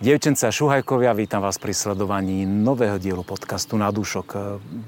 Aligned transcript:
Dievčence 0.00 0.48
a 0.48 0.48
šuhajkovia, 0.48 1.12
vítam 1.12 1.44
vás 1.44 1.60
pri 1.60 1.76
sledovaní 1.76 2.48
nového 2.48 2.96
dielu 2.96 3.20
podcastu 3.20 3.76
Na 3.76 3.92
dušok. 3.92 4.32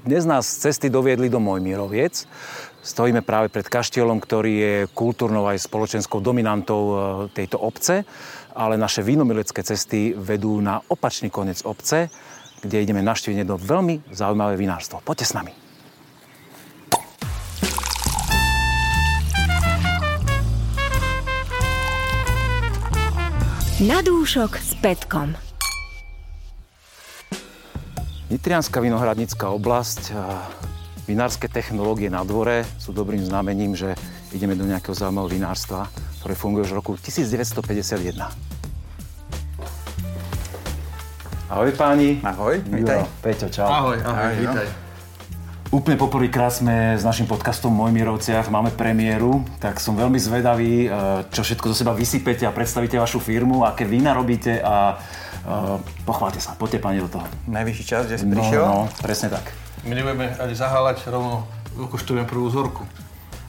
Dnes 0.09 0.25
nás 0.25 0.49
cesty 0.49 0.89
doviedli 0.89 1.29
do 1.29 1.37
Mojmiroviec. 1.37 2.25
Stojíme 2.81 3.21
práve 3.21 3.53
pred 3.53 3.61
kaštielom, 3.61 4.17
ktorý 4.17 4.53
je 4.57 4.75
kultúrnou 4.89 5.45
aj 5.45 5.69
spoločenskou 5.69 6.17
dominantou 6.17 6.81
e, 6.81 6.95
tejto 7.29 7.61
obce, 7.61 8.09
ale 8.57 8.73
naše 8.73 9.05
vínomilecké 9.05 9.61
cesty 9.61 10.17
vedú 10.17 10.57
na 10.65 10.81
opačný 10.89 11.29
koniec 11.29 11.61
obce, 11.61 12.09
kde 12.65 12.81
ideme 12.81 13.05
navštíviť 13.05 13.45
jedno 13.45 13.61
veľmi 13.61 14.09
zaujímavé 14.09 14.57
vinárstvo. 14.57 14.97
Poďte 15.05 15.29
s 15.29 15.37
nami. 15.37 15.62
Na 23.83 23.99
dúšok 23.99 24.55
s 24.63 24.79
Petkom. 24.79 25.35
Nitrianská 28.31 28.79
vinohradnícka 28.79 29.51
oblasť 29.51 30.15
vinárske 31.03 31.51
technológie 31.51 32.07
na 32.07 32.23
dvore 32.23 32.63
sú 32.79 32.95
dobrým 32.95 33.19
znamením, 33.27 33.75
že 33.75 33.91
ideme 34.31 34.55
do 34.55 34.63
nejakého 34.63 34.95
zaujímavého 34.95 35.35
vinárstva, 35.35 35.91
ktoré 36.23 36.31
funguje 36.31 36.63
už 36.63 36.71
v 36.71 36.77
roku 36.79 36.91
1951. 36.95 38.23
Ahoj 41.51 41.71
páni. 41.75 42.23
Ahoj, 42.23 42.63
vítaj. 42.63 43.03
Peťo, 43.19 43.51
čau. 43.51 43.67
Ahoj, 43.67 43.99
ahoj, 43.99 44.31
ahoj 44.31 44.35
vítaj. 44.47 44.67
No. 44.71 44.92
Úplne 45.73 45.97
poprvýkrát 45.97 46.53
sme 46.53 46.93
s 46.93 47.01
našim 47.01 47.25
podcastom 47.25 47.73
Mojmirovciach, 47.73 48.45
máme 48.53 48.69
premiéru, 48.69 49.41
tak 49.57 49.81
som 49.81 49.97
veľmi 49.97 50.21
zvedavý, 50.21 50.85
e, 50.85 50.87
čo 51.33 51.41
všetko 51.41 51.73
zo 51.73 51.81
seba 51.81 51.97
vysypete 51.97 52.45
a 52.45 52.53
predstavíte 52.53 53.01
vašu 53.01 53.17
firmu, 53.17 53.65
aké 53.65 53.81
vína 53.81 54.13
robíte 54.13 54.61
a 54.61 55.01
uh, 55.01 55.81
pochválte 56.05 56.37
sa, 56.37 56.53
poďte 56.53 56.77
pani 56.77 57.01
do 57.01 57.09
toho. 57.09 57.25
Najvyšší 57.49 57.83
čas, 57.89 58.05
kde 58.05 58.21
si 58.21 58.25
no, 58.29 58.37
prišiel? 58.37 58.61
No, 58.61 58.85
presne 59.01 59.33
tak. 59.33 59.49
My 59.89 59.97
nebudeme 59.97 60.37
ani 60.37 60.53
zaháľať, 60.53 61.09
rovno 61.09 61.49
ukoštujeme 61.73 62.29
prvú 62.29 62.53
vzorku. 62.53 62.85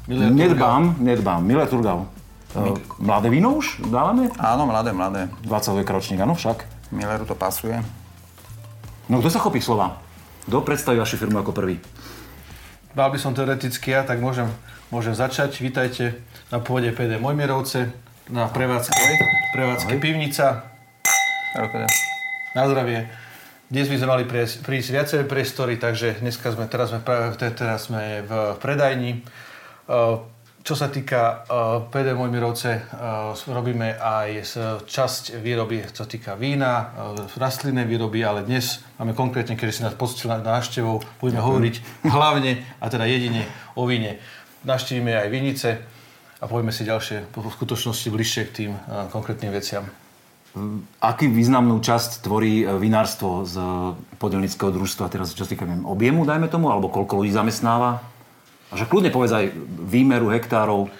Nedbám, 0.08 0.96
Turgal. 0.96 1.04
nedbám. 1.04 1.40
Miller 1.44 1.68
Turgal. 1.68 2.08
Uh, 2.56 2.80
mladé 3.04 3.28
víno 3.28 3.52
už 3.60 3.84
dávame? 3.84 4.32
Áno, 4.40 4.64
mladé, 4.64 4.96
mladé. 4.96 5.28
22 5.44 5.84
ročník, 5.84 6.24
áno 6.24 6.32
však. 6.32 6.88
Milleru 6.88 7.28
to 7.28 7.36
pasuje. 7.36 7.84
No 9.12 9.20
kto 9.20 9.28
sa 9.28 9.44
chopí 9.44 9.60
slova? 9.60 10.00
Kto 10.48 10.64
predstaví 10.64 10.96
vašu 10.96 11.20
firmu 11.20 11.44
ako 11.44 11.52
prvý? 11.52 11.76
Bál 12.94 13.10
by 13.10 13.18
som 13.18 13.34
teoreticky 13.34 13.90
ja, 13.90 14.06
tak 14.06 14.22
môžem, 14.22 14.46
môžem 14.94 15.18
začať. 15.18 15.58
Vítajte 15.58 16.22
na 16.54 16.62
pôde 16.62 16.94
PD 16.94 17.18
Mojmierovce, 17.18 17.90
na 18.30 18.46
prevádzke, 18.46 18.94
prevádzke 19.50 19.98
pivnica. 19.98 20.62
Na 22.54 22.62
zdravie. 22.70 23.10
Dnes 23.66 23.90
by 23.90 23.98
sme 23.98 24.06
mali 24.14 24.24
prísť 24.62 24.88
viacej 24.94 25.26
priestory, 25.26 25.74
takže 25.74 26.22
dneska 26.22 26.54
sme, 26.54 26.70
teraz 26.70 26.94
sme, 26.94 27.02
teraz 27.34 27.90
sme 27.90 28.22
v 28.30 28.32
predajni. 28.62 29.26
Čo 30.64 30.80
sa 30.80 30.88
týka 30.88 31.44
uh, 31.44 31.92
PD 31.92 32.16
Mojmirovce, 32.16 32.88
uh, 32.88 33.36
robíme 33.52 34.00
aj 34.00 34.56
časť 34.88 35.36
výroby, 35.36 35.84
čo 35.92 36.02
sa 36.02 36.08
týka 36.08 36.40
vína, 36.40 36.88
uh, 36.88 37.20
rastlinné 37.36 37.84
výroby, 37.84 38.24
ale 38.24 38.48
dnes 38.48 38.80
máme 38.96 39.12
konkrétne, 39.12 39.60
keď 39.60 39.68
si 39.68 39.84
nás 39.84 39.92
postil 39.92 40.32
na 40.32 40.40
návštevou, 40.40 41.04
budeme 41.20 41.36
Ďakujem. 41.36 41.52
hovoriť 41.52 41.74
hlavne 42.08 42.64
a 42.80 42.84
teda 42.88 43.04
jedine 43.04 43.44
o 43.76 43.84
víne. 43.84 44.16
Naštívime 44.64 45.12
aj 45.12 45.28
vinice 45.28 45.84
a 46.40 46.48
povieme 46.48 46.72
si 46.72 46.88
ďalšie 46.88 47.28
v 47.28 47.44
skutočnosti 47.44 48.08
bližšie 48.08 48.42
k 48.48 48.54
tým 48.56 48.72
uh, 48.72 49.12
konkrétnym 49.12 49.52
veciam. 49.52 49.84
Aký 51.04 51.28
významnú 51.28 51.76
časť 51.84 52.24
tvorí 52.24 52.64
vinárstvo 52.64 53.44
z 53.44 53.60
podelnického 54.16 54.72
družstva, 54.72 55.12
teraz 55.12 55.36
čo 55.36 55.44
sa 55.44 55.50
týka 55.52 55.68
objemu, 55.68 56.24
dajme 56.24 56.48
tomu, 56.48 56.72
alebo 56.72 56.88
koľko 56.88 57.20
ľudí 57.20 57.36
zamestnáva? 57.36 58.13
A 58.74 58.76
že 58.76 58.90
kľudne 58.90 59.14
povedz 59.14 59.30
aj 59.30 59.54
výmeru 59.86 60.34
hektárov. 60.34 60.90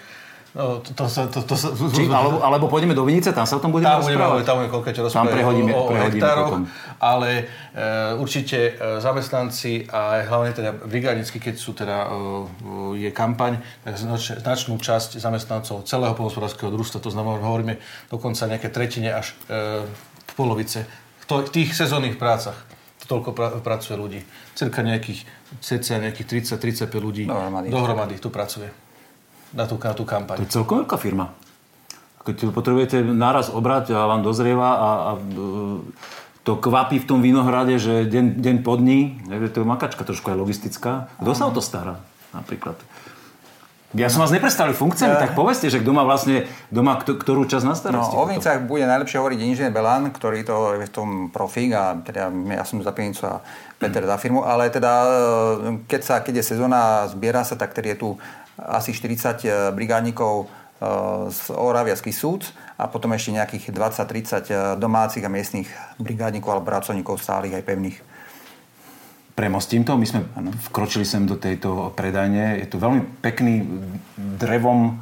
No, 0.55 0.79
to, 0.79 0.95
to, 0.95 1.11
to, 1.11 1.41
to, 1.51 1.55
to, 1.59 1.85
Či, 1.91 2.07
alebo, 2.07 2.39
alebo 2.39 2.71
pôjdeme 2.71 2.95
do 2.95 3.03
Vinice, 3.03 3.35
tam 3.35 3.43
sa 3.43 3.59
o 3.59 3.63
tom 3.63 3.75
budeme 3.75 3.91
tam 3.91 4.07
rozprávať. 4.07 4.47
Tam 4.47 4.63
budeme 4.63 4.71
koľko 4.71 5.03
rozprávať 5.03 5.35
prehodíme, 5.35 5.71
o, 5.75 5.83
o 5.83 5.91
prehodíme 5.91 6.15
hektároch, 6.15 6.51
potom. 6.55 6.63
ale 7.03 7.31
e, 7.75 8.15
určite 8.23 8.59
e, 8.71 9.03
zamestnanci 9.03 9.91
a 9.91 10.23
hlavne 10.23 10.55
teda 10.55 10.71
brigádnicky, 10.87 11.43
keď 11.43 11.55
sú 11.59 11.75
teda, 11.75 12.07
e, 12.07 13.03
je 13.03 13.11
kampaň, 13.11 13.59
tak 13.83 13.99
znač, 13.99 14.31
značnú 14.39 14.79
časť 14.79 15.19
zamestnancov 15.19 15.91
celého 15.91 16.15
polnospodárskeho 16.15 16.71
družstva, 16.71 17.03
to 17.03 17.11
znamená, 17.11 17.43
hovoríme 17.43 17.83
dokonca 18.07 18.47
nejaké 18.47 18.71
tretine 18.71 19.11
až 19.11 19.35
e, 19.51 19.83
v 20.23 20.33
polovice 20.39 20.87
v 21.27 21.51
tých 21.51 21.75
sezónnych 21.75 22.15
prácach 22.15 22.55
toľko 23.05 23.31
pra, 23.37 23.49
pracuje 23.61 23.97
ľudí. 23.97 24.21
Cirka 24.55 24.87
nejakých, 24.87 25.27
cca 25.59 25.99
nejakých 25.99 26.47
30-35 26.55 26.87
ľudí 26.99 27.25
dohromady. 27.27 27.69
dohromady 27.75 28.15
tu 28.23 28.31
pracuje 28.31 28.71
na 29.55 29.67
tú, 29.67 29.79
na 29.79 29.95
tú 29.95 30.07
kampaň. 30.07 30.43
To 30.43 30.47
je 30.47 30.55
celkom 30.55 30.87
veľká 30.87 30.99
firma. 30.99 31.35
Keď 32.25 32.55
potrebujete 32.57 33.05
náraz 33.05 33.53
obrať 33.53 33.93
a 33.93 34.09
vám 34.09 34.25
dozrieva 34.25 34.71
a, 34.75 34.89
a 34.89 35.11
to 36.45 36.61
kvapí 36.61 37.01
v 37.01 37.07
tom 37.09 37.21
vinohrade, 37.25 37.77
že 37.81 38.05
deň, 38.09 38.41
deň 38.41 38.57
pod 38.61 38.81
dní, 38.81 39.21
to 39.53 39.61
je 39.61 39.67
makačka 39.67 40.05
trošku 40.05 40.33
aj 40.33 40.37
logistická. 40.37 40.93
Kto 41.21 41.33
sa 41.33 41.49
o 41.49 41.53
to 41.53 41.65
stará 41.65 42.01
napríklad? 42.33 42.77
Ja 43.95 44.11
som 44.11 44.27
vás 44.27 44.35
neprestavil 44.35 44.75
funkciami, 44.75 45.15
tak 45.15 45.39
povedzte, 45.39 45.71
že 45.71 45.79
kto 45.79 45.95
má 45.95 46.03
vlastne, 46.03 46.51
kto 46.75 46.81
má 46.83 46.99
ktorú 46.99 47.47
časť 47.47 47.63
na 47.63 47.79
starosti. 47.79 48.19
No, 48.19 48.27
o 48.27 48.29
Vinicách 48.29 48.67
bude 48.67 48.91
najlepšie 48.91 49.23
hovoriť 49.23 49.39
inžinier 49.39 49.71
Belan, 49.71 50.11
ktorý 50.11 50.43
to 50.43 50.83
je 50.83 50.91
v 50.91 50.93
tom 50.93 51.31
profík 51.31 51.71
a 51.79 51.95
teda 52.03 52.27
ja 52.31 52.67
som 52.67 52.83
za 52.83 52.91
a 52.91 53.39
Peter 53.79 54.03
za 54.03 54.17
firmu, 54.19 54.43
ale 54.43 54.67
teda 54.75 54.93
e, 55.07 55.09
keď, 55.87 56.01
sa, 56.03 56.15
keď 56.27 56.43
je 56.43 56.51
sezóna, 56.59 57.07
zbiera 57.07 57.47
sa, 57.47 57.55
tak 57.55 57.71
tedy 57.71 57.95
je 57.95 58.03
tu 58.03 58.09
asi 58.59 58.91
40 58.91 59.47
e, 59.47 59.71
brigádnikov 59.71 60.51
z 61.31 61.55
Oravia, 61.55 61.97
z 61.97 62.11
súd 62.11 62.51
a 62.77 62.91
potom 62.91 63.15
ešte 63.15 63.33
nejakých 63.33 63.71
20-30 63.71 64.77
domácich 64.77 65.23
a 65.23 65.31
miestnych 65.31 65.71
brigádnikov 66.03 66.51
alebo 66.51 66.67
pracovníkov 66.69 67.23
stálych 67.23 67.55
aj 67.57 67.65
pevných 67.65 67.97
premostím 69.35 69.83
to. 69.83 69.99
My 69.99 70.07
sme 70.07 70.21
vkročili 70.71 71.03
sem 71.03 71.27
do 71.27 71.35
tejto 71.35 71.93
predajne. 71.99 72.63
Je 72.63 72.67
to 72.71 72.79
veľmi 72.79 73.23
pekný 73.23 73.67
drevom 74.17 74.99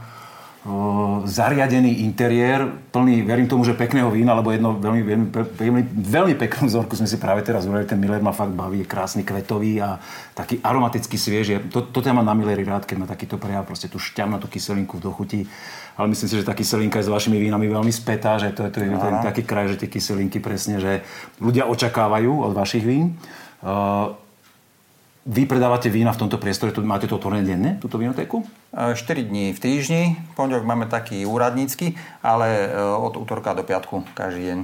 zariadený 1.27 2.07
interiér, 2.07 2.71
plný, 2.95 3.27
verím 3.27 3.51
tomu, 3.51 3.67
že 3.67 3.75
pekného 3.75 4.07
vína, 4.15 4.31
lebo 4.39 4.55
jedno 4.55 4.79
veľmi, 4.79 5.03
veľmi, 5.03 5.27
veľmi, 5.59 5.83
veľmi 5.91 6.35
peknú 6.39 6.71
vzorku 6.71 6.95
sme 6.95 7.11
si 7.11 7.19
práve 7.19 7.43
teraz 7.43 7.67
urali. 7.67 7.83
Ten 7.83 7.99
Miller 7.99 8.23
ma 8.23 8.31
fakt 8.31 8.55
baví, 8.55 8.79
je 8.79 8.87
krásny, 8.87 9.27
kvetový 9.27 9.83
a 9.83 9.99
taký 10.39 10.63
aromatický 10.63 11.19
sviež. 11.19 11.67
To, 11.75 11.83
toto 11.91 12.07
ja 12.07 12.15
mám 12.15 12.23
na 12.23 12.39
Milleri 12.39 12.63
rád, 12.63 12.87
keď 12.87 12.95
má 12.95 13.07
takýto 13.11 13.43
prejav, 13.43 13.67
proste 13.67 13.91
tú 13.91 13.99
šťam 13.99 14.31
na 14.31 14.39
tú 14.39 14.47
kyselinku 14.47 15.03
v 15.03 15.11
dochuti. 15.11 15.41
Ale 15.99 16.07
myslím 16.15 16.31
si, 16.31 16.39
že 16.39 16.47
tá 16.47 16.55
kyselinka 16.55 17.03
je 17.03 17.11
s 17.11 17.13
vašimi 17.13 17.43
vínami 17.43 17.67
veľmi 17.67 17.91
spätá, 17.91 18.39
že 18.39 18.55
to, 18.55 18.71
to 18.71 18.87
je 18.87 18.87
to, 18.87 19.09
taký 19.19 19.43
kraj, 19.43 19.67
že 19.67 19.83
tie 19.83 19.91
kyselinky 19.91 20.39
presne, 20.39 20.79
že 20.79 21.03
ľudia 21.43 21.67
očakávajú 21.67 22.39
od 22.39 22.55
vašich 22.55 22.87
vín. 22.87 23.19
Uh, 23.67 24.15
vy 25.23 25.47
predávate 25.47 25.87
vína 25.87 26.11
v 26.11 26.27
tomto 26.27 26.39
priestore, 26.39 26.75
máte 26.83 27.07
to 27.07 27.15
otvorené 27.15 27.47
denne, 27.47 27.79
túto 27.79 27.99
vinotéku? 27.99 28.43
4 28.75 28.99
e, 28.99 29.23
dní 29.23 29.55
v 29.55 29.59
týždni, 29.63 30.03
pondelok 30.35 30.67
máme 30.67 30.91
taký 30.91 31.23
úradnícky, 31.23 31.95
ale 32.27 32.67
e, 32.67 32.79
od 32.79 33.15
útorka 33.15 33.55
do 33.55 33.63
piatku 33.63 34.03
každý 34.19 34.43
deň. 34.51 34.59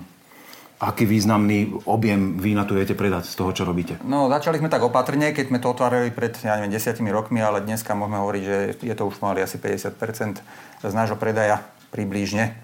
Aký 0.79 1.11
významný 1.11 1.83
objem 1.91 2.39
vína 2.39 2.63
tu 2.63 2.79
viete 2.79 2.95
predať 2.95 3.27
z 3.27 3.35
toho, 3.35 3.51
čo 3.51 3.67
robíte? 3.67 3.99
No, 4.07 4.31
začali 4.31 4.63
sme 4.63 4.71
tak 4.71 4.87
opatrne, 4.87 5.35
keď 5.35 5.51
sme 5.51 5.59
to 5.59 5.75
otvárali 5.75 6.15
pred, 6.15 6.39
ja 6.39 6.55
neviem, 6.55 6.71
desiatimi 6.71 7.11
rokmi, 7.11 7.43
ale 7.43 7.59
dneska 7.67 7.99
môžeme 7.99 8.23
hovoriť, 8.23 8.43
že 8.47 8.57
je 8.87 8.95
to 8.95 9.03
už 9.11 9.19
mali 9.19 9.43
asi 9.43 9.59
50% 9.59 10.39
z 10.87 10.95
nášho 10.95 11.19
predaja 11.19 11.67
približne. 11.91 12.55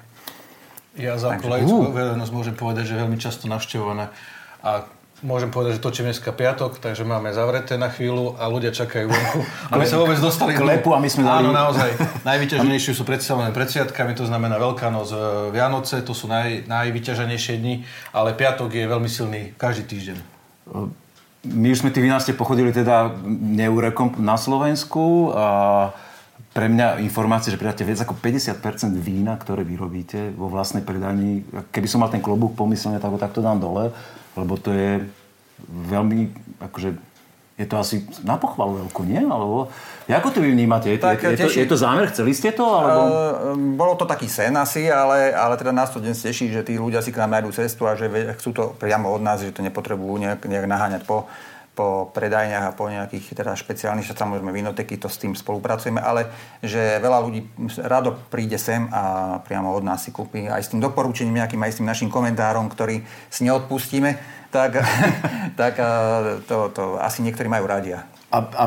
Ja 0.94 1.18
za 1.18 1.34
laickú 1.34 1.90
verejnosť 1.90 2.30
môžem 2.30 2.54
povedať, 2.54 2.94
že 2.94 3.02
veľmi 3.02 3.18
často 3.18 3.50
navštevované 3.50 4.14
a 4.62 4.86
Môžem 5.24 5.48
povedať, 5.48 5.80
že 5.80 5.84
točím 5.88 6.12
dneska 6.12 6.36
piatok, 6.36 6.76
takže 6.84 7.00
máme 7.00 7.32
zavreté 7.32 7.80
na 7.80 7.88
chvíľu 7.88 8.36
a 8.36 8.44
ľudia 8.44 8.76
čakajú 8.76 9.08
vonku, 9.08 9.40
aby 9.72 9.88
sa 9.88 9.96
vôbec 9.96 10.20
dostali 10.20 10.52
klepu 10.52 10.92
a 10.92 11.00
my 11.00 11.08
sme 11.08 11.24
dali... 11.24 11.48
Áno, 11.48 11.56
naozaj. 11.56 11.96
Najvyťaženejšie 12.28 12.92
sú 12.92 13.08
predstavené 13.08 13.48
pred 13.56 13.64
sviatkami, 13.72 14.12
to 14.12 14.28
znamená 14.28 14.60
Veľká 14.60 14.92
noc, 14.92 15.08
e, 15.08 15.48
Vianoce, 15.48 16.04
to 16.04 16.12
sú 16.12 16.28
naj, 16.28 16.68
najvyťaženejšie 16.68 17.56
dni, 17.56 17.88
ale 18.12 18.36
piatok 18.36 18.68
je 18.68 18.84
veľmi 18.84 19.08
silný 19.08 19.56
každý 19.56 19.88
týždeň. 19.88 20.18
My 21.48 21.72
už 21.72 21.80
sme 21.80 21.88
tých 21.88 22.04
vinárstiev 22.04 22.36
pochodili 22.36 22.76
teda 22.76 23.16
neurekom 23.24 24.20
na 24.20 24.36
Slovensku 24.36 25.32
a 25.32 25.46
pre 26.54 26.70
mňa 26.70 27.02
informácie, 27.02 27.50
že 27.50 27.58
pridáte 27.58 27.82
viac 27.82 28.06
ako 28.06 28.14
50% 28.14 28.62
vína, 29.02 29.34
ktoré 29.34 29.66
vyrobíte 29.66 30.30
vo 30.38 30.46
vlastnej 30.46 30.86
predani. 30.86 31.42
Keby 31.74 31.90
som 31.90 31.98
mal 31.98 32.14
ten 32.14 32.22
klobúk 32.22 32.54
pomyselne, 32.54 33.02
tak 33.02 33.10
ho 33.10 33.18
takto 33.18 33.42
dám 33.42 33.58
dole 33.58 33.90
lebo 34.36 34.58
to 34.58 34.74
je 34.74 35.02
veľmi 35.70 36.34
akože 36.62 37.14
je 37.54 37.70
to 37.70 37.78
asi 37.78 38.02
na 38.26 38.34
pochvalu 38.34 38.82
veľkú, 38.82 39.06
nie? 39.06 39.22
Alebo, 39.22 39.70
ako 40.10 40.28
to 40.34 40.42
vy 40.42 40.50
vnímate? 40.58 40.90
Je, 40.90 40.98
tak, 40.98 41.22
je, 41.22 41.38
je, 41.38 41.46
to, 41.46 41.50
je 41.54 41.68
to 41.70 41.78
zámer? 41.78 42.10
Chceli 42.10 42.34
ste 42.34 42.50
to? 42.50 42.66
Alebo... 42.66 42.98
Uh, 43.06 43.54
bolo 43.78 43.94
to 43.94 44.10
taký 44.10 44.26
sen 44.26 44.50
asi, 44.58 44.90
ale, 44.90 45.30
ale 45.30 45.54
teda 45.54 45.70
nás 45.70 45.94
to 45.94 46.02
dnes 46.02 46.18
teší, 46.18 46.50
že 46.50 46.66
tí 46.66 46.74
ľudia 46.74 46.98
si 46.98 47.14
k 47.14 47.22
nám 47.22 47.38
nájdú 47.38 47.54
cestu 47.54 47.86
a 47.86 47.94
že 47.94 48.10
chcú 48.42 48.50
to 48.50 48.64
priamo 48.74 49.06
od 49.06 49.22
nás, 49.22 49.38
že 49.38 49.54
to 49.54 49.62
nepotrebujú 49.62 50.18
nejak, 50.18 50.50
nejak 50.50 50.66
naháňať 50.66 51.06
po, 51.06 51.30
po 51.74 52.08
predajniach 52.14 52.70
a 52.70 52.76
po 52.78 52.86
nejakých 52.86 53.34
teda 53.34 53.58
špeciálnych, 53.58 54.06
samozrejme 54.06 54.54
vinoteky, 54.54 54.94
to 54.94 55.10
s 55.10 55.18
tým 55.18 55.34
spolupracujeme, 55.34 55.98
ale 55.98 56.30
že 56.62 57.02
veľa 57.02 57.18
ľudí 57.18 57.40
rado 57.82 58.14
príde 58.30 58.56
sem 58.56 58.86
a 58.94 59.36
priamo 59.42 59.74
od 59.74 59.82
nás 59.82 60.06
si 60.06 60.14
kúpi 60.14 60.46
aj 60.46 60.62
s 60.62 60.70
tým 60.70 60.78
doporučením 60.78 61.42
nejakým, 61.42 61.58
aj 61.58 61.72
s 61.74 61.78
tým 61.82 61.90
našim 61.90 62.08
komentárom, 62.08 62.70
ktorý 62.70 63.02
si 63.26 63.42
neodpustíme 63.42 64.16
tak, 64.54 64.78
tak 65.60 65.74
to, 66.46 66.70
to 66.70 66.82
asi 67.02 67.26
niektorí 67.26 67.50
majú 67.50 67.66
radi. 67.66 67.98
A, 68.34 68.38
a 68.38 68.64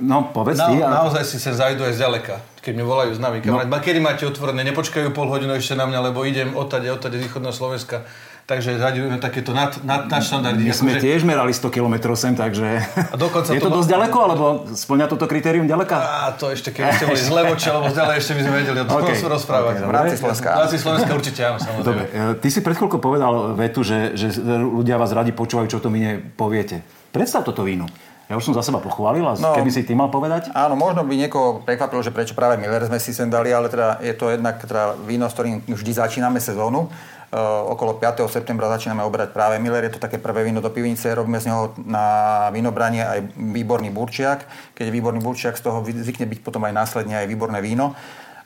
no, 0.00 0.32
povedz 0.32 0.60
Na, 0.60 0.68
ty. 0.68 0.74
A... 0.80 0.88
Naozaj 1.04 1.24
si 1.24 1.36
sa 1.40 1.52
zajdu 1.52 1.84
aj 1.84 1.96
zďaleka. 1.96 2.34
Keď 2.60 2.72
mi 2.76 2.84
volajú 2.84 3.16
z 3.16 3.20
nami 3.20 3.40
no. 3.44 3.56
kedy 3.60 4.00
máte 4.04 4.28
otvorené, 4.28 4.60
nepočkajú 4.68 5.16
pol 5.16 5.32
hodinu 5.32 5.56
ešte 5.56 5.72
na 5.72 5.88
mňa, 5.88 6.12
lebo 6.12 6.24
idem 6.28 6.52
odtade, 6.52 6.88
odtade 6.92 7.16
z 7.16 7.24
východného 7.24 7.52
Slovenska. 7.52 8.04
Takže 8.48 8.80
zaďujeme 8.80 9.20
takéto 9.20 9.52
nad, 9.52 9.76
nad, 9.84 10.08
nad 10.08 10.24
štandardy. 10.24 10.64
My 10.64 10.72
sme 10.72 10.96
akože... 10.96 11.04
tiež 11.04 11.20
merali 11.28 11.52
100 11.52 11.68
km 11.68 12.16
sem, 12.16 12.32
takže... 12.32 12.80
A 13.12 13.16
dokonca 13.20 13.52
je 13.56 13.60
to, 13.60 13.68
to 13.68 13.76
dosť 13.76 13.88
ďaleko, 13.92 14.18
alebo 14.24 14.44
splňa 14.72 15.04
toto 15.04 15.28
kritérium 15.28 15.68
ďaleka? 15.68 16.00
Á, 16.00 16.32
to 16.32 16.48
ešte, 16.48 16.72
keby 16.72 16.96
ste 16.96 17.04
boli 17.12 17.20
zle 17.20 17.44
voči, 17.44 17.68
alebo 17.68 17.92
zďalej, 17.92 18.14
ešte 18.24 18.32
by 18.32 18.40
sme 18.48 18.52
vedeli 18.64 18.78
o 18.80 18.86
tom 18.88 19.04
okay. 19.04 19.20
rozprávať. 19.20 19.74
Okay, 19.84 20.16
Slovenska. 20.16 20.48
V 20.48 20.60
rámci 20.64 20.78
Slovenska 20.80 21.10
určite 21.12 21.40
áno, 21.44 21.58
samozrejme. 21.60 21.84
Dobre, 21.84 22.04
e, 22.08 22.40
ty 22.40 22.48
si 22.48 22.64
pred 22.64 22.72
chvíľkou 22.80 23.00
povedal 23.04 23.52
vetu, 23.52 23.84
že, 23.84 24.16
že 24.16 24.32
ľudia 24.48 24.96
vás 24.96 25.12
radi 25.12 25.36
počúvajú, 25.36 25.68
čo 25.68 25.84
to 25.84 25.92
mi 25.92 26.08
poviete. 26.16 26.80
Predstav 27.12 27.44
toto 27.44 27.68
víno. 27.68 27.84
Ja 28.28 28.36
už 28.36 28.44
som 28.44 28.52
za 28.52 28.60
seba 28.60 28.76
pochválil 28.76 29.24
a 29.24 29.40
no, 29.40 29.56
keby 29.56 29.72
si 29.72 29.88
ty 29.88 29.96
mal 29.96 30.12
povedať? 30.12 30.52
Áno, 30.52 30.76
možno 30.76 31.00
by 31.00 31.16
niekoho 31.16 31.64
prekvapilo, 31.64 32.04
že 32.04 32.12
prečo 32.12 32.36
práve 32.36 32.60
Miller 32.60 32.84
sme 32.84 33.00
si 33.00 33.16
sem 33.16 33.24
dali, 33.24 33.48
ale 33.56 33.72
teda 33.72 34.04
je 34.04 34.12
to 34.12 34.28
jednak 34.28 34.60
teda 34.60 35.00
víno, 35.08 35.28
s 35.28 35.36
ktorým 35.36 35.64
vždy 35.64 35.92
začíname 35.96 36.36
sezónu. 36.36 36.92
Eh, 37.28 37.62
okolo 37.68 38.00
5. 38.00 38.24
septembra 38.24 38.72
začíname 38.72 39.04
obrať 39.04 39.36
práve 39.36 39.60
Miller. 39.60 39.84
Je 39.84 40.00
to 40.00 40.00
také 40.00 40.16
prvé 40.16 40.48
víno 40.48 40.64
do 40.64 40.72
pivnice. 40.72 41.12
Robíme 41.12 41.36
z 41.36 41.52
neho 41.52 41.76
na 41.84 42.48
vínobranie 42.56 43.04
aj 43.04 43.36
výborný 43.36 43.92
burčiak. 43.92 44.48
Keď 44.72 44.88
je 44.88 44.96
výborný 44.96 45.20
burčiak, 45.20 45.60
z 45.60 45.68
toho 45.68 45.84
zvykne 45.84 46.24
byť 46.24 46.40
potom 46.40 46.64
aj 46.64 46.72
následne 46.72 47.20
aj 47.20 47.28
výborné 47.28 47.60
víno. 47.60 47.92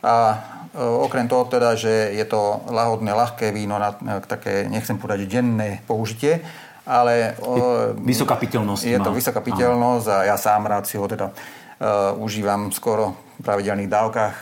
A 0.03 0.35
eh, 0.75 0.83
okrem 0.83 1.31
toho 1.31 1.47
teda, 1.47 1.79
že 1.79 2.11
je 2.11 2.27
to 2.27 2.67
lahodné, 2.75 3.15
ľahké 3.15 3.55
víno 3.55 3.79
na 3.79 3.95
také, 4.27 4.67
nechcem 4.67 4.99
povedať, 4.99 5.31
denné 5.31 5.79
použitie, 5.87 6.43
ale... 6.83 7.39
Je 7.39 7.63
vysoká 8.03 8.35
piteľnosť. 8.35 8.83
Je 8.83 8.99
to 8.99 9.15
vysoká 9.15 9.39
piteľnosť 9.39 10.07
a 10.11 10.19
ja 10.27 10.35
sám 10.35 10.67
rád 10.67 10.91
si 10.91 10.99
ho 10.99 11.07
teda 11.07 11.31
uh, 11.31 12.19
užívam 12.19 12.75
skoro 12.75 13.15
v 13.39 13.47
pravidelných 13.47 13.87
dávkach 13.87 14.35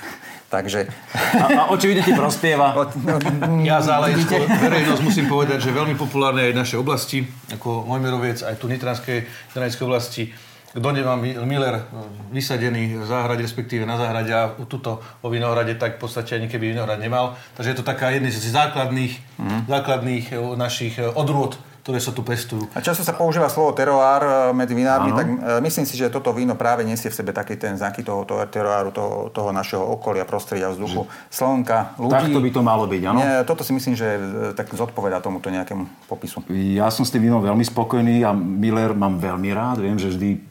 Takže... 0.50 0.90
A, 1.14 1.46
a 1.46 1.62
očividne 1.70 2.02
ti 2.02 2.10
prospieva. 2.10 2.74
Ja 3.70 3.78
za 3.78 4.02
verejnosť 4.02 5.02
musím 5.06 5.30
povedať, 5.30 5.62
že 5.62 5.70
veľmi 5.70 5.94
populárne 5.94 6.50
aj 6.50 6.52
v 6.52 6.60
našej 6.60 6.78
oblasti, 6.82 7.22
ako 7.54 7.86
Mojmeroviec, 7.86 8.42
aj 8.42 8.58
tu 8.58 8.66
Nitranskej, 8.66 9.22
Nitranskej 9.54 9.84
oblasti. 9.86 10.24
Kto 10.70 10.90
nemá 10.94 11.18
Miller 11.18 11.82
vysadený 12.30 13.02
v 13.02 13.06
záhrade, 13.06 13.42
respektíve 13.42 13.82
na 13.82 13.98
záhrade 13.98 14.30
a 14.30 14.54
tuto 14.70 15.02
o 15.22 15.26
vinohrade, 15.30 15.74
tak 15.74 15.98
v 15.98 16.06
podstate 16.06 16.38
ani 16.38 16.46
keby 16.46 16.74
vinohrad 16.74 17.02
nemal. 17.02 17.34
Takže 17.58 17.74
je 17.74 17.78
to 17.82 17.86
taká 17.86 18.14
jedna 18.14 18.30
z 18.30 18.50
základných, 18.50 19.14
mm. 19.38 19.60
základných 19.66 20.26
eh, 20.30 20.38
našich 20.54 20.98
eh, 21.02 21.10
odrôd 21.10 21.58
ktoré 21.80 21.96
sa 21.96 22.12
tu 22.12 22.20
pestujú. 22.20 22.68
A 22.76 22.84
často 22.84 23.00
sa 23.00 23.16
používa 23.16 23.48
slovo 23.48 23.72
teroár 23.72 24.22
e, 24.22 24.32
medzi 24.52 24.76
vinármi, 24.76 25.16
tak 25.16 25.26
e, 25.26 25.36
myslím 25.64 25.88
si, 25.88 25.96
že 25.96 26.12
toto 26.12 26.30
víno 26.36 26.52
práve 26.52 26.84
nesie 26.84 27.08
v 27.08 27.16
sebe 27.16 27.32
taký 27.32 27.56
ten 27.56 27.80
znaky 27.80 28.04
toho, 28.04 28.28
toho 28.28 28.44
teroáru, 28.44 28.92
toho, 28.92 29.32
toho 29.32 29.50
našeho 29.50 29.80
okolia, 29.80 30.28
prostredia, 30.28 30.68
vzduchu, 30.68 31.08
slnka, 31.32 31.96
ľudí. 31.96 32.28
Takto 32.28 32.40
by 32.44 32.50
to 32.52 32.60
malo 32.60 32.84
byť, 32.84 33.02
áno? 33.08 33.18
Nie, 33.24 33.32
toto 33.48 33.64
si 33.64 33.72
myslím, 33.72 33.96
že 33.96 34.06
e, 34.06 34.20
tak 34.52 34.68
zodpoveda 34.76 35.24
tomuto 35.24 35.48
nejakému 35.48 36.04
popisu. 36.04 36.44
Ja 36.52 36.92
som 36.92 37.08
s 37.08 37.10
tým 37.10 37.32
vínom 37.32 37.40
veľmi 37.40 37.64
spokojný 37.64 38.28
a 38.28 38.36
Miller 38.36 38.92
mám 38.92 39.16
veľmi 39.16 39.48
rád. 39.56 39.80
Viem, 39.80 39.96
že 39.96 40.12
vždy 40.12 40.49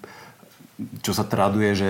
čo 1.04 1.12
sa 1.12 1.28
traduje, 1.28 1.76
že 1.76 1.90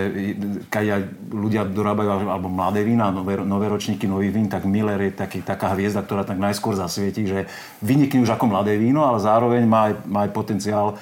keď 0.73 1.05
ľudia 1.29 1.61
dorábajú 1.65 2.25
alebo 2.25 2.49
mladé 2.49 2.81
vína, 2.81 3.13
nové, 3.13 3.37
nové 3.37 3.69
ročníky 3.69 4.09
nových 4.09 4.33
vín, 4.33 4.49
tak 4.49 4.65
Miller 4.65 4.97
je 5.09 5.13
taký, 5.13 5.45
taká 5.45 5.77
hviezda, 5.77 6.01
ktorá 6.01 6.25
tak 6.25 6.41
najskôr 6.41 6.73
zasvietí, 6.73 7.29
že 7.29 7.45
vynikne 7.85 8.25
už 8.25 8.33
ako 8.33 8.49
mladé 8.49 8.81
víno, 8.81 9.05
ale 9.05 9.21
zároveň 9.21 9.63
má 9.69 9.79
aj, 9.89 9.93
má 10.09 10.19
aj 10.25 10.31
potenciál 10.33 10.97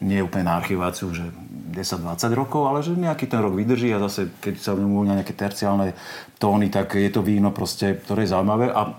nie 0.00 0.20
úplne 0.20 0.48
na 0.48 0.60
archiváciu, 0.60 1.08
že 1.12 1.24
10-20 1.72 2.36
rokov, 2.36 2.68
ale 2.68 2.84
že 2.84 2.96
nejaký 2.96 3.28
ten 3.28 3.40
rok 3.40 3.56
vydrží 3.56 3.92
a 3.92 4.00
zase, 4.08 4.32
keď 4.40 4.54
sa 4.60 4.72
v 4.76 4.84
nejaké 4.84 5.32
terciálne 5.32 5.96
tóny, 6.36 6.68
tak 6.72 6.96
je 6.96 7.08
to 7.08 7.24
víno 7.24 7.52
proste, 7.52 7.96
ktoré 8.04 8.24
je 8.24 8.32
zaujímavé. 8.32 8.72
A 8.72 8.96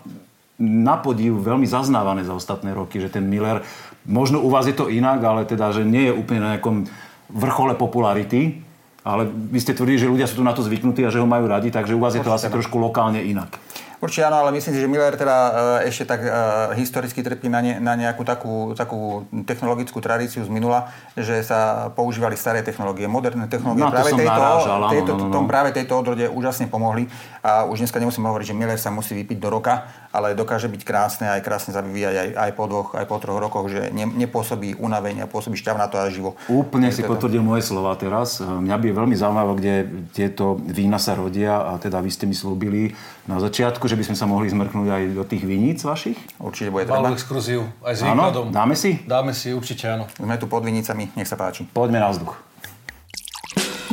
na 0.57 0.95
podiv 0.97 1.37
veľmi 1.37 1.69
zaznávané 1.69 2.25
za 2.25 2.33
ostatné 2.33 2.73
roky, 2.73 2.97
že 2.97 3.13
ten 3.13 3.29
Miller, 3.29 3.61
možno 4.09 4.41
u 4.41 4.49
vás 4.49 4.65
je 4.65 4.73
to 4.73 4.89
inak, 4.89 5.21
ale 5.21 5.45
teda, 5.45 5.69
že 5.69 5.85
nie 5.85 6.09
je 6.09 6.17
úplne 6.17 6.41
na 6.41 6.49
nejakom 6.57 6.89
vrchole 7.31 7.75
popularity, 7.75 8.63
ale 9.07 9.23
vy 9.27 9.59
ste 9.63 9.71
tvrdili, 9.71 9.99
že 9.99 10.11
ľudia 10.11 10.27
sú 10.27 10.39
tu 10.39 10.43
na 10.43 10.51
to 10.51 10.63
zvyknutí 10.63 11.03
a 11.07 11.13
že 11.13 11.23
ho 11.23 11.27
majú 11.27 11.47
radi, 11.47 11.71
takže 11.71 11.95
u 11.95 12.01
vás 12.03 12.11
je 12.15 12.23
to 12.23 12.31
asi 12.35 12.51
trošku 12.51 12.75
lokálne 12.75 13.23
inak. 13.23 13.55
Určite 13.97 14.29
áno, 14.29 14.45
ale 14.45 14.53
myslím 14.53 14.77
si, 14.77 14.81
že 14.85 14.85
Miller 14.85 15.17
teda 15.17 15.37
uh, 15.81 15.89
ešte 15.89 16.05
tak 16.05 16.21
uh, 16.21 16.69
historicky 16.77 17.25
trpí 17.25 17.49
na, 17.49 17.65
ne, 17.65 17.81
na 17.81 17.97
nejakú 17.97 18.21
takú, 18.21 18.77
takú 18.77 19.25
technologickú 19.49 19.97
tradíciu 19.97 20.45
z 20.45 20.53
minula, 20.53 20.93
že 21.17 21.41
sa 21.41 21.89
používali 21.97 22.37
staré 22.37 22.61
technológie, 22.61 23.09
moderné 23.09 23.49
technológie. 23.49 23.81
No, 23.81 23.89
práve, 23.89 24.13
tejto, 24.13 24.29
narážal, 24.29 24.79
tejto, 24.93 25.13
no, 25.17 25.33
no, 25.33 25.41
no. 25.41 25.49
práve 25.49 25.73
tejto 25.73 25.97
odrode 25.97 26.29
úžasne 26.29 26.69
pomohli 26.69 27.09
a 27.41 27.65
už 27.65 27.81
dneska 27.81 27.97
nemusím 27.97 28.29
hovoriť, 28.29 28.53
že 28.53 28.53
Miller 28.53 28.77
sa 28.77 28.93
musí 28.93 29.17
vypiť 29.17 29.41
do 29.41 29.49
roka, 29.49 29.89
ale 30.17 30.33
dokáže 30.33 30.65
byť 30.65 30.81
krásne 30.81 31.29
aj 31.29 31.45
krásne 31.45 31.77
sa 31.77 31.85
vyvíjať 31.85 32.15
aj, 32.17 32.29
aj 32.33 32.51
po 32.57 32.65
dvoch, 32.65 32.89
aj 32.97 33.05
po 33.05 33.21
troch 33.21 33.37
rokoch, 33.37 33.69
že 33.69 33.93
ne, 33.93 34.09
nepôsobí 34.09 34.81
unavenie 34.81 35.21
a 35.21 35.29
pôsobí 35.29 35.53
šťavnato 35.53 36.01
a 36.01 36.09
živo. 36.09 36.33
Úplne 36.49 36.89
si 36.89 37.05
teda... 37.05 37.13
potvrdil 37.13 37.45
moje 37.45 37.69
slova 37.69 37.93
teraz. 37.93 38.41
Mňa 38.41 38.75
by 38.81 38.85
je 38.89 38.95
veľmi 38.97 39.15
zaujímavé, 39.15 39.51
kde 39.61 39.73
tieto 40.17 40.57
vína 40.57 40.97
sa 40.97 41.13
rodia 41.13 41.61
a 41.61 41.77
teda 41.77 42.01
vy 42.01 42.09
ste 42.09 42.25
mi 42.25 42.33
slúbili 42.33 42.97
na 43.29 43.37
začiatku, 43.37 43.85
že 43.85 43.93
by 43.93 44.09
sme 44.09 44.17
sa 44.17 44.25
mohli 44.25 44.49
zmrknúť 44.49 44.87
aj 44.89 45.03
do 45.13 45.23
tých 45.27 45.45
viníc 45.45 45.85
vašich? 45.85 46.17
Určite 46.41 46.73
bude 46.73 46.89
treba. 46.89 47.05
Malú 47.05 47.13
exkluziu, 47.13 47.69
aj 47.85 47.93
s 47.93 48.01
výkladom. 48.01 48.49
dáme 48.49 48.73
si? 48.73 48.97
Dáme 49.05 49.37
si, 49.37 49.53
určite 49.53 49.85
áno. 49.85 50.09
Sme 50.17 50.41
tu 50.41 50.49
pod 50.49 50.65
vinicami, 50.65 51.13
nech 51.13 51.29
sa 51.29 51.37
páči. 51.37 51.69
Poďme 51.69 52.01
na 52.01 52.09
vzduch. 52.09 52.33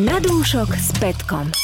Na 0.00 0.18
dúšok 0.18 0.74
s 0.74 0.90
Petkom. 0.98 1.63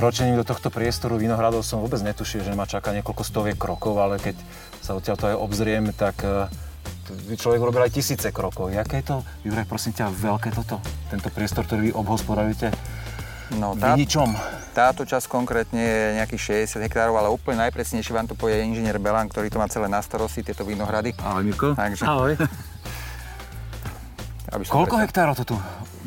Kročením 0.00 0.40
do 0.40 0.48
tohto 0.48 0.72
priestoru 0.72 1.20
Vinohradov 1.20 1.60
som 1.60 1.84
vôbec 1.84 2.00
netušil, 2.00 2.40
že 2.40 2.56
ma 2.56 2.64
čaká 2.64 2.96
niekoľko 2.96 3.20
stoviek 3.20 3.60
krokov, 3.60 4.00
ale 4.00 4.16
keď 4.16 4.32
sa 4.80 4.96
odtiaľ 4.96 5.16
to 5.20 5.28
aj 5.28 5.36
obzriem, 5.36 5.92
tak 5.92 6.24
e, 6.24 6.48
človek 7.36 7.60
robil 7.60 7.84
aj 7.84 8.00
tisíce 8.00 8.32
krokov. 8.32 8.72
Jaké 8.72 9.04
je 9.04 9.12
to, 9.12 9.16
Juraj, 9.44 9.68
prosím 9.68 9.92
ťa, 9.92 10.08
veľké 10.08 10.56
toto? 10.56 10.80
Tento 11.12 11.28
priestor, 11.28 11.68
ktorý 11.68 11.92
vy 11.92 12.00
obhospodarujete? 12.00 12.72
No, 13.60 13.76
tá, 13.76 13.92
Viničom. 13.92 14.32
Táto 14.72 15.04
časť 15.04 15.28
konkrétne 15.28 15.84
je 15.84 16.16
nejakých 16.16 16.64
60 16.80 16.80
hektárov, 16.80 17.20
ale 17.20 17.28
úplne 17.28 17.68
najpresnejšie 17.68 18.16
vám 18.16 18.24
to 18.24 18.32
povie 18.32 18.56
inžinier 18.56 18.96
Belan, 18.96 19.28
ktorý 19.28 19.52
to 19.52 19.60
má 19.60 19.68
celé 19.68 19.92
na 19.92 20.00
starosti, 20.00 20.40
tieto 20.40 20.64
vinohrady. 20.64 21.12
Ahoj, 21.20 21.44
Mirko. 21.44 21.76
Takže... 21.76 22.08
Ahoj. 22.08 22.40
Koľko 24.64 24.96
hektárov 24.96 25.36
to 25.44 25.44
tu 25.44 25.56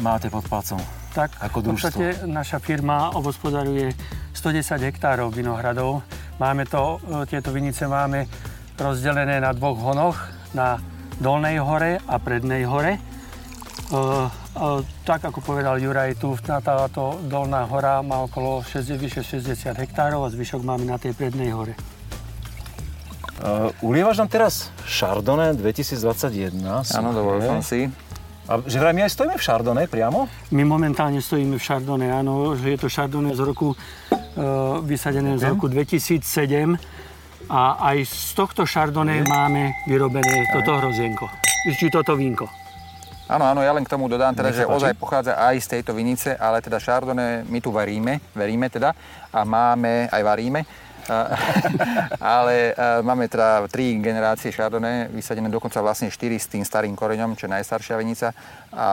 máte 0.01 0.33
pod 0.33 0.49
palcom? 0.49 0.81
Tak, 1.13 1.29
ako 1.45 1.57
v 1.61 1.65
podstate 1.77 2.07
naša 2.25 2.57
firma 2.57 3.13
obospodaruje 3.13 3.93
110 4.33 4.81
hektárov 4.89 5.29
vinohradov. 5.29 6.01
Máme 6.41 6.65
to, 6.65 6.97
e, 7.05 7.29
tieto 7.29 7.53
vinice 7.53 7.85
máme 7.85 8.25
rozdelené 8.81 9.37
na 9.37 9.53
dvoch 9.53 9.77
honoch, 9.77 10.17
na 10.57 10.81
Dolnej 11.21 11.61
hore 11.61 12.01
a 12.09 12.17
Prednej 12.17 12.65
hore. 12.65 12.97
E, 12.97 12.99
tak 15.05 15.21
ako 15.25 15.41
povedal 15.41 15.81
Juraj, 15.81 16.17
tu 16.17 16.37
táto 16.37 17.17
dolná 17.25 17.65
hora 17.65 18.05
má 18.05 18.21
okolo 18.25 18.61
60, 18.61 18.97
vyše 18.97 19.21
60 19.25 19.73
hektárov 19.73 20.25
a 20.25 20.29
zvyšok 20.29 20.61
máme 20.61 20.85
na 20.85 21.01
tej 21.01 21.17
prednej 21.17 21.49
hore. 21.53 21.73
Uh, 23.43 23.73
ulievaš 23.83 24.23
nám 24.23 24.29
teraz 24.31 24.71
Chardonnay 24.87 25.57
2021. 25.57 26.63
Áno, 26.95 27.09
dovolil 27.11 27.43
som 27.43 27.59
si. 27.59 27.91
A 28.43 28.59
že 28.67 28.75
vraj 28.75 28.91
my 28.91 29.07
aj 29.07 29.15
stojíme 29.15 29.39
v 29.39 29.43
Chardonnay 29.43 29.87
priamo? 29.87 30.27
My 30.51 30.67
momentálne 30.67 31.23
stojíme 31.23 31.55
v 31.55 31.63
Chardonnay, 31.63 32.11
áno, 32.11 32.59
že 32.59 32.75
je 32.75 32.77
to 32.83 32.91
Chardonnay 32.91 33.31
z 33.39 33.41
roku, 33.47 33.71
uh, 33.71 34.83
vysadené 34.83 35.39
z 35.39 35.47
roku 35.47 35.71
2007 35.71 36.75
a 37.47 37.79
aj 37.79 37.97
z 38.03 38.31
tohto 38.35 38.67
Chardonnay 38.67 39.23
máme 39.23 39.87
vyrobené 39.87 40.43
toto 40.51 40.75
hrozienko, 40.75 41.31
či 41.79 41.87
toto 41.87 42.19
vínko. 42.19 42.43
Áno, 43.31 43.47
áno, 43.47 43.63
ja 43.63 43.71
len 43.71 43.87
k 43.87 43.93
tomu 43.95 44.11
dodám 44.11 44.35
teda, 44.35 44.51
že 44.51 44.67
ozaj 44.67 44.99
pochádza 44.99 45.39
aj 45.39 45.55
z 45.63 45.67
tejto 45.79 45.95
vinice, 45.95 46.35
ale 46.35 46.59
teda 46.59 46.83
Chardonnay 46.83 47.47
my 47.47 47.59
tu 47.63 47.71
varíme, 47.71 48.19
veríme 48.35 48.67
teda. 48.67 48.91
A 49.31 49.47
máme, 49.47 50.11
aj 50.11 50.19
varíme 50.19 50.67
ale 52.35 52.75
máme 53.03 53.27
teda 53.27 53.67
tri 53.67 53.99
generácie 53.99 54.51
Chardonnay, 54.55 55.11
vysadené 55.11 55.51
dokonca 55.51 55.83
vlastne 55.83 56.07
štyri 56.07 56.39
s 56.39 56.47
tým 56.47 56.63
starým 56.63 56.95
koreňom, 56.95 57.35
čo 57.35 57.47
je 57.47 57.55
najstaršia 57.59 57.95
vinica. 57.99 58.31
A 58.71 58.87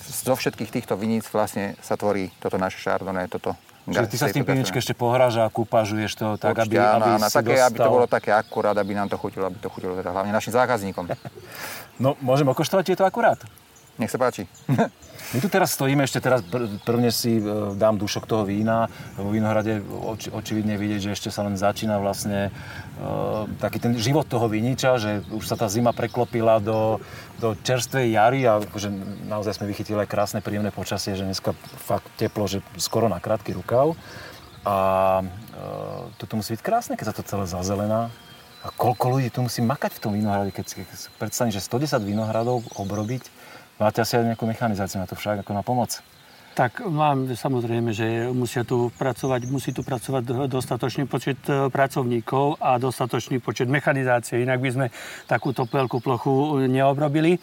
zo 0.00 0.34
všetkých 0.34 0.72
týchto 0.72 0.94
viníc 0.96 1.28
vlastne 1.28 1.76
sa 1.84 1.94
tvorí 2.00 2.32
toto 2.40 2.56
naše 2.56 2.80
Chardonnay, 2.80 3.28
toto 3.28 3.56
Čiže 3.88 4.08
ty 4.12 4.16
sa 4.20 4.26
s 4.28 4.36
tým 4.36 4.44
pivničke 4.44 4.76
ešte 4.76 4.92
pohráš 4.92 5.40
a 5.40 5.48
kúpažuješ 5.48 6.12
to 6.12 6.26
tak, 6.36 6.60
Určite, 6.60 6.76
aby, 6.76 6.76
aby 6.76 7.10
áno, 7.16 7.24
si 7.24 7.32
také, 7.40 7.56
dostal... 7.56 7.68
aby 7.72 7.78
to 7.80 7.90
bolo 7.96 8.06
také 8.06 8.30
akurát, 8.36 8.76
aby 8.76 8.92
nám 8.92 9.08
to 9.08 9.16
chutilo, 9.16 9.48
aby 9.48 9.56
to 9.56 9.72
chutilo 9.72 9.96
teda 9.96 10.12
hlavne 10.12 10.28
našim 10.28 10.52
zákazníkom. 10.52 11.08
No, 11.96 12.14
môžem 12.20 12.46
okoštovať 12.46 12.94
tieto 12.94 13.02
akurát? 13.08 13.40
Nech 13.98 14.14
sa 14.14 14.18
páči. 14.18 14.46
My 15.34 15.38
tu 15.44 15.50
teraz 15.52 15.76
stojíme, 15.76 16.06
ešte 16.06 16.24
teraz 16.24 16.40
pr- 16.40 16.70
prvne 16.88 17.12
si 17.12 17.36
e, 17.36 17.42
dám 17.76 18.00
dušok 18.00 18.24
toho 18.24 18.48
vína. 18.48 18.88
Vo 19.18 19.28
Vinohrade 19.28 19.84
oči, 19.84 20.32
očividne 20.32 20.80
vidieť, 20.80 21.10
že 21.10 21.14
ešte 21.18 21.28
sa 21.28 21.44
len 21.44 21.58
začína 21.58 22.00
vlastne 22.00 22.48
e, 22.48 22.50
taký 23.60 23.82
ten 23.82 23.92
život 23.98 24.24
toho 24.24 24.48
viniča, 24.48 24.96
že 24.96 25.10
už 25.34 25.44
sa 25.44 25.58
tá 25.58 25.68
zima 25.68 25.92
preklopila 25.92 26.62
do, 26.62 27.02
do 27.42 27.52
čerstvej 27.60 28.16
jary 28.16 28.40
a 28.48 28.62
že 28.72 28.88
naozaj 29.28 29.60
sme 29.60 29.68
vychytili 29.68 30.00
aj 30.00 30.08
krásne, 30.08 30.40
príjemné 30.40 30.72
počasie, 30.72 31.12
že 31.12 31.28
dneska 31.28 31.52
fakt 31.84 32.08
teplo, 32.16 32.48
že 32.48 32.64
skoro 32.80 33.10
na 33.10 33.20
krátky 33.20 33.52
rukav. 33.52 33.98
A 34.62 34.76
e, 35.20 35.24
toto 36.16 36.40
musí 36.40 36.56
byť 36.56 36.62
krásne, 36.64 36.94
keď 36.96 37.12
sa 37.12 37.16
to 37.18 37.26
celé 37.26 37.44
zazelená. 37.44 38.08
A 38.62 38.74
koľko 38.74 39.18
ľudí 39.18 39.30
tu 39.30 39.44
musí 39.44 39.62
makať 39.62 39.96
v 39.96 40.02
tom 40.02 40.12
vinohrade, 40.18 40.50
keď 40.50 40.64
si, 40.66 40.82
predstavím, 41.20 41.54
že 41.54 41.62
110 41.62 42.02
vinohradov 42.02 42.66
obrobiť, 42.74 43.22
Máte 43.78 44.02
asi 44.02 44.18
aj 44.18 44.34
nejakú 44.34 44.44
mechanizáciu 44.44 44.98
na 44.98 45.06
to 45.06 45.14
však, 45.14 45.46
ako 45.46 45.52
na 45.54 45.62
pomoc? 45.62 46.02
Tak 46.58 46.82
mám 46.90 47.30
samozrejme, 47.30 47.94
že 47.94 48.34
musia 48.34 48.66
tu 48.66 48.90
pracovať, 48.98 49.46
musí 49.46 49.70
tu 49.70 49.86
pracovať 49.86 50.50
dostatočný 50.50 51.06
počet 51.06 51.38
e, 51.46 51.70
pracovníkov 51.70 52.58
a 52.58 52.82
dostatočný 52.82 53.38
počet 53.38 53.70
mechanizácie, 53.70 54.42
inak 54.42 54.58
by 54.58 54.70
sme 54.74 54.86
takúto 55.30 55.70
veľkú 55.70 56.02
plochu 56.02 56.66
neobrobili. 56.66 57.38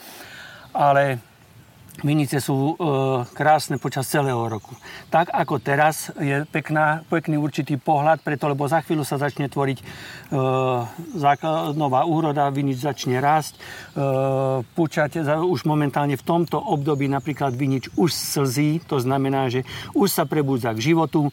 Ale 0.76 1.24
Vinice 2.04 2.44
sú 2.44 2.74
e, 2.74 2.84
krásne 3.32 3.80
počas 3.80 4.10
celého 4.12 4.42
roku. 4.52 4.76
Tak 5.08 5.32
ako 5.32 5.64
teraz 5.64 6.12
je 6.20 6.44
pekná, 6.52 7.08
pekný 7.08 7.40
určitý 7.40 7.80
pohľad, 7.80 8.20
preto 8.20 8.52
lebo 8.52 8.68
za 8.68 8.84
chvíľu 8.84 9.08
sa 9.08 9.16
začne 9.16 9.48
tvoriť 9.48 9.78
e, 9.80 9.86
nová 11.78 12.02
úroda, 12.04 12.52
vinič 12.52 12.84
začne 12.84 13.24
rásť, 13.24 13.56
e, 13.56 13.60
púčať 14.76 15.24
už 15.40 15.64
momentálne 15.64 16.20
v 16.20 16.28
tomto 16.28 16.60
období 16.60 17.08
napríklad 17.08 17.56
vinič 17.56 17.88
už 17.96 18.12
slzí, 18.12 18.84
to 18.84 19.00
znamená, 19.00 19.48
že 19.48 19.64
už 19.96 20.12
sa 20.12 20.28
prebúdza 20.28 20.76
k 20.76 20.92
životu, 20.92 21.32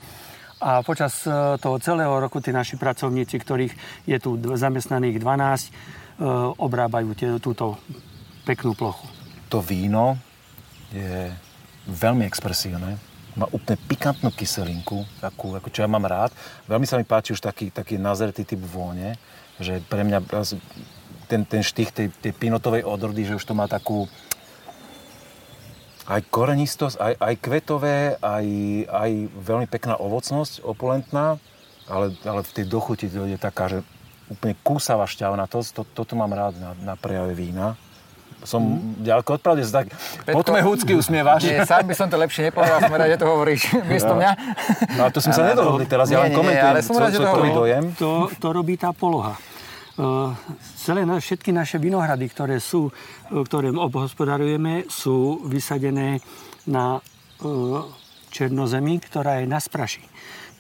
a 0.62 0.86
počas 0.86 1.26
e, 1.26 1.58
toho 1.58 1.82
celého 1.82 2.14
roku 2.22 2.38
tí 2.38 2.54
naši 2.54 2.78
pracovníci, 2.78 3.34
ktorých 3.34 3.74
je 4.06 4.18
tu 4.22 4.38
zamestnaných 4.38 5.18
12, 5.18 5.66
e, 5.66 5.70
obrábajú 6.54 7.18
túto 7.42 7.82
peknú 8.46 8.78
plochu. 8.78 9.10
To 9.50 9.58
víno 9.58 10.22
je 10.92 11.32
veľmi 11.88 12.28
expresívne. 12.28 13.00
Má 13.32 13.48
úplne 13.48 13.80
pikantnú 13.88 14.28
kyselinku, 14.28 15.08
takú, 15.18 15.56
ako 15.56 15.72
čo 15.72 15.80
ja 15.80 15.88
mám 15.88 16.04
rád. 16.04 16.36
Veľmi 16.68 16.84
sa 16.84 17.00
mi 17.00 17.08
páči 17.08 17.32
už 17.32 17.40
taký, 17.40 17.72
taký 17.72 17.96
nazretý 17.96 18.44
typ 18.44 18.60
vône, 18.60 19.16
že 19.56 19.80
pre 19.88 20.04
mňa 20.04 20.20
ten, 21.32 21.48
ten 21.48 21.64
štých 21.64 21.90
tej, 21.96 22.08
tej 22.12 22.32
pinotovej 22.36 22.84
odrody, 22.84 23.24
že 23.24 23.40
už 23.40 23.44
to 23.48 23.56
má 23.56 23.64
takú 23.64 24.04
aj 26.04 26.20
korenistosť, 26.28 27.00
aj, 27.00 27.14
aj 27.16 27.34
kvetové, 27.40 27.96
aj, 28.20 28.46
aj 28.90 29.10
veľmi 29.32 29.66
pekná 29.70 29.96
ovocnosť, 29.96 30.60
opulentná, 30.60 31.40
ale, 31.88 32.12
ale 32.26 32.44
v 32.44 32.52
tej 32.52 32.66
dochuti 32.68 33.08
to 33.08 33.24
je 33.24 33.40
taká, 33.40 33.72
že 33.72 33.78
úplne 34.28 34.52
kúsavá 34.60 35.08
šťavnatosť. 35.08 35.68
To, 35.72 35.82
toto 35.88 36.12
mám 36.20 36.36
rád 36.36 36.60
na, 36.60 36.70
na 36.76 36.94
prejave 37.00 37.32
vína 37.32 37.80
som 38.42 38.60
mm. 38.62 39.06
ďaleko 39.06 39.28
od 39.38 39.40
pravde, 39.40 39.62
tak 39.66 39.90
potme 40.26 40.58
húcky 40.62 40.92
usmievaš. 40.98 41.46
Nie, 41.46 41.62
sám 41.66 41.86
by 41.86 41.94
som 41.94 42.06
to 42.10 42.18
lepšie 42.18 42.50
nepovedal, 42.50 42.78
som 42.82 42.94
rád, 42.94 43.10
že 43.14 43.18
to 43.18 43.26
hovoríš 43.26 43.62
miesto 43.90 44.12
mňa. 44.14 44.30
No 44.98 45.02
a 45.06 45.08
to 45.10 45.18
sme 45.22 45.32
sa 45.34 45.42
nedohodli 45.50 45.86
teraz, 45.86 46.10
ja 46.10 46.22
len 46.22 46.34
komentujem 46.34 46.72
ale 46.74 46.82
som 46.82 46.96
rád, 46.98 47.12
že 47.14 47.20
to, 47.22 47.30
dojem. 47.54 47.84
To, 47.98 48.10
to 48.28 48.48
robí 48.50 48.74
tá 48.78 48.90
poloha. 48.90 49.34
Uh, 49.92 50.32
celé 50.80 51.04
na, 51.04 51.20
všetky 51.20 51.52
naše 51.52 51.76
vinohrady, 51.76 52.24
ktoré 52.32 52.56
sú, 52.58 52.88
uh, 52.88 53.44
ktoré 53.44 53.68
obhospodarujeme, 53.70 54.88
sú 54.88 55.44
vysadené 55.44 56.24
na 56.64 56.96
uh, 56.96 57.84
černozemi, 58.32 58.96
ktorá 59.04 59.44
je 59.44 59.46
na 59.46 59.60
spraši 59.60 60.11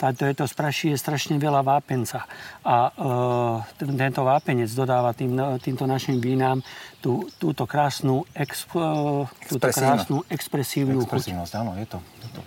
táto 0.02 0.26
je 0.26 0.34
to 0.34 0.50
spraší 0.50 0.90
je 0.90 0.98
strašne 0.98 1.38
veľa 1.38 1.62
vápenca. 1.62 2.26
A 2.66 2.90
e, 2.90 3.86
tento 3.94 4.26
vápenec 4.26 4.66
dodáva 4.74 5.14
tým, 5.14 5.38
týmto 5.62 5.86
našim 5.86 6.18
vínám 6.18 6.58
tú, 6.98 7.30
túto 7.38 7.70
krásnu, 7.70 8.26
exp, 8.34 8.74
e, 8.74 9.30
túto 9.46 9.70
krásnu 9.70 10.26
expresívnu 10.26 11.06
Expresívnosť, 11.06 11.52
áno, 11.54 11.78
je 11.78 11.86
to. 11.86 11.98
Je 12.18 12.30
to. 12.34 12.42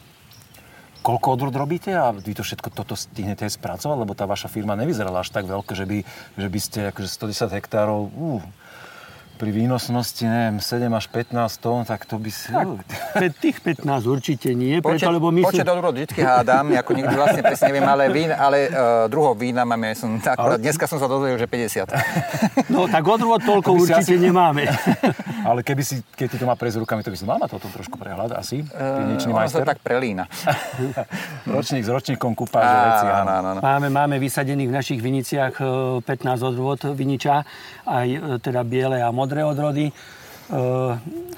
Koľko 0.99 1.27
odrod 1.37 1.55
robíte 1.55 1.95
a 1.95 2.11
vy 2.11 2.33
to 2.35 2.43
všetko 2.43 2.75
toto 2.75 2.97
stihnete 2.97 3.47
spracovať? 3.47 3.97
Lebo 4.03 4.17
tá 4.17 4.27
vaša 4.27 4.51
firma 4.51 4.75
nevyzerala 4.75 5.23
až 5.23 5.31
tak 5.31 5.47
veľké, 5.47 5.77
že 5.77 5.85
by, 5.87 5.97
že 6.35 6.47
by 6.51 6.59
ste 6.59 6.79
akože 6.91 7.07
110 7.07 7.55
hektárov... 7.55 7.99
Uh, 8.11 8.43
pri 9.35 9.51
výnosnosti, 9.51 10.23
neviem, 10.23 10.57
7 10.63 10.87
až 10.95 11.05
15 11.11 11.59
tón, 11.59 11.83
tak 11.83 12.07
to 12.07 12.15
by 12.15 12.31
si... 12.31 12.49
Tak, 12.55 13.35
tých 13.43 13.59
15 13.59 13.83
určite 14.07 14.55
nie, 14.55 14.79
počet, 14.79 15.05
preto, 15.05 15.11
lebo 15.11 15.29
my 15.29 15.43
Počet 15.43 15.67
odrod 15.67 15.93
vždy 15.95 16.23
hádam, 16.23 16.71
ako 16.71 16.91
nikdy 16.95 17.13
vlastne 17.13 17.41
presne 17.43 17.67
neviem, 17.69 17.87
ale, 17.87 18.03
vín, 18.07 18.31
ale 18.31 18.71
uh, 18.71 19.05
druhov 19.11 19.35
vína 19.35 19.67
máme, 19.67 19.91
som, 19.93 20.15
akurát 20.17 20.57
ale... 20.57 20.63
dneska 20.63 20.87
som 20.87 20.97
sa 20.97 21.11
dozvedel, 21.11 21.35
že 21.35 21.47
50. 21.51 22.71
No 22.71 22.87
tak 22.87 23.03
odrod 23.03 23.43
toľko 23.43 23.75
určite 23.75 24.15
asi... 24.15 24.23
nemáme. 24.23 24.71
ale 25.49 25.59
keby 25.61 25.83
si, 25.83 25.99
keď 26.15 26.27
ti 26.31 26.37
to 26.39 26.45
má 26.47 26.55
prejsť 26.55 26.81
rukami, 26.81 27.03
to 27.03 27.11
by 27.11 27.17
si 27.19 27.25
mal 27.27 27.37
mať 27.37 27.51
o 27.53 27.59
tom 27.59 27.71
trošku 27.75 27.99
prehľad, 27.99 28.31
asi? 28.39 28.63
Uh, 28.71 29.19
ono 29.19 29.51
sa 29.51 29.67
tak 29.67 29.83
prelína. 29.83 30.31
Ročník 31.55 31.83
s 31.83 31.91
ročníkom 31.91 32.33
kúpáže 32.37 32.71
veci. 32.71 33.05
Áno, 33.09 33.31
áno, 33.31 33.47
áno. 33.57 33.59
Máme, 33.59 33.87
máme 33.91 34.15
vysadených 34.21 34.69
v 34.69 34.75
našich 34.75 34.99
viniciach 35.01 35.53
15 35.57 36.05
e, 36.05 36.43
odrod 36.45 36.79
viniča, 36.93 37.41
aj 37.85 38.07
e, 38.07 38.19
teda 38.39 38.61
biele 38.61 39.01
a 39.01 39.09
modré 39.09 39.24
modré 39.25 39.41
odrody. 39.41 39.89
E, 39.89 39.93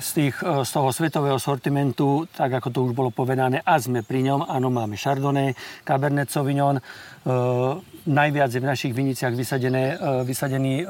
z, 0.04 0.10
tých, 0.12 0.36
e, 0.44 0.68
z 0.68 0.72
toho 0.76 0.92
svetového 0.92 1.40
sortimentu, 1.40 2.28
tak 2.28 2.60
ako 2.60 2.68
to 2.76 2.80
už 2.84 2.92
bolo 2.92 3.08
povedané, 3.16 3.64
a 3.64 3.80
sme 3.80 4.04
pri 4.04 4.20
ňom. 4.28 4.44
Áno, 4.44 4.68
máme 4.68 5.00
Chardonnay, 5.00 5.56
Cabernet 5.88 6.28
Sauvignon. 6.28 6.76
E, 6.76 6.82
najviac 8.12 8.52
je 8.52 8.60
v 8.60 8.68
našich 8.68 8.92
viniciach 8.92 9.32
vysadené, 9.32 10.00
vysadený 10.24 10.88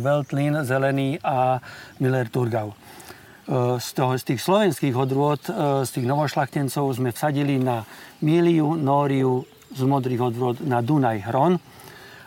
Veltlin, 0.00 0.60
Zelený 0.64 1.20
a 1.24 1.56
Miller 2.00 2.28
Turgau. 2.28 2.76
Z, 3.80 3.96
toho, 3.96 4.12
z 4.14 4.24
tých 4.28 4.44
slovenských 4.44 4.92
odrôd, 4.92 5.40
z 5.82 5.90
tých 5.90 6.04
novošlachtencov 6.04 6.84
sme 6.92 7.16
vsadili 7.16 7.56
na 7.56 7.82
Miliu, 8.20 8.76
Nóriu, 8.76 9.40
z 9.72 9.82
modrých 9.88 10.20
odrôd 10.20 10.56
na 10.68 10.84
Dunaj 10.84 11.18
Hron 11.24 11.56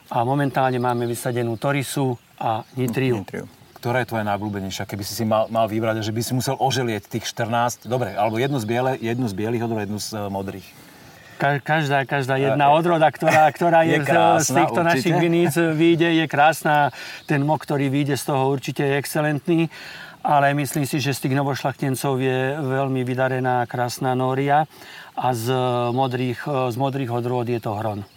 a 0.09 0.17
momentálne 0.25 0.81
máme 0.81 1.05
vysadenú 1.05 1.61
Torisu 1.61 2.17
a 2.41 2.65
Nitriu. 2.73 3.21
Nitriu 3.21 3.62
ktorá 3.83 3.99
je 3.99 4.15
tvoja 4.15 4.23
najobľúbenejšia, 4.31 4.87
keby 4.87 5.03
si 5.03 5.11
si 5.11 5.27
mal, 5.27 5.51
mal 5.51 5.67
vybrať, 5.67 6.07
že 6.07 6.15
by 6.15 6.21
si 6.23 6.31
musel 6.31 6.55
oželieť 6.55 7.03
tých 7.11 7.27
14, 7.27 7.83
dobre, 7.83 8.15
alebo 8.15 8.39
jednu 8.39 8.55
z, 8.55 8.63
biele, 8.63 8.95
jednu 8.95 9.27
z 9.27 9.35
bielých 9.35 9.67
odrod, 9.67 9.83
jednu 9.83 9.99
z 9.99 10.15
uh, 10.15 10.31
modrých. 10.31 10.63
Každá, 11.43 12.07
každá 12.07 12.39
jedna 12.39 12.71
odroda, 12.71 13.11
ktorá, 13.11 13.51
ktorá 13.59 13.83
je, 13.83 13.99
je 13.99 14.07
krásna, 14.07 14.39
z 14.39 14.47
týchto 14.55 14.79
určite. 14.79 14.91
našich 14.95 15.15
viníc 15.19 15.53
vyjde, 15.59 16.09
je 16.23 16.25
krásna. 16.31 16.95
Ten 17.27 17.43
mok, 17.43 17.59
ktorý 17.67 17.91
vyjde 17.91 18.15
z 18.15 18.23
toho, 18.23 18.47
určite 18.47 18.87
je 18.87 18.95
excelentný. 18.95 19.67
Ale 20.23 20.55
myslím 20.55 20.87
si, 20.87 21.03
že 21.03 21.11
z 21.11 21.27
tých 21.27 21.35
novošlachtencov 21.35 22.15
je 22.23 22.55
veľmi 22.55 23.03
vydarená 23.03 23.67
krásna 23.67 24.15
Nória 24.15 24.63
a 25.19 25.27
z 25.35 25.51
modrých, 25.91 26.71
z 26.71 26.75
modrých 26.79 27.11
odrôd 27.11 27.51
je 27.51 27.59
to 27.59 27.75
Hron 27.75 28.07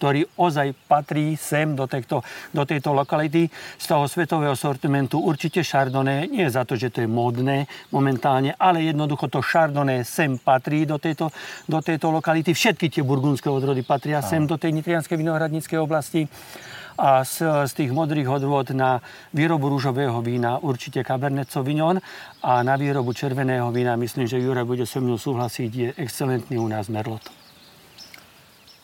ktorý 0.00 0.24
ozaj 0.40 0.72
patrí 0.88 1.36
sem 1.36 1.76
do, 1.76 1.84
tejto, 1.84 2.24
do 2.56 2.64
tejto 2.64 2.96
lokality 2.96 3.52
z 3.52 3.84
toho 3.84 4.08
svetového 4.08 4.56
sortimentu. 4.56 5.20
Určite 5.20 5.60
Chardonnay, 5.60 6.24
nie 6.24 6.48
za 6.48 6.64
to, 6.64 6.72
že 6.72 6.88
to 6.88 7.04
je 7.04 7.08
modné 7.12 7.68
momentálne, 7.92 8.56
ale 8.56 8.80
jednoducho 8.88 9.28
to 9.28 9.44
Chardonnay 9.44 10.00
sem 10.08 10.40
patrí 10.40 10.88
do 10.88 10.96
tejto, 10.96 11.28
do 11.68 11.84
tejto 11.84 12.08
lokality. 12.08 12.56
Všetky 12.56 12.88
tie 12.88 13.04
burgundské 13.04 13.52
odrody 13.52 13.84
patria 13.84 14.24
sem 14.24 14.48
do 14.48 14.56
tej 14.56 14.72
nitrianskej 14.80 15.20
vinohradníckej 15.20 15.76
oblasti 15.76 16.24
a 16.96 17.20
z, 17.20 17.68
z 17.68 17.72
tých 17.76 17.92
modrých 17.92 18.28
odrôd 18.28 18.72
na 18.72 19.04
výrobu 19.36 19.68
rúžového 19.68 20.16
vína 20.24 20.60
určite 20.60 21.04
Cabernet 21.04 21.52
Sauvignon 21.52 22.00
a 22.40 22.52
na 22.64 22.76
výrobu 22.80 23.12
červeného 23.12 23.68
vína, 23.68 24.00
myslím, 24.00 24.24
že 24.24 24.40
Jura 24.40 24.64
bude 24.64 24.88
so 24.88 25.00
mnou 25.00 25.20
súhlasiť, 25.20 25.70
je 25.72 25.88
excelentný 26.00 26.56
u 26.56 26.68
nás 26.68 26.88
Merlot. 26.88 27.39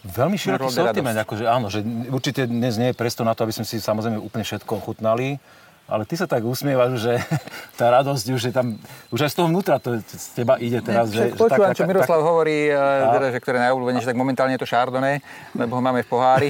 Veľmi 0.06 0.38
široký 0.38 0.70
sortiment, 0.70 1.18
akože 1.18 1.44
áno, 1.50 1.66
že 1.66 1.82
určite 2.08 2.46
dnes 2.46 2.78
nie 2.78 2.94
je 2.94 2.96
presto 2.96 3.26
na 3.26 3.34
to, 3.34 3.42
aby 3.42 3.54
sme 3.54 3.66
si 3.66 3.82
samozrejme 3.82 4.22
úplne 4.22 4.46
všetko 4.46 4.78
ochutnali. 4.78 5.42
ale 5.86 6.02
ty 6.02 6.18
sa 6.18 6.26
tak 6.26 6.42
usmievaš, 6.42 6.98
že 6.98 7.12
tá 7.78 7.90
radosť 7.94 8.26
už 8.34 8.42
je 8.50 8.52
tam, 8.54 8.74
už 9.14 9.26
aj 9.26 9.30
z 9.30 9.36
toho 9.38 9.46
vnútra 9.46 9.78
to 9.78 10.02
z 10.02 10.26
teba 10.34 10.58
ide 10.58 10.82
teraz. 10.82 11.10
Ne, 11.14 11.30
že, 11.30 11.38
počúvam, 11.38 11.70
čo 11.74 11.86
Miroslav 11.86 12.22
tak, 12.22 12.26
hovorí, 12.26 12.70
a... 12.70 13.14
teda, 13.18 13.26
že 13.34 13.38
ktoré 13.38 13.56
najobľúbenejšie, 13.66 14.10
tak 14.10 14.18
momentálne 14.18 14.54
je 14.58 14.62
to 14.62 14.70
Chardonnay, 14.70 15.22
lebo 15.54 15.78
ho 15.78 15.82
máme 15.82 16.02
v 16.02 16.08
pohári. 16.10 16.48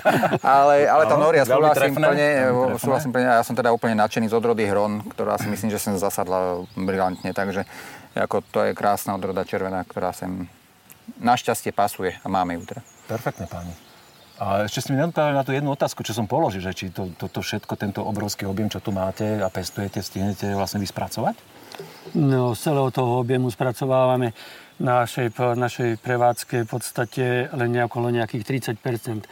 ale, 0.44 0.84
ale 0.84 1.02
tá 1.08 1.16
Noria 1.16 1.48
súhlasím 1.48 1.96
plne, 1.96 2.28
súhlasím 2.76 3.10
plne, 3.12 3.40
ja 3.40 3.44
som 3.44 3.56
teda 3.56 3.72
úplne 3.72 3.96
nadšený 4.00 4.28
z 4.28 4.36
odrody 4.36 4.64
Hron, 4.68 5.00
ktorá 5.12 5.40
si 5.40 5.48
myslím, 5.48 5.72
že 5.72 5.80
som 5.80 5.96
zasadla 5.96 6.64
brilantne, 6.76 7.32
takže 7.32 7.64
ako 8.14 8.44
to 8.52 8.68
je 8.68 8.72
krásna 8.76 9.16
odroda 9.16 9.48
červená, 9.48 9.80
ktorá 9.88 10.12
sem 10.12 10.46
našťastie 11.20 11.72
pasuje 11.72 12.16
a 12.20 12.26
máme 12.28 12.56
ju 12.60 12.68
teda. 12.68 12.93
Perfektne, 13.04 13.46
páni. 13.46 13.74
A 14.34 14.66
ešte 14.66 14.82
ste 14.82 14.90
mi 14.90 14.98
neodpovedali 14.98 15.38
na 15.38 15.46
tú 15.46 15.54
jednu 15.54 15.70
otázku, 15.70 16.02
čo 16.02 16.10
som 16.10 16.26
položil, 16.26 16.58
že 16.58 16.74
či 16.74 16.90
to, 16.90 17.14
toto 17.14 17.38
všetko, 17.38 17.78
tento 17.78 18.02
obrovský 18.02 18.50
objem, 18.50 18.66
čo 18.66 18.82
tu 18.82 18.90
máte 18.90 19.38
a 19.38 19.46
pestujete, 19.46 20.02
stihnete 20.02 20.58
vlastne 20.58 20.82
vyspracovať? 20.82 21.38
No, 22.18 22.54
z 22.54 22.70
celého 22.70 22.90
toho 22.90 23.22
objemu 23.22 23.46
spracovávame 23.54 24.34
našej, 24.82 25.38
našej 25.38 26.02
prevádzke 26.02 26.66
v 26.66 26.68
podstate 26.68 27.24
len 27.54 27.70
okolo 27.78 28.10
nejakých 28.10 28.74
30% 28.74 29.22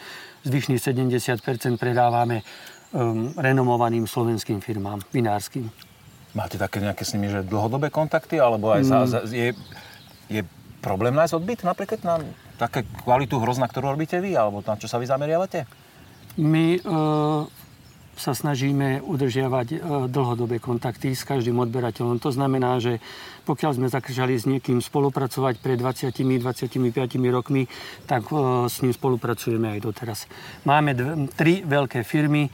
Zvyšných 0.43 0.83
70 0.83 1.79
predávame 1.79 2.43
um, 2.91 3.31
renomovaným 3.39 4.11
slovenským 4.11 4.59
firmám, 4.59 4.99
vinárským. 5.15 5.71
Máte 6.35 6.59
také 6.59 6.83
nejaké 6.83 7.07
s 7.07 7.15
nimi, 7.15 7.31
že 7.31 7.47
dlhodobé 7.47 7.95
kontakty, 7.95 8.43
alebo 8.43 8.75
aj 8.75 8.83
mm. 8.83 8.89
za, 8.91 8.99
za, 9.07 9.19
je, 9.31 9.55
je 10.27 10.43
problém 10.83 11.15
nájsť 11.15 11.39
odbyt 11.39 11.61
napríklad 11.63 12.01
na 12.03 12.19
také 12.59 12.83
kvalitu 13.07 13.39
hrozna, 13.39 13.71
ktorú 13.71 13.95
robíte 13.95 14.19
vy, 14.19 14.35
alebo 14.35 14.61
na 14.61 14.75
čo 14.75 14.91
sa 14.91 14.99
vy 14.99 15.07
zameriavate? 15.07 15.65
My 16.43 16.77
e, 16.77 16.81
sa 18.17 18.33
snažíme 18.37 19.01
udržiavať 19.01 19.69
e, 19.73 19.77
dlhodobé 20.11 20.61
kontakty 20.61 21.17
s 21.17 21.25
každým 21.25 21.57
odberateľom. 21.63 22.21
To 22.21 22.31
znamená, 22.35 22.77
že 22.83 23.01
pokiaľ 23.49 23.71
sme 23.79 23.89
začali 23.89 24.37
s 24.37 24.45
niekým 24.45 24.85
spolupracovať 24.85 25.59
pred 25.59 25.81
20-25 25.81 26.77
rokmi, 27.33 27.71
tak 28.05 28.29
e, 28.29 28.69
s 28.69 28.85
ním 28.85 28.93
spolupracujeme 28.93 29.79
aj 29.79 29.81
doteraz. 29.81 30.19
Máme 30.69 30.93
dve, 30.93 31.31
tri 31.33 31.55
veľké 31.65 32.05
firmy, 32.05 32.53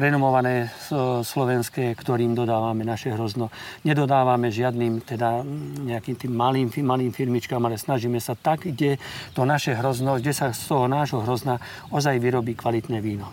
renomované 0.00 0.72
slovenské, 1.20 1.92
ktorým 1.92 2.32
dodávame 2.32 2.88
naše 2.88 3.12
hrozno. 3.12 3.52
Nedodávame 3.84 4.48
žiadnym 4.48 5.04
teda 5.04 5.44
nejakým 5.84 6.16
tým 6.16 6.32
malým, 6.32 6.72
malým 6.80 7.12
firmičkám, 7.12 7.60
ale 7.60 7.76
snažíme 7.76 8.16
sa 8.16 8.32
tak, 8.32 8.64
kde 8.64 8.96
to 9.36 9.44
naše 9.44 9.76
hrozno, 9.76 10.16
kde 10.16 10.32
sa 10.32 10.56
z 10.56 10.64
toho 10.64 10.88
nášho 10.88 11.20
hrozna 11.20 11.60
ozaj 11.92 12.16
vyrobí 12.16 12.56
kvalitné 12.56 12.98
víno. 13.04 13.28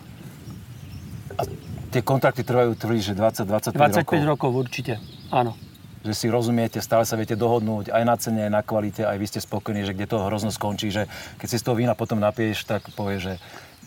A 1.40 1.48
tie 1.88 2.04
kontakty 2.04 2.44
trvajú, 2.44 2.76
tvrdí, 2.76 3.00
že 3.00 3.16
20-25 3.16 3.72
rokov? 3.72 4.20
25 4.20 4.32
rokov 4.36 4.50
určite, 4.52 4.94
áno 5.32 5.56
že 5.98 6.14
si 6.14 6.26
rozumiete, 6.30 6.78
stále 6.78 7.02
sa 7.02 7.18
viete 7.18 7.34
dohodnúť 7.34 7.90
aj 7.90 8.02
na 8.06 8.16
cene, 8.16 8.46
aj 8.46 8.52
na 8.54 8.62
kvalite, 8.62 9.02
aj 9.02 9.18
vy 9.18 9.26
ste 9.28 9.42
spokojní, 9.42 9.82
že 9.82 9.92
kde 9.92 10.06
to 10.06 10.24
hrozno 10.30 10.54
skončí, 10.54 10.94
že 10.94 11.10
keď 11.36 11.48
si 11.50 11.60
z 11.60 11.64
toho 11.66 11.74
vína 11.76 11.98
potom 11.98 12.22
napieš, 12.22 12.64
tak 12.64 12.86
povie, 12.94 13.18
že 13.18 13.32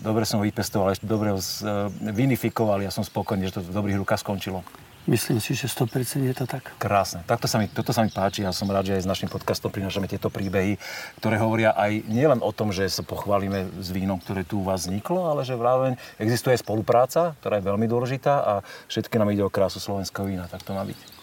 dobre 0.02 0.26
som 0.26 0.42
ho 0.42 0.46
vypestoval, 0.46 0.94
ešte 0.94 1.06
dobre 1.06 1.32
ho 1.32 1.40
uh, 1.40 1.88
vinifikoval, 2.12 2.82
ja 2.82 2.92
som 2.92 3.06
spokojný, 3.06 3.48
že 3.48 3.62
to 3.62 3.66
v 3.66 3.74
dobrých 3.74 4.02
rukách 4.02 4.26
skončilo. 4.26 4.66
Myslím 5.10 5.42
si, 5.42 5.58
že 5.58 5.66
100% 5.66 6.30
je 6.30 6.36
to 6.38 6.46
tak. 6.46 6.78
Krásne. 6.78 7.26
Takto 7.26 7.50
sa 7.50 7.58
mi, 7.58 7.66
toto 7.66 7.90
sa 7.90 8.06
mi 8.06 8.14
páči. 8.14 8.46
Ja 8.46 8.54
som 8.54 8.70
rád, 8.70 8.86
že 8.86 9.02
aj 9.02 9.04
s 9.06 9.10
našim 9.10 9.34
podcastom 9.34 9.74
prinášame 9.74 10.06
tieto 10.06 10.30
príbehy, 10.30 10.78
ktoré 11.18 11.42
hovoria 11.42 11.74
aj 11.74 12.06
nielen 12.06 12.38
o 12.46 12.54
tom, 12.54 12.70
že 12.70 12.86
sa 12.86 13.02
pochválime 13.02 13.66
s 13.82 13.90
vínom, 13.90 14.22
ktoré 14.22 14.46
tu 14.46 14.62
u 14.62 14.66
vás 14.66 14.86
vzniklo, 14.86 15.26
ale 15.26 15.42
že 15.42 15.58
zároveň 15.58 15.98
existuje 16.22 16.54
aj 16.54 16.62
spolupráca, 16.62 17.34
ktorá 17.42 17.58
je 17.58 17.66
veľmi 17.66 17.90
dôležitá 17.90 18.34
a 18.46 18.54
všetky 18.94 19.18
nám 19.18 19.34
ide 19.34 19.42
o 19.42 19.50
krásu 19.50 19.82
slovenského 19.82 20.30
vína. 20.30 20.46
Tak 20.46 20.62
to 20.62 20.78
má 20.78 20.86
byť. 20.86 21.21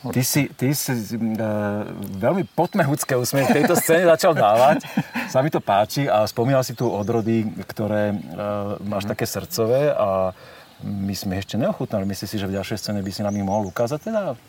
Ty 0.00 0.22
si, 0.24 0.48
ty 0.56 0.72
si 0.72 0.96
uh, 0.96 1.84
veľmi 2.16 2.48
potmehúcké 2.56 3.12
úsmevy 3.20 3.52
v 3.52 3.56
tejto 3.60 3.76
scéne 3.76 4.08
začal 4.08 4.32
dávať. 4.32 4.88
Sa 5.28 5.44
mi 5.44 5.52
to 5.52 5.60
páči 5.60 6.08
a 6.08 6.24
spomínal 6.24 6.64
si 6.64 6.72
tu 6.72 6.88
odrody, 6.88 7.44
ktoré 7.68 8.16
uh, 8.16 8.80
máš 8.80 9.04
také 9.04 9.28
srdcové 9.28 9.92
a 9.92 10.32
my 10.80 11.12
sme 11.12 11.36
ešte 11.36 11.60
neochutnali. 11.60 12.08
Myslíš 12.08 12.32
si, 12.32 12.40
že 12.40 12.48
v 12.48 12.56
ďalšej 12.56 12.80
scéne 12.80 13.04
by 13.04 13.12
si 13.12 13.20
nám 13.20 13.36
ich 13.36 13.44
mohol 13.44 13.68
ukázať 13.68 14.00
teda? 14.08 14.40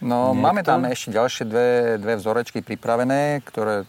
No, 0.00 0.32
Niekto? 0.32 0.40
máme 0.40 0.62
tam 0.64 0.88
ešte 0.88 1.12
ďalšie 1.12 1.44
dve, 1.44 1.68
dve 2.00 2.14
vzorečky 2.16 2.64
pripravené, 2.64 3.44
ktoré 3.44 3.84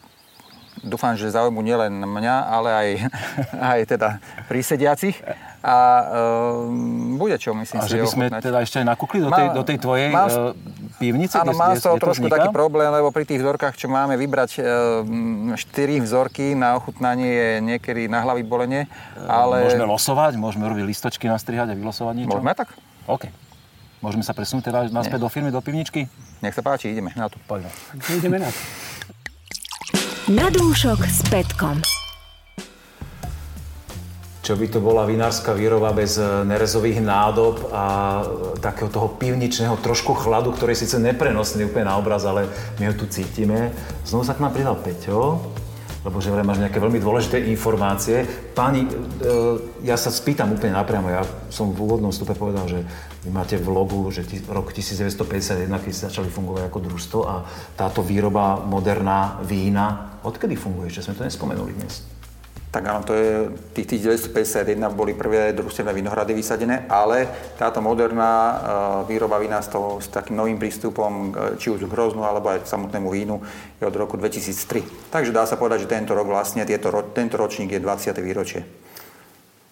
dúfam, 0.84 1.16
že 1.16 1.32
zaujímu 1.32 1.60
nielen 1.62 1.92
mňa, 2.04 2.36
ale 2.48 2.70
aj, 2.72 2.90
aj 3.78 3.80
teda 3.88 4.10
prísediacich. 4.48 5.20
A 5.60 5.76
um, 6.64 7.20
bude 7.20 7.36
čo, 7.36 7.52
myslím 7.52 7.80
a 7.80 7.84
si. 7.84 7.92
A 7.92 7.92
že 7.92 7.98
by 8.00 8.08
sme 8.08 8.26
ochutnať. 8.32 8.42
teda 8.48 8.58
ešte 8.64 8.80
nakúkli 8.80 9.20
do 9.20 9.28
tej, 9.28 9.48
do 9.52 9.64
tej 9.68 9.78
tvojej 9.84 10.08
mám, 10.08 10.32
uh, 10.32 10.56
pivnice? 10.96 11.36
Áno, 11.36 11.52
mám 11.52 11.76
z 11.76 11.84
toho 11.84 12.00
trošku 12.00 12.32
taký 12.32 12.48
problém, 12.56 12.88
lebo 12.88 13.12
pri 13.12 13.28
tých 13.28 13.44
vzorkách, 13.44 13.76
čo 13.76 13.92
máme 13.92 14.16
vybrať 14.16 14.64
uh, 14.64 15.60
4 15.60 16.00
vzorky 16.00 16.56
na 16.56 16.80
ochutnanie 16.80 17.28
je 17.28 17.50
niekedy 17.60 18.08
na 18.08 18.24
hlavy 18.24 18.48
bolenie. 18.48 18.88
Ale... 19.28 19.68
Môžeme 19.68 19.88
losovať, 19.92 20.40
môžeme 20.40 20.64
robiť 20.64 20.84
listočky, 20.88 21.28
nastrihať 21.28 21.72
a 21.72 21.76
vylosovať 21.76 22.14
niečo? 22.24 22.40
Môžeme 22.40 22.56
tak. 22.56 22.72
OK. 23.12 23.28
Môžeme 24.00 24.24
sa 24.24 24.32
presunúť 24.32 24.72
teda 24.72 24.88
naspäť 24.96 25.20
Nie. 25.20 25.24
do 25.28 25.30
firmy, 25.30 25.50
do 25.52 25.60
pivničky? 25.60 26.08
Nech 26.40 26.56
sa 26.56 26.64
páči, 26.64 26.96
ideme 26.96 27.12
na 27.20 27.28
to. 27.28 27.36
Poďme. 27.44 27.68
Ideme 28.16 28.40
na 28.40 28.48
to. 28.48 28.60
Na 30.30 30.46
dúšok 30.54 31.10
s 31.10 31.26
Petkom. 31.26 31.82
Čo 34.46 34.54
by 34.54 34.66
to 34.70 34.78
bola 34.78 35.10
vinárska 35.10 35.58
výroba 35.58 35.90
bez 35.90 36.22
e, 36.22 36.46
nerezových 36.46 37.02
nádob 37.02 37.74
a 37.74 37.86
e, 38.22 38.24
takého 38.62 38.94
toho 38.94 39.18
pivničného 39.18 39.82
trošku 39.82 40.14
chladu, 40.14 40.54
ktorý 40.54 40.78
je 40.78 40.86
síce 40.86 41.02
neprenosný 41.02 41.66
úplne 41.74 41.90
na 41.90 41.98
obraz, 41.98 42.30
ale 42.30 42.46
my 42.78 42.86
ho 42.86 42.94
tu 42.94 43.10
cítime. 43.10 43.74
Znovu 44.06 44.22
sa 44.22 44.38
k 44.38 44.46
nám 44.46 44.54
pridal 44.54 44.78
Peťo, 44.78 45.50
lebo 46.06 46.22
že 46.22 46.30
máš 46.30 46.62
nejaké 46.62 46.78
veľmi 46.78 47.02
dôležité 47.02 47.50
informácie. 47.50 48.22
Páni, 48.54 48.86
e, 48.86 48.90
ja 49.82 49.98
sa 49.98 50.14
spýtam 50.14 50.54
úplne 50.54 50.78
napriamo. 50.78 51.10
Ja 51.10 51.26
som 51.50 51.74
v 51.74 51.90
úvodnom 51.90 52.14
stupe 52.14 52.38
povedal, 52.38 52.70
že 52.70 52.86
vy 53.20 53.30
máte 53.36 53.60
v 53.60 53.68
logu, 53.68 54.08
že 54.16 54.24
rok 54.48 54.72
1951, 54.72 55.68
keď 55.68 55.92
ste 55.92 56.08
začali 56.08 56.32
fungovať 56.32 56.64
ako 56.72 56.80
družstvo 56.80 57.20
a 57.28 57.44
táto 57.76 58.00
výroba 58.00 58.64
moderná 58.64 59.44
vína, 59.44 60.16
odkedy 60.24 60.56
funguje? 60.56 60.88
Ešte 60.88 61.12
sme 61.12 61.18
to 61.20 61.28
nespomenuli 61.28 61.76
dnes. 61.76 62.08
Tak 62.70 62.86
áno, 62.86 63.02
to 63.02 63.18
je, 63.18 63.50
tých 63.74 64.06
1951 64.06 64.78
boli 64.94 65.18
prvé 65.18 65.58
družstevné 65.58 65.90
vinohrady 65.90 66.38
vysadené, 66.38 66.86
ale 66.86 67.26
táto 67.58 67.82
moderná 67.82 68.30
uh, 68.30 68.56
výroba 69.10 69.42
vína 69.42 69.58
s, 69.58 69.74
toho, 69.74 69.98
s 69.98 70.06
takým 70.06 70.38
novým 70.38 70.62
prístupom, 70.62 71.34
či 71.58 71.74
už 71.74 71.90
k 71.90 71.94
hroznu, 71.98 72.22
alebo 72.22 72.54
aj 72.54 72.62
k 72.62 72.70
samotnému 72.70 73.10
vínu, 73.10 73.42
je 73.82 73.90
od 73.90 73.96
roku 73.98 74.22
2003. 74.22 75.10
Takže 75.10 75.34
dá 75.34 75.50
sa 75.50 75.58
povedať, 75.58 75.90
že 75.90 75.98
tento 75.98 76.14
rok 76.14 76.30
vlastne, 76.30 76.62
tieto, 76.62 76.94
tento 77.10 77.42
ročník 77.42 77.74
je 77.74 77.82
20. 77.82 78.14
výročie. 78.22 78.62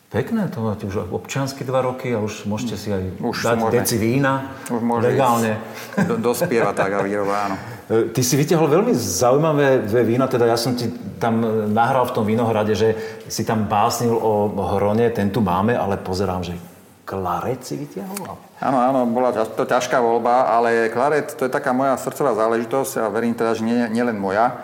Pekné, 0.08 0.48
to 0.48 0.64
máte 0.64 0.88
už 0.88 1.12
občiansky 1.12 1.68
dva 1.68 1.84
roky 1.84 2.16
a 2.16 2.24
už 2.24 2.48
môžete 2.48 2.80
si 2.80 2.96
aj 2.96 3.20
už 3.20 3.44
dať 3.44 3.58
môžeme, 3.60 3.76
deci 3.76 3.96
vína 4.00 4.56
už 4.72 5.04
legálne. 5.04 5.60
Do, 6.00 6.16
dospieva 6.32 6.72
tak 6.72 6.96
a 6.96 7.04
výroba, 7.04 7.36
áno. 7.52 7.58
E, 7.88 8.12
ty 8.12 8.20
si 8.20 8.36
vytiahol 8.36 8.68
veľmi 8.68 8.92
zaujímavé 8.92 9.88
dve 9.88 10.04
vína, 10.04 10.28
teda 10.28 10.44
ja 10.44 10.60
som 10.60 10.76
ti 10.76 10.92
tam 11.24 11.40
nahral 11.72 12.04
v 12.04 12.20
tom 12.20 12.28
vínohrade, 12.28 12.76
že 12.76 12.92
si 13.32 13.48
tam 13.48 13.64
básnil 13.64 14.12
o 14.12 14.52
hrone, 14.76 15.08
ten 15.16 15.32
tu 15.32 15.40
máme, 15.40 15.72
ale 15.72 15.96
pozerám, 15.96 16.44
že 16.44 16.60
klaret 17.08 17.64
si 17.64 17.80
vytiahol? 17.80 18.36
Áno, 18.60 18.78
áno, 18.84 19.08
bola 19.08 19.32
to 19.32 19.64
ťažká 19.64 20.04
voľba, 20.04 20.52
ale 20.52 20.92
klaret 20.92 21.32
to 21.40 21.48
je 21.48 21.52
taká 21.52 21.72
moja 21.72 21.96
srdcová 21.96 22.36
záležitosť 22.36 23.00
a 23.00 23.08
verím 23.08 23.32
teda, 23.32 23.56
že 23.56 23.64
nie, 23.64 23.80
nie 23.88 24.04
moja. 24.12 24.60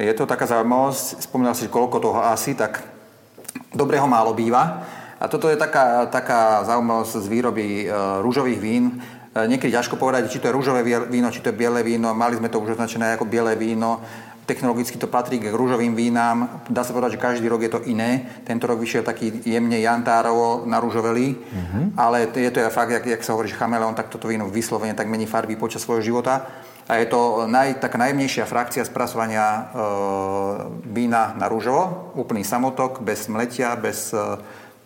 Je 0.00 0.12
to 0.16 0.24
taká 0.24 0.48
zaujímavosť, 0.48 1.28
spomínal 1.28 1.52
si, 1.52 1.68
koľko 1.68 2.00
toho 2.00 2.24
asi, 2.24 2.56
tak 2.56 2.91
dobrého 3.74 4.06
málo 4.08 4.36
býva. 4.36 4.84
A 5.22 5.30
toto 5.30 5.46
je 5.46 5.54
taká, 5.54 6.10
taká 6.10 6.66
zaujímavosť 6.66 7.22
z 7.22 7.26
výroby 7.30 7.66
e, 7.86 7.94
rúžových 8.26 8.58
vín. 8.58 8.84
E, 8.90 9.46
niekedy 9.46 9.70
ťažko 9.70 9.94
povedať, 9.94 10.26
či 10.26 10.42
to 10.42 10.50
je 10.50 10.56
rúžové 10.56 10.82
víno, 11.06 11.30
či 11.30 11.38
to 11.38 11.54
je 11.54 11.58
biele 11.58 11.78
víno. 11.86 12.10
Mali 12.10 12.34
sme 12.34 12.50
to 12.50 12.58
už 12.58 12.74
označené 12.74 13.14
ako 13.14 13.30
biele 13.30 13.54
víno. 13.54 14.02
Technologicky 14.42 14.98
to 14.98 15.06
patrí 15.06 15.38
k 15.38 15.54
rúžovým 15.54 15.94
vínám. 15.94 16.66
Dá 16.66 16.82
sa 16.82 16.90
povedať, 16.90 17.14
že 17.14 17.22
každý 17.22 17.46
rok 17.46 17.62
je 17.62 17.70
to 17.70 17.86
iné. 17.86 18.42
Tento 18.42 18.66
rok 18.66 18.82
vyšiel 18.82 19.06
taký 19.06 19.30
jemne 19.46 19.78
jantárovo 19.78 20.66
na 20.66 20.82
rúžovelý. 20.82 21.38
Mm-hmm. 21.38 21.84
Ale 21.94 22.26
je 22.26 22.50
to 22.50 22.58
ja 22.58 22.74
fakt, 22.74 22.90
jak, 22.90 23.06
jak 23.06 23.22
sa 23.22 23.38
hovorí, 23.38 23.46
že 23.46 23.54
chameleon, 23.54 23.94
tak 23.94 24.10
toto 24.10 24.26
víno 24.26 24.50
vyslovene 24.50 24.98
tak 24.98 25.06
mení 25.06 25.30
farby 25.30 25.54
počas 25.54 25.86
svojho 25.86 26.02
života. 26.02 26.50
A 26.90 26.98
je 26.98 27.06
to 27.06 27.46
naj, 27.46 27.78
taká 27.78 27.98
najjemnejšia 27.98 28.44
frakcia 28.46 28.82
spracovania 28.82 29.46
e, 29.46 29.62
vína 30.90 31.32
na 31.38 31.46
rúžovo. 31.46 32.14
Úplný 32.18 32.42
samotok, 32.42 33.00
bez 33.02 33.30
mletia, 33.30 33.78
bez 33.78 34.10
e, 34.10 34.18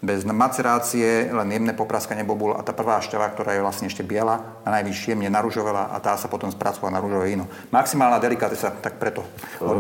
bez 0.06 0.28
macerácie, 0.28 1.32
len 1.32 1.48
jemné 1.48 1.72
popraskanie 1.72 2.20
bobul 2.20 2.52
a 2.52 2.60
tá 2.60 2.76
prvá 2.76 3.00
šťava, 3.00 3.32
ktorá 3.32 3.56
je 3.56 3.64
vlastne 3.64 3.88
ešte 3.88 4.04
biela 4.04 4.60
a 4.60 4.68
najvyššie 4.68 5.16
jemne 5.16 5.32
naružovela 5.32 5.88
a 5.88 5.96
tá 6.04 6.20
sa 6.20 6.28
potom 6.28 6.52
spracová 6.52 6.92
na 6.92 7.00
rúžové 7.00 7.32
víno. 7.32 7.48
Maximálna 7.72 8.20
delikatesa, 8.20 8.76
tak 8.76 9.00
preto. 9.00 9.24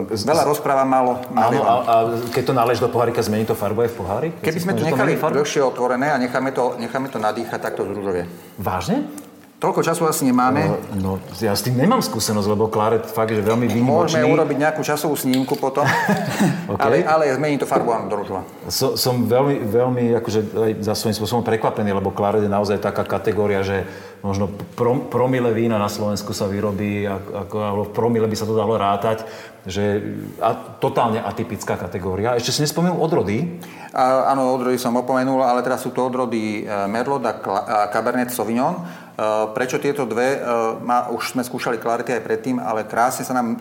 Veľa 0.08 0.48
rozpráva, 0.48 0.88
málo. 0.88 1.20
Áno, 1.36 1.60
a, 1.60 1.72
a, 1.84 1.94
keď 2.32 2.42
to 2.48 2.54
nálež 2.56 2.78
do 2.80 2.88
pohárika, 2.88 3.20
zmení 3.20 3.44
to 3.44 3.52
farbu 3.52 3.84
aj 3.84 3.90
v 3.92 3.96
pohári? 3.96 4.28
Keby 4.40 4.58
sme 4.58 4.72
to 4.72 4.88
nechali 4.88 5.20
dlhšie 5.20 5.60
otvorené 5.60 6.08
a 6.08 6.16
necháme 6.16 6.50
to, 6.56 6.80
necháme 6.80 7.12
to 7.12 7.20
nadýchať, 7.20 7.60
tak 7.60 7.76
to 7.76 7.84
zružovie. 7.84 8.24
Vážne? 8.56 9.25
Toľko 9.56 9.80
času 9.80 10.04
asi 10.04 10.28
nemáme. 10.28 10.68
No, 11.00 11.16
no, 11.16 11.32
ja 11.40 11.56
s 11.56 11.64
tým 11.64 11.80
nemám 11.80 12.04
skúsenosť, 12.04 12.44
lebo 12.52 12.68
Klaret 12.68 13.08
fakt, 13.08 13.32
že 13.32 13.40
veľmi 13.40 13.64
výnimočný. 13.64 14.20
Môžeme 14.20 14.28
urobiť 14.28 14.56
nejakú 14.60 14.84
časovú 14.84 15.16
snímku 15.16 15.56
potom, 15.56 15.88
okay. 16.76 16.76
ale, 16.76 16.96
ale 17.08 17.32
zmení 17.32 17.56
to 17.56 17.64
farbu 17.64 17.88
do 18.04 18.20
rúžova. 18.20 18.44
So, 18.68 19.00
som 19.00 19.24
veľmi, 19.24 19.64
veľmi 19.64 20.04
akože 20.20 20.40
aj 20.52 20.70
za 20.84 20.92
svojím 20.92 21.16
spôsobom 21.16 21.40
prekvapený, 21.40 21.88
lebo 21.96 22.12
Klaret 22.12 22.44
je 22.44 22.52
naozaj 22.52 22.84
taká 22.84 23.08
kategória, 23.08 23.64
že 23.64 23.88
možno 24.20 24.52
prom, 24.76 25.08
promile 25.08 25.48
vína 25.56 25.80
na 25.80 25.88
Slovensku 25.88 26.36
sa 26.36 26.44
vyrobí, 26.44 27.08
ako, 27.08 27.56
alebo 27.56 27.82
v 27.88 27.94
promile 27.96 28.28
by 28.28 28.36
sa 28.36 28.44
to 28.44 28.52
dalo 28.52 28.76
rátať, 28.76 29.24
že 29.64 30.04
a, 30.36 30.52
totálne 30.76 31.24
atypická 31.24 31.80
kategória. 31.80 32.36
Ešte 32.36 32.52
si 32.52 32.60
nespomenul 32.60 33.00
odrody? 33.00 33.56
A, 33.96 34.36
áno, 34.36 34.52
odrody 34.52 34.76
som 34.76 34.92
opomenul, 35.00 35.40
ale 35.40 35.64
teraz 35.64 35.80
sú 35.80 35.96
to 35.96 36.04
odrody 36.04 36.68
e, 36.68 36.84
Merlot 36.92 37.24
a, 37.24 37.32
a 37.32 37.76
Cabernet 37.88 38.28
Sauvignon. 38.28 39.05
Eh, 39.16 39.46
prečo 39.56 39.80
tieto 39.80 40.04
dve? 40.04 40.36
Eh, 40.36 41.08
už 41.08 41.32
sme 41.32 41.40
skúšali 41.40 41.80
klarity 41.80 42.12
aj 42.12 42.20
predtým, 42.20 42.60
ale 42.60 42.84
krásne 42.84 43.24
sa 43.24 43.32
nám 43.32 43.56
eh, 43.56 43.60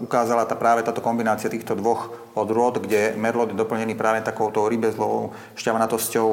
ukázala 0.00 0.48
tá, 0.48 0.56
práve 0.56 0.80
táto 0.80 1.04
kombinácia 1.04 1.52
týchto 1.52 1.76
dvoch 1.76 2.08
odrôd, 2.32 2.80
kde 2.80 3.12
Merlot 3.20 3.52
je 3.52 3.60
doplnený 3.60 4.00
práve 4.00 4.24
takouto 4.24 4.64
rybezlovou 4.64 5.36
šťavnatosťou 5.60 6.28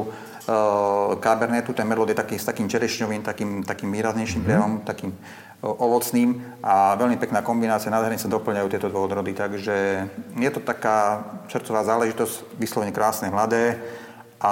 Cabernetu. 1.22 1.70
Ten 1.76 1.86
Merlot 1.86 2.10
je 2.10 2.18
taký, 2.18 2.40
s 2.40 2.50
takým 2.50 2.66
čerešňovým, 2.66 3.22
takým, 3.22 3.62
takým 3.62 3.94
výraznejším 3.94 4.42
prejavom, 4.42 4.82
mm-hmm. 4.82 4.90
takým 4.90 5.14
ovocným 5.62 6.42
a 6.66 6.98
veľmi 6.98 7.22
pekná 7.22 7.46
kombinácia, 7.46 7.94
nádherne 7.94 8.18
sa 8.18 8.26
doplňajú 8.26 8.68
tieto 8.74 8.90
dve 8.90 9.00
odrody, 9.06 9.38
takže 9.38 10.10
je 10.34 10.50
to 10.50 10.58
taká 10.66 11.22
srdcová 11.46 11.86
záležitosť, 11.86 12.58
vyslovene 12.58 12.90
krásne, 12.90 13.30
mladé 13.30 13.78
a 14.42 14.52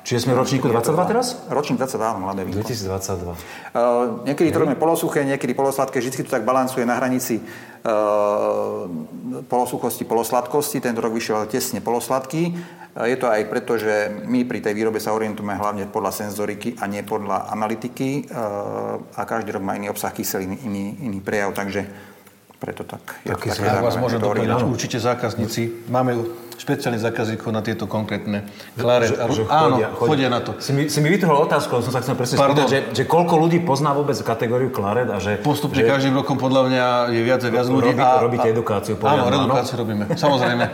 Čiže 0.00 0.26
sme 0.26 0.34
ročníku 0.34 0.64
22 0.66 1.12
teraz? 1.12 1.38
Ročník 1.52 1.76
22, 1.76 2.02
áno, 2.02 2.24
mladé 2.24 2.42
víno. 2.42 2.64
2022. 2.64 3.30
Uh, 3.30 4.24
niekedy 4.24 4.48
to 4.48 4.58
robíme 4.64 4.80
polosuché, 4.80 5.22
niekedy 5.28 5.52
polosladké, 5.52 6.00
vždy 6.00 6.24
to 6.24 6.32
tak 6.32 6.42
balansuje 6.42 6.88
na 6.88 6.96
hranici 6.96 7.38
uh, 7.38 8.88
polosuchosti, 9.44 10.08
polosladkosti. 10.08 10.80
Tento 10.80 11.04
rok 11.04 11.12
vyšiel 11.12 11.46
tesne 11.52 11.84
polosladký. 11.84 12.42
Uh, 12.96 13.06
je 13.06 13.16
to 13.20 13.28
aj 13.28 13.44
preto, 13.52 13.76
že 13.76 14.24
my 14.24 14.48
pri 14.48 14.64
tej 14.64 14.72
výrobe 14.72 14.98
sa 14.98 15.12
orientujeme 15.12 15.52
hlavne 15.52 15.84
podľa 15.92 16.26
senzoriky 16.26 16.80
a 16.80 16.88
nie 16.88 17.04
podľa 17.04 17.52
analytiky 17.52 18.24
uh, 18.32 18.98
a 19.14 19.22
každý 19.28 19.52
rok 19.52 19.62
má 19.62 19.76
iný 19.76 19.92
obsah 19.92 20.10
kyseliny, 20.10 20.64
iný, 20.64 20.96
iný 21.06 21.20
prejav, 21.20 21.52
takže 21.52 22.09
preto 22.60 22.84
tak. 22.84 23.24
Taký 23.24 23.56
ja 23.56 23.80
vás 23.80 23.96
môžem 23.96 24.20
doplniť. 24.20 24.68
Určite 24.68 25.00
zákazníci. 25.00 25.88
Máme 25.88 26.12
špeciálnych 26.60 27.00
zákazníkov 27.00 27.48
na 27.56 27.64
tieto 27.64 27.88
konkrétne 27.88 28.44
klaret. 28.76 29.16
Že, 29.16 29.16
že 29.32 29.42
áno, 29.48 29.80
chodia, 29.80 29.88
chodia 29.96 30.28
na 30.28 30.44
to. 30.44 30.60
Si 30.60 30.76
mi, 30.76 30.92
si 30.92 31.00
mi 31.00 31.08
vytrhol 31.08 31.48
otázku, 31.48 31.80
som 31.80 31.88
sa 31.88 32.04
chcel 32.04 32.20
presne 32.20 32.36
spýtať, 32.36 32.66
že, 32.68 32.78
že 32.92 33.02
koľko 33.08 33.40
ľudí 33.40 33.64
pozná 33.64 33.96
vôbec 33.96 34.12
kategóriu 34.20 34.68
klaret 34.68 35.08
a 35.08 35.16
že... 35.16 35.40
Postupne 35.40 35.80
že, 35.80 35.88
každým 35.88 36.12
rokom 36.12 36.36
podľa 36.36 36.68
mňa 36.68 36.86
je 37.16 37.20
viac 37.24 37.40
a 37.40 37.48
viac 37.48 37.64
ľudí. 37.64 37.96
Robí, 37.96 38.04
a, 38.04 38.20
robíte 38.20 38.48
edukáciu. 38.52 39.00
Áno, 39.00 39.32
edukáciu 39.32 39.74
robíme. 39.80 40.04
Samozrejme, 40.12 40.64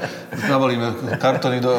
navolíme 0.51 0.87
kartony 1.23 1.63
do, 1.63 1.71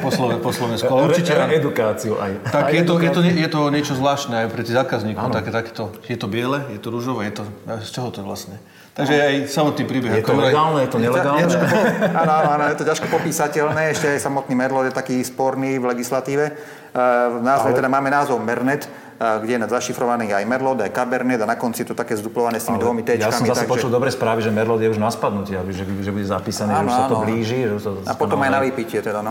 po, 0.00 0.08
Slove, 0.08 0.40
po 0.40 0.48
Slovensku. 0.48 0.88
Ale 0.88 1.12
určite, 1.12 1.36
Re, 1.36 1.52
edukáciu 1.52 2.16
aj. 2.16 2.48
Tak 2.48 2.72
aj 2.72 2.72
je, 2.72 2.82
to, 2.88 2.94
je, 3.04 3.10
to, 3.12 3.20
je 3.20 3.48
to 3.52 3.60
niečo 3.68 3.92
zvláštne 4.00 4.32
aj 4.32 4.46
pre 4.48 4.64
tých 4.64 4.80
zákazníkov. 4.80 5.28
Také, 5.28 5.52
takéto, 5.52 5.92
je 6.08 6.16
to 6.16 6.24
biele, 6.24 6.64
je 6.72 6.80
to 6.80 6.88
rúžové, 6.88 7.28
je 7.28 7.44
to, 7.44 7.44
z 7.84 7.90
čoho 7.92 8.08
to 8.08 8.24
vlastne? 8.24 8.56
Takže 8.92 9.14
aj 9.16 9.34
samotný 9.48 9.84
príbeh. 9.88 10.20
Je 10.20 10.24
to 10.24 10.36
legálne, 10.36 10.84
je 10.84 10.90
to 10.92 11.00
nelegálne? 11.00 11.48
Áno, 12.22 12.32
áno, 12.44 12.64
je 12.68 12.76
to 12.76 12.84
ťažko 12.84 13.08
popísateľné. 13.08 13.96
Ešte 13.96 14.04
aj 14.12 14.20
samotný 14.20 14.52
Merlot 14.52 14.84
je 14.84 14.92
taký 14.92 15.16
sporný 15.24 15.80
v 15.80 15.96
legislatíve. 15.96 16.52
V 16.92 17.40
názve 17.40 17.72
Ale... 17.72 17.78
teda 17.80 17.88
máme 17.88 18.12
názov 18.12 18.36
Mernet, 18.44 18.84
kde 19.22 19.52
je 19.54 19.68
zašifrovaný 19.70 20.34
aj 20.34 20.44
Merlot, 20.48 20.82
aj 20.82 20.90
Cabernet 20.90 21.38
a 21.38 21.46
na 21.46 21.54
konci 21.54 21.86
to 21.86 21.94
také 21.94 22.18
zduplované 22.18 22.58
s 22.58 22.66
tými 22.66 22.82
Ale 22.82 22.84
dvomi 22.84 23.02
téčkami. 23.06 23.30
Ja 23.30 23.30
som 23.30 23.46
zase 23.46 23.64
takže... 23.64 23.70
počul 23.70 23.90
dobré 23.94 24.10
správy, 24.10 24.42
že 24.42 24.50
Merlot 24.50 24.82
je 24.82 24.90
už 24.90 24.98
na 24.98 25.14
spadnutie, 25.14 25.54
že, 25.70 25.84
že 25.86 26.10
bude 26.10 26.26
zapísané, 26.26 26.74
áno, 26.74 26.90
že 26.90 26.90
už 26.90 26.96
sa 26.98 27.06
to 27.06 27.18
blíži. 27.22 27.58
Že 27.62 27.78
to 27.78 27.90
a 28.08 28.12
potom 28.18 28.38
aj 28.42 28.50
na 28.50 28.60
vypitie 28.60 28.98
teda, 28.98 29.22
no. 29.22 29.30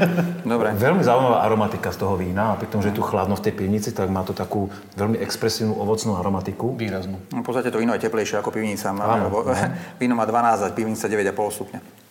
Dobre. 0.58 0.74
Veľmi 0.74 1.02
zaujímavá 1.06 1.46
aromatika 1.46 1.94
z 1.94 1.98
toho 2.02 2.18
vína 2.18 2.52
a 2.52 2.58
pri 2.58 2.66
tom, 2.66 2.82
že 2.82 2.90
je 2.90 2.98
tu 2.98 3.04
chladno 3.06 3.38
v 3.38 3.42
tej 3.46 3.54
pivnici, 3.54 3.94
tak 3.94 4.10
má 4.10 4.26
to 4.26 4.34
takú 4.34 4.66
veľmi 4.98 5.22
expresívnu 5.22 5.78
ovocnú 5.78 6.18
aromatiku. 6.18 6.74
Výraznú. 6.74 7.22
No, 7.30 7.40
v 7.40 7.46
podstate 7.46 7.70
to 7.70 7.78
víno 7.78 7.94
je 7.94 8.02
teplejšie 8.02 8.42
ako 8.42 8.50
pivnica. 8.50 8.90
Áno, 8.90 9.30
lebo 9.30 9.46
víno 10.02 10.18
má 10.18 10.26
12 10.26 10.66
a 10.66 10.68
pivnica 10.74 11.04
9,5 11.06 11.56
stupňa. 11.62 12.07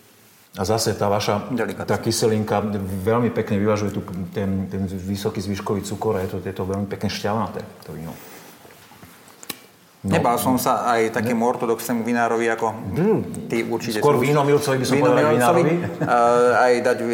A 0.58 0.66
zase 0.66 0.98
tá 0.98 1.06
vaša 1.06 1.54
tá 1.86 2.02
kyselinka 2.02 2.66
veľmi 3.06 3.30
pekne 3.30 3.62
vyvažuje 3.62 3.94
tu, 3.94 4.02
ten, 4.34 4.66
ten 4.66 4.90
vysoký 4.90 5.38
zvyškový 5.38 5.86
cukor 5.86 6.18
a 6.18 6.26
je 6.26 6.34
to, 6.34 6.38
je 6.42 6.54
to 6.54 6.66
veľmi 6.66 6.90
pekne 6.90 7.14
šťavnaté, 7.14 7.62
to 7.86 7.94
víno. 7.94 8.18
No, 10.08 10.14
Nebal 10.14 10.38
som 10.38 10.62
sa 10.62 10.88
aj 10.94 11.10
takému 11.10 11.42
ne... 11.42 11.50
ortodoxnému 11.52 12.06
vinárovi 12.06 12.48
ako 12.54 12.70
mm. 12.70 13.20
ty 13.50 13.66
určite. 13.66 13.98
Skôr 13.98 14.16
vínomilcovi 14.16 14.78
by 14.80 14.86
som 14.86 14.96
povedal 15.02 15.34
vinárovi. 15.36 15.74
aj 16.70 16.74
dať 16.86 16.98
e, 17.02 17.06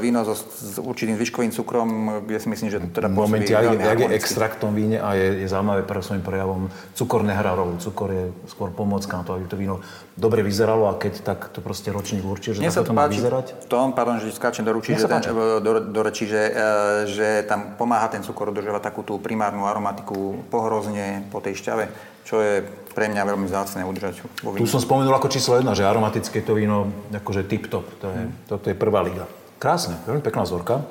víno 0.00 0.24
so, 0.26 0.34
s 0.34 0.80
určitým 0.80 1.20
zvyškovým 1.20 1.52
cukrom, 1.52 1.88
kde 2.24 2.38
si 2.40 2.48
myslím, 2.48 2.68
že 2.72 2.78
teda 2.88 3.12
Momente, 3.12 3.52
ak, 3.52 3.78
ak 3.78 3.98
je 4.04 4.08
extrakt 4.16 4.58
v 4.58 4.60
tom 4.64 4.72
víne 4.72 4.96
a 4.96 5.12
je, 5.12 5.44
je 5.44 5.46
zaujímavé 5.46 5.84
svojím 5.84 6.24
prejavom, 6.24 6.72
cukor 6.96 7.20
nehrá 7.20 7.52
rolu. 7.52 7.76
Cukor 7.78 8.08
je 8.08 8.32
skôr 8.48 8.72
pomocka 8.72 9.12
na 9.12 9.22
to, 9.22 9.36
aby 9.36 9.44
to 9.46 9.60
víno 9.60 9.84
dobre 10.16 10.40
vyzeralo 10.40 10.88
a 10.88 10.96
keď 10.96 11.20
tak 11.20 11.52
to 11.52 11.60
proste 11.60 11.92
ročník 11.92 12.24
určí, 12.24 12.56
že 12.56 12.64
Mne 12.64 12.72
to 12.72 12.96
má 12.96 13.04
vyzerať. 13.06 13.68
Tom, 13.68 13.92
pardon, 13.92 14.16
že 14.16 14.32
skáčem 14.32 14.64
do, 14.64 14.72
ruči, 14.72 14.96
že 14.96 15.04
ten, 15.04 15.20
do, 15.60 15.72
do 15.92 16.00
rečí, 16.00 16.24
že, 16.24 16.40
e, 16.50 16.62
že 17.06 17.28
tam 17.44 17.76
pomáha 17.76 18.08
ten 18.08 18.24
cukor 18.24 18.48
udržovať 18.48 18.82
takú 18.82 19.04
tú 19.04 19.20
primárnu 19.20 19.68
aromatiku 19.68 20.48
pohrozne 20.48 21.28
po 21.28 21.44
tej 21.44 21.60
šťave 21.60 22.16
čo 22.26 22.42
je 22.42 22.58
pre 22.90 23.06
mňa 23.06 23.22
veľmi 23.22 23.46
vzácne 23.46 23.86
udržať 23.86 24.18
vo 24.42 24.50
víne. 24.50 24.66
Tu 24.66 24.66
som 24.66 24.82
spomenul 24.82 25.14
ako 25.14 25.30
číslo 25.30 25.54
jedna, 25.62 25.78
že 25.78 25.86
aromatické 25.86 26.42
to 26.42 26.58
víno 26.58 26.90
akože 27.14 27.46
tip-top. 27.46 27.86
To 28.02 28.06
je, 28.10 28.22
mm. 28.26 28.50
toto 28.50 28.66
je 28.66 28.74
prvá 28.74 29.06
liga. 29.06 29.30
Krásne, 29.62 29.94
veľmi 30.10 30.26
pekná 30.26 30.42
vzorka. 30.42 30.82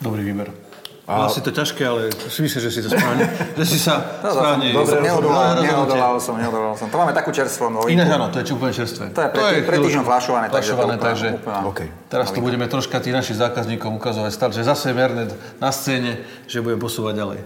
Dobrý 0.00 0.24
výber. 0.24 0.63
A... 1.04 1.28
Asi 1.28 1.44
to 1.44 1.52
ťažké, 1.52 1.84
ale 1.84 2.08
si 2.16 2.40
myslím, 2.40 2.60
že 2.64 2.70
si 2.72 2.80
to 2.80 2.88
správne, 2.88 3.28
že 3.60 3.64
si 3.68 3.76
sa 3.76 4.24
no, 4.24 4.32
správne... 4.32 4.72
Dobre, 4.72 5.04
neodolal, 5.04 5.60
neodolal 5.60 6.16
som, 6.16 6.32
neodolal 6.40 6.72
som. 6.80 6.88
To 6.88 6.96
máme 6.96 7.12
takú 7.12 7.28
čerstvú 7.28 7.68
novinku. 7.68 7.92
Ináč 7.92 8.08
áno, 8.08 8.32
to 8.32 8.40
je 8.40 8.48
úplne 8.56 8.72
čerstvé. 8.72 9.12
To 9.12 9.20
je 9.20 9.28
pre, 9.28 9.40
to 9.40 9.46
je 9.52 9.60
pre 9.68 9.76
týždňom 9.84 10.04
flašované, 10.08 10.46
flašované, 10.48 10.96
takže, 10.96 11.36
úplná, 11.36 11.60
okay. 11.68 11.92
teraz 12.08 12.32
to 12.32 12.40
budeme 12.40 12.64
troška 12.64 13.04
tým 13.04 13.12
našim 13.12 13.36
zákazníkom 13.36 13.92
ukazovať 14.00 14.32
stále, 14.32 14.56
že 14.56 14.64
zase 14.64 14.96
Mernet 14.96 15.36
na 15.60 15.68
scéne, 15.76 16.24
že 16.48 16.64
budeme 16.64 16.80
posúvať 16.80 17.20
ďalej. 17.20 17.40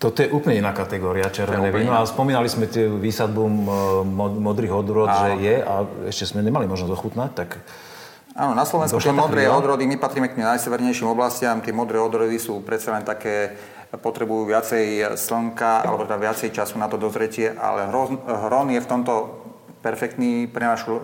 Toto 0.00 0.18
je 0.24 0.32
úplne 0.32 0.64
iná 0.64 0.72
kategória 0.72 1.28
červené 1.28 1.68
víno. 1.68 1.92
A 1.92 2.08
spomínali 2.08 2.48
sme 2.48 2.64
tie 2.64 2.88
výsadbu 2.88 3.44
modrých 4.40 4.72
odrod, 4.72 5.12
že 5.12 5.28
je 5.36 5.56
a 5.60 5.84
ešte 6.08 6.32
sme 6.32 6.40
nemali 6.40 6.64
možnosť 6.64 6.92
ochutnať, 6.96 7.30
tak... 7.36 7.60
Áno, 8.32 8.56
na 8.56 8.64
Slovensku 8.64 8.96
tie 8.96 9.12
modré 9.12 9.44
odrody, 9.44 9.84
my 9.84 10.00
patríme 10.00 10.32
k 10.32 10.40
najsevernejším 10.40 11.12
oblastiam, 11.12 11.60
tie 11.60 11.76
modré 11.76 12.00
odrody 12.00 12.40
sú 12.40 12.64
predsa 12.64 12.96
len 12.96 13.04
také, 13.04 13.52
potrebujú 13.92 14.48
viacej 14.48 15.16
slnka, 15.20 15.84
alebo 15.84 16.08
teda 16.08 16.16
viacej 16.16 16.48
času 16.48 16.80
na 16.80 16.88
to 16.88 16.96
dozretie, 16.96 17.52
ale 17.52 17.92
hron 18.24 18.72
je 18.72 18.80
v 18.80 18.88
tomto 18.88 19.12
perfektný 19.84 20.48
pre 20.48 20.64
našu 20.64 20.96
e, 20.96 21.00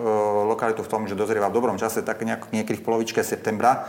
lokalitu 0.48 0.80
v 0.80 0.88
tom, 0.88 1.02
že 1.04 1.18
dozrieva 1.18 1.52
v 1.52 1.56
dobrom 1.60 1.76
čase, 1.76 2.00
tak 2.00 2.24
nejak, 2.24 2.48
niekedy 2.48 2.80
v 2.80 2.86
polovičke 2.86 3.20
septembra 3.20 3.84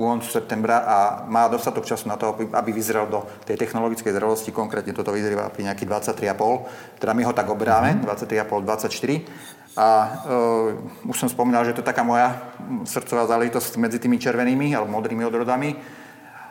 koncu 0.00 0.32
septembra 0.32 0.80
a 0.80 0.96
má 1.28 1.44
dostatok 1.52 1.84
času 1.84 2.08
na 2.08 2.16
to, 2.16 2.32
aby 2.32 2.70
vyzrel 2.72 3.04
do 3.04 3.20
tej 3.44 3.60
technologickej 3.60 4.16
zrelosti. 4.16 4.48
Konkrétne 4.48 4.96
toto 4.96 5.12
vyzrieva 5.12 5.52
pri 5.52 5.68
nejakých 5.68 6.16
23,5. 6.16 6.96
Teda 7.04 7.12
my 7.12 7.22
ho 7.28 7.32
tak 7.36 7.52
oberáme, 7.52 8.00
23,5, 8.00 8.64
24. 8.64 9.59
A 9.80 9.88
uh, 10.28 11.08
už 11.08 11.16
som 11.16 11.32
spomínal, 11.32 11.64
že 11.64 11.72
to 11.72 11.80
je 11.80 11.88
taká 11.88 12.04
moja 12.04 12.36
srdcová 12.84 13.24
záležitosť 13.24 13.80
medzi 13.80 13.96
tými 13.96 14.20
červenými 14.20 14.76
alebo 14.76 14.92
modrými 14.92 15.24
odrodami. 15.24 15.72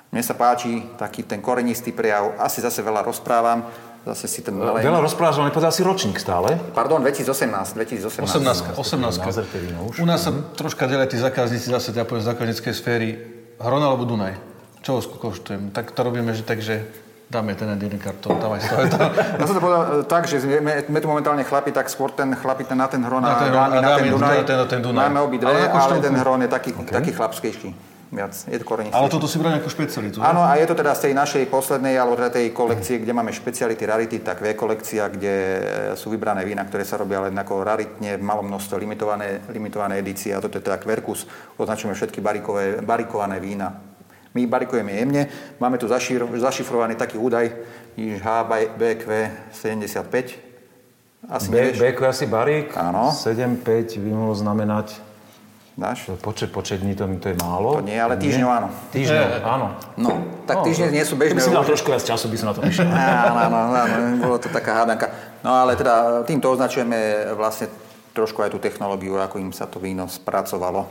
Mne 0.10 0.24
sa 0.26 0.34
páči 0.34 0.82
taký 0.98 1.22
ten 1.22 1.38
korenistý 1.38 1.94
prejav. 1.94 2.34
Asi 2.42 2.66
zase 2.66 2.82
veľa 2.82 3.06
rozprávam. 3.06 3.70
Zase 4.02 4.26
si 4.26 4.42
ten 4.42 4.58
veľa... 4.58 4.82
Veľa 4.82 5.06
rozprávaš, 5.06 5.38
ale 5.38 5.54
nepovedal 5.54 5.70
si 5.70 5.86
ročník 5.86 6.18
stále. 6.18 6.58
Pardon, 6.74 7.06
2018. 7.06 7.78
2018. 7.78 8.74
18. 8.74 8.82
18. 8.82 10.02
U 10.02 10.06
nás 10.10 10.26
sa 10.26 10.34
troška 10.58 10.90
delia 10.90 11.06
tí 11.06 11.22
zákazníci 11.22 11.70
zase, 11.70 11.94
teda 11.94 12.10
poviem, 12.10 12.26
z 12.26 12.30
zákazníckej 12.34 12.74
sféry 12.74 13.10
Hron 13.62 13.84
alebo 13.86 14.10
Dunaj? 14.10 14.34
Čo 14.82 15.04
koštujem? 15.06 15.70
Tak 15.70 15.94
to 15.94 16.02
robíme, 16.02 16.34
že 16.34 16.42
takže 16.42 16.90
dáme 17.30 17.54
ten 17.54 17.70
jeden 17.78 18.02
kartón, 18.02 18.42
dávaj 18.42 18.60
toho. 18.66 18.82
Ja 19.38 19.46
som 19.46 19.54
to 19.54 19.62
povedal 19.62 19.84
e, 20.02 20.10
tak, 20.10 20.26
že 20.26 20.42
sme, 20.42 20.82
sme 20.82 21.00
tu 21.00 21.08
momentálne 21.08 21.46
chlapi, 21.46 21.70
tak 21.70 21.86
skôr 21.86 22.10
ten 22.10 22.34
chlapi 22.34 22.66
ten 22.66 22.74
na 22.74 22.90
ten 22.90 23.06
Hron 23.06 23.22
a, 23.22 23.38
dámy, 23.46 23.78
na 23.78 23.90
ten, 24.02 24.10
Dunaj. 24.10 24.38
Ten, 24.50 24.58
ten 24.66 24.80
Dunaj. 24.82 25.14
Máme 25.14 25.22
obidve, 25.22 25.46
ale, 25.46 25.70
ale 25.70 26.02
ten 26.02 26.16
Hron 26.18 26.42
je 26.42 26.50
taký, 26.50 26.74
okay. 26.74 26.90
taký 26.90 27.12
chlapskejší. 27.14 27.70
viac. 28.12 28.34
Je 28.50 28.58
to 28.58 28.66
korenisté. 28.66 28.98
Ale 28.98 29.10
toto 29.10 29.30
si 29.30 29.38
brali 29.38 29.62
ako 29.62 29.70
špecialitu. 29.70 30.18
Áno, 30.26 30.42
a 30.42 30.58
je 30.58 30.66
to 30.66 30.74
teda 30.74 30.98
z 30.98 31.10
tej 31.10 31.14
našej 31.14 31.44
poslednej, 31.46 31.94
alebo 31.94 32.18
teda 32.18 32.34
tej 32.34 32.50
kolekcie, 32.50 32.98
kde 32.98 33.14
máme 33.14 33.30
špeciality 33.30 33.84
rarity, 33.86 34.18
tak 34.26 34.42
je 34.42 34.58
kolekcia, 34.58 35.14
kde 35.14 35.36
sú 35.94 36.10
vybrané 36.10 36.42
vína, 36.42 36.66
ktoré 36.66 36.82
sa 36.82 36.98
robia 36.98 37.22
len 37.22 37.38
ako 37.38 37.62
raritne, 37.62 38.18
v 38.18 38.24
malom 38.26 38.50
množstve 38.50 38.82
limitované, 38.82 39.46
limitované 39.54 40.02
edície. 40.02 40.34
A 40.34 40.42
toto 40.42 40.58
je 40.58 40.66
teda 40.66 40.82
Quercus. 40.82 41.30
Označujeme 41.62 41.94
všetky 41.94 42.20
barikové, 42.22 42.82
barikované 42.82 43.38
vína. 43.38 43.89
My 44.34 44.46
barikujeme 44.46 44.94
jemne. 44.94 45.24
Máme 45.58 45.78
tu 45.82 45.90
zašir, 45.90 46.22
zašifrovaný 46.22 46.96
taký 46.96 47.18
údaj, 47.18 47.50
HBQ 47.98 49.06
75. 49.52 50.50
Asi 51.30 51.48
B, 51.52 51.74
BQ 51.76 52.00
asi 52.08 52.26
barík. 52.30 52.72
Áno. 52.78 53.12
7-5 53.12 54.00
by 54.00 54.10
mohlo 54.14 54.36
znamenať 54.38 55.10
Dáš? 55.80 56.12
Počet, 56.20 56.52
počet 56.52 56.84
dní 56.84 56.92
to, 56.96 57.08
to 57.24 57.32
je 57.32 57.36
málo. 57.40 57.80
To 57.80 57.88
nie, 57.88 57.96
ale 57.96 58.20
týždňov 58.20 58.50
áno. 58.52 58.68
Týždňov, 58.92 59.24
áno. 59.48 59.68
No, 59.96 60.12
tak 60.44 60.68
týždne 60.68 60.92
nie 60.92 61.08
sú 61.08 61.16
bežné. 61.16 61.40
Keby 61.40 61.48
si 61.48 61.56
dal 61.56 61.64
trošku 61.64 61.88
viac 61.88 62.04
času, 62.04 62.28
by 62.28 62.36
som 62.36 62.52
na 62.52 62.54
to 62.60 62.62
išiel. 62.68 62.84
Áno, 62.92 63.36
áno, 63.48 63.58
áno, 63.72 63.96
bolo 64.20 64.36
to 64.44 64.52
taká 64.52 64.84
hádanka. 64.84 65.08
No 65.40 65.56
ale 65.56 65.80
teda 65.80 66.28
týmto 66.28 66.52
označujeme 66.52 67.32
vlastne 67.40 67.72
trošku 68.12 68.44
aj 68.44 68.52
tú 68.52 68.60
technológiu, 68.60 69.16
ako 69.24 69.40
im 69.40 69.56
sa 69.56 69.72
to 69.72 69.80
víno 69.80 70.04
spracovalo. 70.12 70.84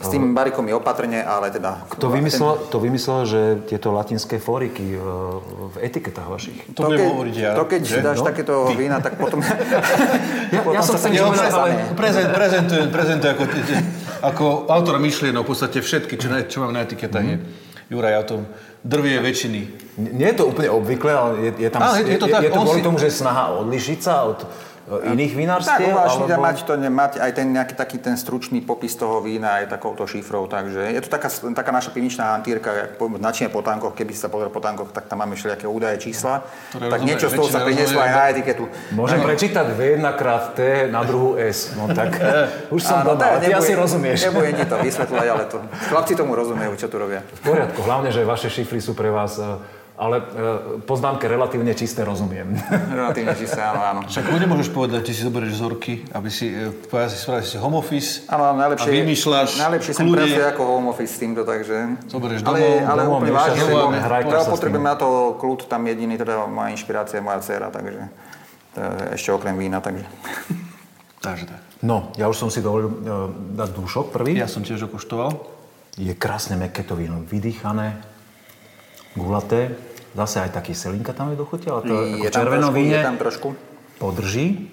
S 0.00 0.08
tým 0.08 0.32
barikom 0.32 0.64
je 0.64 0.72
opatrne, 0.72 1.20
ale 1.20 1.52
teda... 1.52 1.84
Kto 1.92 2.08
vymyslel, 2.08 2.72
to 2.72 2.80
vymyslel, 2.80 3.28
že 3.28 3.40
tieto 3.68 3.92
latinské 3.92 4.40
fóriky 4.40 4.96
v, 4.96 5.06
v 5.44 5.76
etiketách 5.84 6.24
vašich? 6.24 6.56
To, 6.72 6.88
to, 6.88 6.96
keď, 6.96 7.04
hovoriť 7.04 7.36
ja. 7.36 7.52
To 7.52 7.64
keď 7.68 7.82
že? 7.84 8.00
dáš 8.00 8.24
no? 8.24 8.26
takéto 8.32 8.54
Ty. 8.64 8.74
vína, 8.80 8.96
tak 9.04 9.20
potom... 9.20 9.44
ja, 10.56 10.60
potom 10.64 10.72
ja 10.72 10.80
som 10.80 10.96
sa 10.96 11.12
povedať, 11.12 11.52
ale 11.52 11.70
prezent, 11.92 12.28
prezentuje, 12.32 12.82
prezentuje 12.88 13.30
ako, 13.36 13.44
ako 14.24 14.44
autor 14.72 14.96
myšlienok, 14.96 15.44
v 15.44 15.48
podstate 15.52 15.78
všetky, 15.84 16.16
čo, 16.16 16.32
čo 16.48 16.56
mám 16.64 16.72
na 16.72 16.88
etiketách, 16.88 17.20
mm. 17.20 17.32
je 17.36 17.36
Juraj 17.90 18.22
o 18.22 18.24
tom 18.24 18.40
drvie 18.86 19.18
väčšiny. 19.18 19.60
Nie 20.14 20.32
je 20.32 20.36
to 20.40 20.44
úplne 20.46 20.70
obvyklé, 20.70 21.10
ale 21.10 21.32
je, 21.42 21.50
je 21.66 21.70
tam... 21.74 21.82
Ale 21.82 22.06
je, 22.06 22.14
je, 22.14 22.18
to, 22.22 22.26
tak, 22.30 22.40
je, 22.40 22.48
je 22.48 22.52
to 22.54 22.60
kvôli 22.62 22.80
si... 22.80 22.86
tomu, 22.86 22.96
že 23.02 23.08
snaha 23.10 23.44
odlišiť 23.60 23.98
sa 23.98 24.14
od 24.30 24.38
iných 24.98 25.32
vinárstiev? 25.38 25.78
Tak 25.78 25.94
uvážne 25.94 26.24
alebo... 26.34 26.42
mať, 26.42 26.56
to, 26.66 26.72
mať 26.74 27.12
aj 27.22 27.30
ten 27.38 27.46
nejaký 27.54 27.74
taký 27.78 27.96
ten 28.02 28.18
stručný 28.18 28.58
popis 28.64 28.98
toho 28.98 29.22
vína 29.22 29.62
aj 29.62 29.70
takouto 29.70 30.02
šifrou, 30.10 30.50
takže 30.50 30.90
je 30.90 31.00
to 31.06 31.08
taká, 31.12 31.30
taká 31.30 31.70
naša 31.70 31.94
pivničná 31.94 32.34
hantírka, 32.34 32.90
načne 33.22 33.46
po 33.52 33.62
tankoch, 33.62 33.94
keby 33.94 34.10
sa 34.16 34.26
pozrel 34.26 34.50
po 34.50 34.58
tankoch, 34.58 34.90
tak 34.90 35.06
tam 35.06 35.22
máme 35.22 35.38
všelijaké 35.38 35.70
údaje, 35.70 36.02
čísla, 36.02 36.42
Ktoré 36.74 36.90
tak 36.90 37.00
rozumie, 37.04 37.08
niečo 37.14 37.26
z 37.30 37.32
toho 37.38 37.48
sa 37.48 37.60
prinieslo 37.62 38.00
aj 38.02 38.10
na 38.10 38.22
etiketu. 38.34 38.64
Môžem 38.96 39.20
prečítať 39.22 39.66
V 39.76 39.80
jedna 39.94 40.10
krát 40.16 40.58
T 40.58 40.90
na 40.90 41.06
druhú 41.06 41.38
S, 41.38 41.78
no 41.78 41.86
tak 41.92 42.18
už 42.74 42.80
som 42.82 43.06
doma, 43.06 43.36
ale 43.36 43.46
ty 43.46 43.54
asi 43.54 43.78
rozumieš. 43.78 44.26
Nebudem 44.26 44.58
ti 44.58 44.64
to 44.66 44.76
vysvetľovať, 44.88 45.28
ale 45.30 45.42
to, 45.46 45.56
chlapci 45.92 46.12
tomu 46.18 46.34
rozumejú, 46.34 46.72
čo 46.74 46.90
tu 46.90 46.96
robia. 46.98 47.22
V 47.44 47.52
poriadku, 47.52 47.78
hlavne, 47.84 48.10
že 48.10 48.26
vaše 48.26 48.48
šifry 48.48 48.80
sú 48.82 48.96
pre 48.96 49.12
vás 49.12 49.38
eh, 49.38 49.79
ale 50.00 50.16
e, 50.16 50.24
poznámke 50.88 51.28
relatívne 51.28 51.76
čisté 51.76 52.08
rozumiem. 52.08 52.56
Relatívne 52.98 53.36
čisté, 53.36 53.60
áno, 53.60 53.80
áno. 53.84 54.00
Však 54.08 54.24
kľudne 54.32 54.48
môžeš 54.48 54.68
povedať, 54.72 55.00
ty 55.04 55.12
si 55.12 55.20
zoberieš 55.20 55.60
vzorky, 55.60 55.92
aby 56.16 56.32
si, 56.32 56.48
e, 56.48 56.72
si, 57.12 57.16
spravil 57.20 57.44
si 57.44 57.60
home 57.60 57.76
office 57.76 58.24
áno, 58.32 58.56
najlepšie, 58.56 58.88
a 58.88 58.96
vymýšľaš 58.96 59.48
Najlepšie 59.60 59.92
som 59.92 60.08
pracuje 60.08 60.44
ako 60.48 60.62
home 60.64 60.88
office 60.88 61.12
s 61.12 61.18
týmto, 61.20 61.44
takže... 61.44 62.00
Zoberieš 62.08 62.40
domov, 62.40 62.64
ale, 62.64 62.80
ale 62.80 63.00
domov, 63.04 63.20
úplne 63.20 63.34
vážne, 63.36 63.60
lebo 63.68 64.32
ja 64.32 64.42
potrebujem 64.48 64.86
na 64.88 64.96
to 64.96 65.36
kľud, 65.36 65.68
tam 65.68 65.84
jediný, 65.84 66.16
teda 66.16 66.48
moja 66.48 66.72
inšpirácia 66.72 67.20
je 67.20 67.24
moja 67.28 67.44
dcera, 67.44 67.68
takže 67.68 68.00
to 68.72 68.78
je 68.80 69.20
ešte 69.20 69.28
okrem 69.36 69.54
vína, 69.60 69.84
takže... 69.84 70.08
Takže 71.20 71.52
tak. 71.52 71.60
No, 71.84 72.16
ja 72.16 72.32
už 72.32 72.36
som 72.40 72.48
si 72.48 72.64
dovolil 72.64 72.88
uh, 72.88 73.28
dať 73.52 73.76
dúšok 73.76 74.08
prvý. 74.08 74.40
Ja 74.40 74.48
som 74.48 74.64
tiež 74.64 74.88
okoštoval. 74.88 75.36
Je 76.00 76.16
krásne 76.16 76.56
meké 76.56 76.80
to 76.80 76.96
víno, 76.96 77.20
vydýchané, 77.28 78.00
gulaté. 79.12 79.76
Zase 80.10 80.42
aj 80.42 80.50
taký 80.50 80.74
selinka 80.74 81.14
tam 81.14 81.30
je 81.30 81.36
do 81.38 81.46
chuti, 81.46 81.70
ale 81.70 81.80
to 81.86 81.94
je, 82.02 82.26
ako 82.26 82.34
červeno 82.34 82.68
víne 82.74 82.98
je 82.98 83.06
tam 83.06 83.16
trošku. 83.18 83.48
podrží. 84.02 84.66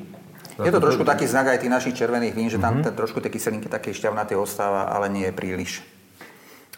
Je 0.58 0.74
to 0.74 0.82
trošku 0.82 1.06
taký 1.06 1.30
znak 1.30 1.54
aj 1.54 1.62
tých 1.62 1.70
našich 1.70 1.94
červených 1.94 2.34
vín, 2.34 2.50
že 2.50 2.58
tam 2.58 2.82
mm-hmm. 2.82 2.90
ten 2.90 2.94
trošku 2.98 3.22
také 3.22 3.38
kyselinky 3.38 3.70
také 3.70 3.94
šťavnaté 3.94 4.34
ostáva, 4.34 4.90
ale 4.90 5.06
nie 5.14 5.30
je 5.30 5.34
príliš. 5.38 5.86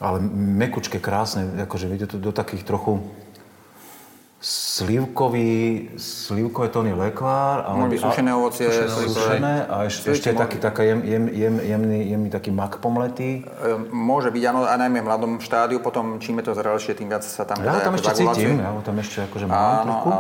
Ale 0.04 0.20
mekučke, 0.36 1.00
krásne, 1.00 1.64
akože 1.64 1.88
vidíte 1.88 2.16
to 2.16 2.18
do 2.20 2.36
takých 2.36 2.68
trochu 2.68 3.00
slivkový, 4.80 5.90
slivkové 6.00 6.68
tóny 6.72 6.94
lekvár. 6.96 7.68
Ale, 7.68 7.92
sušené 8.00 8.32
ovocie. 8.32 8.68
Sušené 8.88 9.68
a 9.68 9.92
ešte, 9.92 10.16
ešte 10.16 10.32
taký 10.32 10.58
taká 10.58 10.88
jem, 10.88 11.04
jem, 11.04 11.24
jem, 11.28 11.56
jemný, 11.60 12.00
jemný 12.08 12.30
taký 12.32 12.56
mak 12.56 12.80
pomletý. 12.80 13.44
E, 13.44 13.76
môže 13.92 14.32
byť, 14.32 14.44
áno, 14.48 14.64
a 14.64 14.76
najmä 14.80 15.04
v 15.04 15.08
mladom 15.08 15.34
štádiu, 15.44 15.84
potom 15.84 16.24
čím 16.24 16.40
je 16.40 16.52
to 16.52 16.54
zrelšie, 16.56 16.96
tým 16.96 17.12
viac 17.12 17.28
sa 17.28 17.44
tam... 17.44 17.60
Ja 17.60 17.84
tam 17.84 18.00
ešte 18.00 18.24
cítim, 18.24 18.64
ja 18.64 18.72
tam 18.80 18.96
ešte 19.04 19.28
akože 19.28 19.46
mám 19.46 19.60
áno, 19.60 19.84
trochu. 19.84 20.12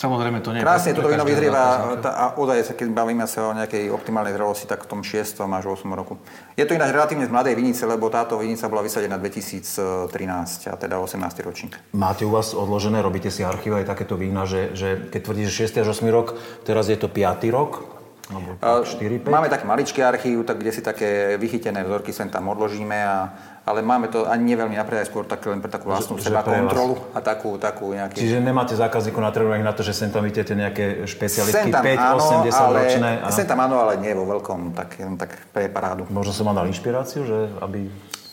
Samozrejme, 0.00 0.40
to 0.40 0.56
nie 0.56 0.64
Krásne, 0.64 0.96
toto 0.96 1.12
víno 1.12 1.28
vyzrieva 1.28 1.92
a 2.08 2.32
údaje 2.40 2.64
sa, 2.64 2.72
keď 2.72 2.88
bavíme 2.88 3.28
sa 3.28 3.44
o 3.44 3.52
nejakej 3.52 3.92
optimálnej 3.92 4.32
zrelosti, 4.32 4.64
tak 4.64 4.88
v 4.88 4.96
tom 4.96 5.00
6. 5.04 5.44
až 5.44 5.64
8. 5.68 5.84
roku. 5.92 6.16
Je 6.56 6.64
to 6.64 6.72
ináč 6.72 6.96
relatívne 6.96 7.28
z 7.28 7.32
mladej 7.32 7.52
vinice, 7.52 7.84
lebo 7.84 8.08
táto 8.08 8.40
vinica 8.40 8.64
bola 8.72 8.80
vysadená 8.80 9.20
2013, 9.20 10.72
a 10.72 10.74
teda 10.80 10.96
18. 10.96 11.20
ročník. 11.44 11.76
Máte 11.92 12.24
u 12.24 12.32
vás 12.32 12.56
odložené, 12.56 13.04
robíte 13.04 13.28
si 13.28 13.44
archív 13.44 13.76
aj 13.76 13.92
takéto 13.92 14.16
vína, 14.16 14.48
že, 14.48 14.72
že 14.72 14.96
keď 15.12 15.20
tvrdíte, 15.20 15.52
že 15.52 15.68
6. 15.68 15.84
až 15.84 15.88
8. 15.92 16.08
rok, 16.08 16.32
teraz 16.64 16.88
je 16.88 16.96
to 16.96 17.12
5. 17.12 17.44
rok? 17.52 17.84
4, 18.30 19.20
5? 19.20 19.28
Máme 19.28 19.50
taký 19.50 19.66
maličký 19.66 20.00
archív, 20.00 20.46
tak, 20.46 20.62
kde 20.62 20.72
si 20.72 20.80
také 20.80 21.36
vychytené 21.36 21.82
vzorky 21.84 22.14
sem 22.14 22.30
tam 22.30 22.48
odložíme 22.48 22.94
a 22.94 23.34
ale 23.68 23.84
máme 23.84 24.08
to 24.08 24.24
ani 24.24 24.56
neveľmi 24.56 24.74
na 24.74 24.84
predaj, 24.88 25.12
skôr 25.12 25.28
tak 25.28 25.44
len 25.44 25.60
pre 25.60 25.68
takú 25.68 25.92
vlastnú 25.92 26.16
že, 26.16 26.32
seba 26.32 26.40
kontrolu 26.40 26.96
a 27.12 27.20
takú, 27.20 27.60
takú 27.60 27.92
nejaký... 27.92 28.18
Čiže 28.18 28.40
nemáte 28.40 28.72
zákazníkov 28.74 29.20
na 29.20 29.30
na 29.60 29.74
to, 29.76 29.84
že 29.84 29.92
sem 29.92 30.08
tam 30.08 30.24
vidíte 30.24 30.56
nejaké 30.56 31.04
špecialistky 31.04 31.70
5, 31.70 32.48
80 32.48 32.78
ročné? 32.78 33.10
A... 33.20 33.28
Sem 33.28 33.44
tam 33.44 33.60
áno, 33.60 33.78
ale 33.78 34.00
nie 34.00 34.16
vo 34.16 34.24
veľkom, 34.24 34.72
tak, 34.72 34.96
len 34.98 35.14
tak 35.20 35.36
pre 35.52 35.68
parádu. 35.68 36.08
Možno 36.08 36.32
som 36.32 36.48
vám 36.48 36.64
dal 36.64 36.66
inšpiráciu, 36.72 37.22
že 37.28 37.38
aby 37.60 37.86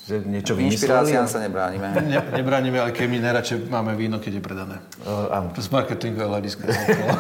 že 0.08 0.24
niečo 0.24 0.56
vymysleli? 0.56 0.80
Inšpiráciám 0.80 1.28
sa 1.28 1.44
nebránime. 1.44 1.92
Ne, 2.08 2.24
nebránime, 2.32 2.80
ale 2.80 2.96
keď 2.96 3.06
my 3.12 3.18
najradšej 3.28 3.58
máme 3.68 3.92
víno, 4.00 4.24
keď 4.24 4.40
je 4.40 4.42
predané. 4.42 4.80
Uh, 5.04 5.36
áno. 5.36 5.52
To 5.52 5.60
z 5.60 5.68
marketingové 5.68 6.32
hľadiska. 6.32 6.64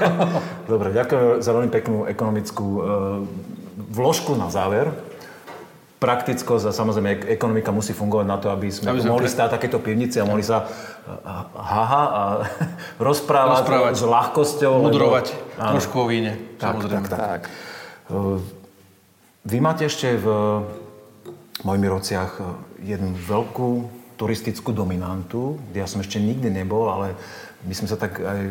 Dobre, 0.72 0.96
ďakujem 0.96 1.44
za 1.44 1.52
veľmi 1.52 1.68
peknú 1.68 2.08
ekonomickú 2.08 2.68
uh, 2.80 2.80
vložku 3.92 4.40
na 4.40 4.48
záver 4.48 4.88
praktickosť 5.98 6.70
a 6.70 6.72
samozrejme 6.72 7.26
ekonomika 7.26 7.74
musí 7.74 7.90
fungovať 7.90 8.26
na 8.30 8.38
to, 8.38 8.54
aby 8.54 8.70
sme, 8.70 8.94
aby 8.94 9.02
sme 9.02 9.18
mohli 9.18 9.26
pre... 9.26 9.34
stáť 9.34 9.50
takéto 9.58 9.82
pivnice 9.82 10.22
a 10.22 10.30
mohli 10.30 10.46
sa 10.46 10.70
haha 11.58 12.04
a 12.06 12.24
rozprávať, 13.10 13.66
rozprávať 13.66 13.94
s 13.98 14.04
ľahkosťou. 14.06 14.74
Mudrovať 14.86 15.28
lebo, 15.58 15.72
trošku 15.74 15.96
o 15.98 16.06
víne. 16.06 16.38
Tak, 16.62 16.86
tak, 16.86 17.06
tak. 17.10 17.18
tak. 17.18 17.42
Vy 19.48 19.58
máte 19.58 19.90
ešte 19.90 20.14
v 20.22 20.28
Mojmirovciach 21.66 22.46
jednu 22.86 23.18
veľkú 23.18 23.70
turistickú 24.18 24.74
dominantu, 24.74 25.58
kde 25.70 25.82
ja 25.82 25.88
som 25.90 26.02
ešte 26.02 26.22
nikdy 26.22 26.50
nebol, 26.50 26.90
ale 26.90 27.18
my 27.66 27.74
sme 27.74 27.90
sa 27.90 27.98
tak 27.98 28.22
aj 28.22 28.42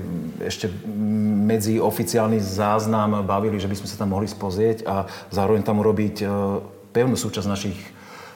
ešte 0.50 0.66
medzi 1.46 1.78
oficiálny 1.78 2.42
záznam 2.42 3.22
bavili, 3.22 3.58
že 3.62 3.70
by 3.70 3.78
sme 3.78 3.88
sa 3.90 4.02
tam 4.02 4.14
mohli 4.14 4.26
spozrieť 4.26 4.82
a 4.82 5.06
zároveň 5.30 5.62
tam 5.62 5.78
urobiť 5.78 6.26
pevnú 6.96 7.12
súčasť 7.12 7.44
našich 7.44 7.76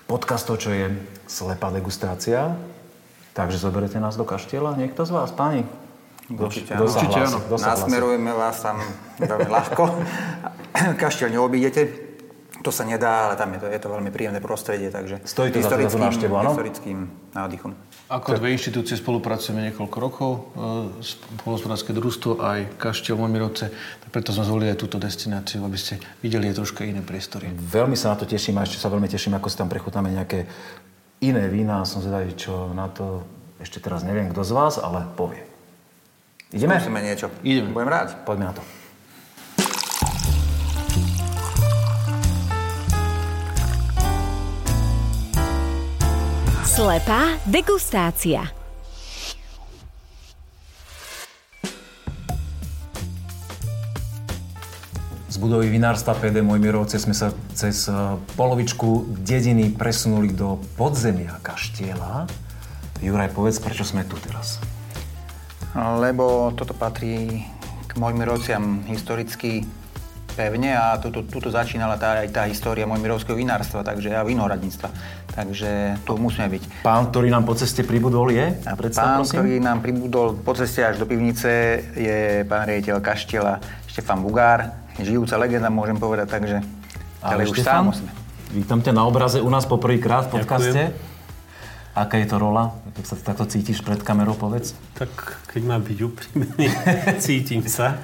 podcastov, 0.04 0.60
čo 0.60 0.68
je 0.68 0.92
slepá 1.24 1.72
degustácia. 1.72 2.60
Takže 3.32 3.56
zoberete 3.56 3.96
nás 3.96 4.20
do 4.20 4.28
kaštieľa, 4.28 4.76
niekto 4.76 5.08
z 5.08 5.16
vás, 5.16 5.32
páni? 5.32 5.64
Určite 6.28 6.76
áno. 6.76 6.84
Určite 6.84 7.24
áno. 7.24 7.40
Nasmerujeme 7.56 8.36
vás 8.36 8.60
tam 8.60 8.84
veľmi 9.16 9.48
ľahko. 9.48 10.04
Kaštiel 11.00 11.32
neobídete. 11.32 12.09
To 12.60 12.68
sa 12.68 12.84
nedá, 12.84 13.32
ale 13.32 13.40
tam 13.40 13.56
je 13.56 13.64
to, 13.64 13.66
je 13.72 13.80
to 13.80 13.88
veľmi 13.88 14.12
príjemné 14.12 14.40
prostredie, 14.44 14.92
takže 14.92 15.24
Stojí 15.24 15.48
to 15.48 15.64
za 15.64 15.72
tú 15.72 15.96
návštevu, 15.96 16.34
áno? 16.36 16.52
Historickým 16.52 17.08
nádychom. 17.32 17.72
Ako 18.12 18.36
dve 18.36 18.52
inštitúcie 18.52 19.00
spolupracujeme 19.00 19.72
niekoľko 19.72 19.96
rokov, 19.96 20.30
e, 21.00 21.40
Polospodárske 21.40 21.96
družstvo 21.96 22.42
aj 22.42 22.76
Kaštiel 22.76 23.16
Momirovce, 23.16 23.72
preto 24.12 24.36
sme 24.36 24.44
zvolili 24.44 24.74
aj 24.74 24.78
túto 24.82 25.00
destináciu, 25.00 25.64
aby 25.64 25.78
ste 25.80 25.96
videli 26.20 26.52
aj 26.52 26.60
troška 26.60 26.84
iné 26.84 27.00
priestory. 27.00 27.48
Veľmi 27.48 27.96
sa 27.96 28.12
na 28.12 28.20
to 28.20 28.28
teším 28.28 28.60
a 28.60 28.66
ešte 28.68 28.76
sa 28.76 28.92
veľmi 28.92 29.08
teším, 29.08 29.38
ako 29.40 29.48
si 29.48 29.56
tam 29.56 29.72
prechutnáme 29.72 30.12
nejaké 30.12 30.44
iné 31.24 31.48
vína. 31.48 31.86
Som 31.88 32.04
zvedavý, 32.04 32.36
čo 32.36 32.74
na 32.76 32.90
to 32.92 33.24
ešte 33.62 33.80
teraz 33.80 34.04
neviem, 34.04 34.28
kto 34.32 34.42
z 34.44 34.52
vás, 34.52 34.76
ale 34.76 35.06
povie. 35.16 35.44
Ideme? 36.50 36.76
Skúsime 36.76 37.00
niečo. 37.06 37.30
Ideme. 37.46 37.70
Budem 37.70 37.88
rád. 37.88 38.08
Poďme 38.26 38.50
na 38.50 38.54
to. 38.58 38.79
Slepá 46.70 47.34
degustácia. 47.50 48.46
S 55.26 55.34
budovy 55.34 55.66
vinárstva 55.66 56.14
PD 56.14 56.46
Mojmirovce 56.46 57.02
sme 57.02 57.10
sa 57.10 57.34
cez 57.58 57.90
e, 57.90 58.14
polovičku 58.38 59.18
dediny 59.18 59.74
presunuli 59.74 60.30
do 60.30 60.62
podzemia 60.78 61.42
kaštieľa. 61.42 62.30
Juraj, 63.02 63.34
povedz, 63.34 63.58
prečo 63.58 63.82
sme 63.82 64.06
tu 64.06 64.14
teraz? 64.22 64.62
Lebo 65.74 66.54
toto 66.54 66.70
patrí 66.70 67.50
k 67.90 67.92
Mojmirovciam 67.98 68.86
historicky 68.86 69.66
pevne 70.40 70.78
a 70.78 70.96
tuto, 70.96 71.26
tuto 71.26 71.50
začínala 71.50 71.98
tá, 71.98 72.22
aj 72.22 72.28
tá 72.30 72.42
história 72.46 72.86
mojmirovského 72.86 73.36
vinárstva 73.36 73.84
takže, 73.84 74.14
a 74.14 74.24
vinohradníctva. 74.24 74.88
Takže 75.30 76.00
tu 76.02 76.18
musíme 76.18 76.50
byť. 76.50 76.82
Pán, 76.82 77.08
ktorý 77.14 77.30
nám 77.30 77.46
po 77.46 77.54
ceste 77.54 77.86
pribudol 77.86 78.34
je? 78.34 78.50
A 78.66 78.74
predstav, 78.74 79.04
pán, 79.06 79.18
prosím. 79.22 79.36
ktorý 79.38 79.52
nám 79.62 79.78
pribudol 79.78 80.26
po 80.42 80.52
ceste 80.58 80.82
až 80.82 80.98
do 80.98 81.06
pivnice 81.06 81.80
je 81.94 82.42
pán 82.50 82.66
riaditeľ 82.66 82.98
Kaštela 82.98 83.62
Štefan 83.86 84.20
Bugár. 84.20 84.74
Žijúca 84.98 85.38
legenda, 85.38 85.70
môžem 85.70 85.96
povedať, 85.96 86.28
takže 86.34 86.58
ale 87.22 87.46
už 87.46 87.62
sám 87.62 87.94
musíme. 87.94 88.10
Vítam 88.50 88.82
ťa 88.82 88.90
na 88.90 89.06
obraze 89.06 89.38
u 89.38 89.46
nás 89.46 89.62
poprvýkrát 89.62 90.26
v 90.26 90.42
podcaste. 90.42 90.82
Ďakujem. 90.90 91.09
Aká 92.00 92.16
je 92.16 92.32
to 92.32 92.40
rola? 92.40 92.72
Keď 92.96 93.04
sa 93.04 93.14
takto 93.20 93.44
cítiš 93.44 93.84
pred 93.84 94.00
kamerou, 94.00 94.32
povedz. 94.32 94.72
Tak 94.96 95.12
keď 95.52 95.62
mám 95.68 95.84
byť 95.84 95.98
úprimný, 96.00 96.72
cítim 97.24 97.60
sa. 97.68 98.00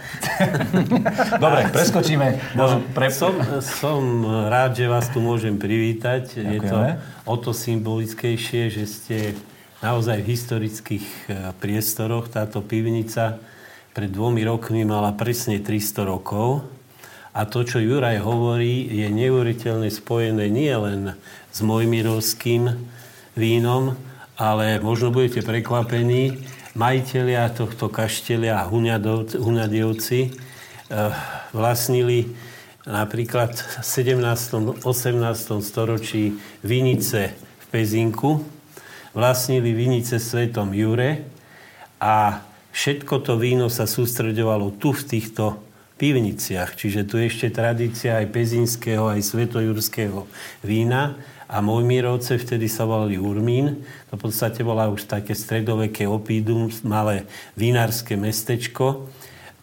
Dobre, 1.45 1.73
preskočíme. 1.73 2.53
No, 2.61 2.85
pre... 2.93 3.09
som, 3.09 3.33
som 3.65 4.21
rád, 4.53 4.77
že 4.77 4.85
vás 4.85 5.09
tu 5.09 5.25
môžem 5.25 5.57
privítať. 5.57 6.29
Ďakujeme. 6.29 6.61
Je 6.61 6.61
to 6.61 6.77
o 7.25 7.35
to 7.41 7.57
symbolickejšie, 7.57 8.69
že 8.69 8.85
ste 8.85 9.19
naozaj 9.81 10.21
v 10.21 10.29
historických 10.29 11.07
e, 11.09 11.21
priestoroch. 11.57 12.29
Táto 12.29 12.61
pivnica 12.61 13.41
pred 13.97 14.13
dvomi 14.13 14.45
rokmi 14.45 14.85
mala 14.85 15.17
presne 15.17 15.57
300 15.57 16.05
rokov. 16.05 16.69
A 17.33 17.49
to, 17.49 17.65
čo 17.65 17.81
Juraj 17.81 18.21
hovorí, 18.21 18.93
je 18.93 19.09
neuveriteľne 19.09 19.89
spojené 19.89 20.53
nie 20.53 20.73
len 20.73 21.17
s 21.49 21.65
Mojmirovským, 21.65 22.96
vínom, 23.37 23.93
ale 24.41 24.81
možno 24.81 25.13
budete 25.13 25.45
prekvapení, 25.45 26.41
majiteľia 26.73 27.53
tohto 27.53 27.93
kaštelia 27.93 28.65
Huňadiovci 28.69 30.21
eh, 30.25 30.33
vlastnili 31.53 32.33
napríklad 32.89 33.53
v 33.57 33.85
17. 33.85 34.85
18. 34.85 35.61
storočí 35.61 36.41
vinice 36.65 37.37
v 37.37 37.65
Pezinku, 37.69 38.41
vlastnili 39.13 39.73
vinice 39.77 40.17
svetom 40.17 40.73
Jure 40.73 41.29
a 42.01 42.41
všetko 42.73 43.25
to 43.25 43.37
víno 43.37 43.73
sa 43.73 43.89
sústredovalo 43.89 44.77
tu 44.77 44.93
v 44.93 45.03
týchto 45.17 45.61
pivniciach. 45.97 46.77
Čiže 46.77 47.09
tu 47.09 47.17
ešte 47.17 47.49
tradícia 47.49 48.21
aj 48.21 48.29
pezinského, 48.29 49.09
aj 49.09 49.25
svetojurského 49.25 50.29
vína 50.61 51.17
a 51.47 51.63
Mojmírovce 51.63 52.39
vtedy 52.43 52.67
sa 52.67 52.83
volali 52.83 53.19
Urmín. 53.19 53.87
To 54.11 54.19
v 54.19 54.31
podstate 54.31 54.67
bola 54.67 54.91
už 54.91 55.07
také 55.07 55.35
stredoveké 55.35 56.07
opídum, 56.11 56.67
malé 56.83 57.27
vinárske 57.55 58.19
mestečko. 58.19 59.07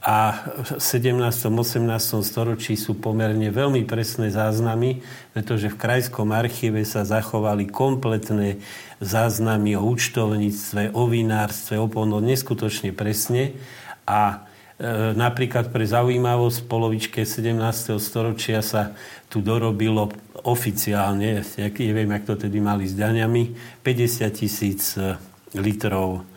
A 0.03 0.35
v 0.63 0.83
17. 0.83 1.23
18. 1.47 1.79
storočí 2.27 2.75
sú 2.75 2.99
pomerne 2.99 3.47
veľmi 3.47 3.87
presné 3.87 4.27
záznamy, 4.31 4.99
pretože 5.31 5.71
v 5.71 5.79
Krajskom 5.79 6.35
archíve 6.35 6.83
sa 6.83 7.07
zachovali 7.07 7.71
kompletné 7.71 8.59
záznamy 8.99 9.79
o 9.79 9.87
účtovníctve, 9.87 10.91
o 10.91 11.07
vinárstve, 11.07 11.79
o 11.79 11.87
polno 11.87 12.19
neskutočne 12.19 12.91
presne. 12.91 13.55
A 14.03 14.43
E, 14.73 15.13
napríklad 15.13 15.69
pre 15.69 15.85
zaujímavosť 15.85 16.65
v 16.65 16.69
polovičke 16.69 17.19
17. 17.23 17.93
storočia 18.01 18.65
sa 18.65 18.97
tu 19.29 19.39
dorobilo 19.39 20.09
oficiálne, 20.43 21.39
neviem, 21.57 22.11
jak 22.19 22.23
to 22.27 22.35
tedy 22.35 22.59
mali 22.59 22.83
s 22.87 22.93
daňami, 22.93 23.55
50 23.79 24.27
tisíc 24.35 24.99
e, 24.99 25.15
litrov 25.55 26.27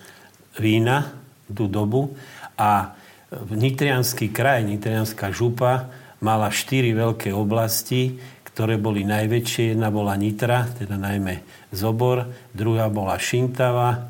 vína 0.57 1.11
tú 1.51 1.67
dobu 1.67 2.15
a 2.57 2.95
Nitrianský 3.35 4.31
kraj, 4.31 4.63
Nitrianská 4.63 5.35
župa 5.35 5.91
mala 6.23 6.49
štyri 6.55 6.95
veľké 6.95 7.35
oblasti, 7.35 8.23
ktoré 8.47 8.79
boli 8.79 9.03
najväčšie. 9.05 9.75
Jedna 9.77 9.91
bola 9.91 10.15
Nitra, 10.15 10.65
teda 10.71 10.97
najmä 10.97 11.43
Zobor, 11.75 12.31
druhá 12.55 12.89
bola 12.89 13.19
Šintava, 13.19 14.07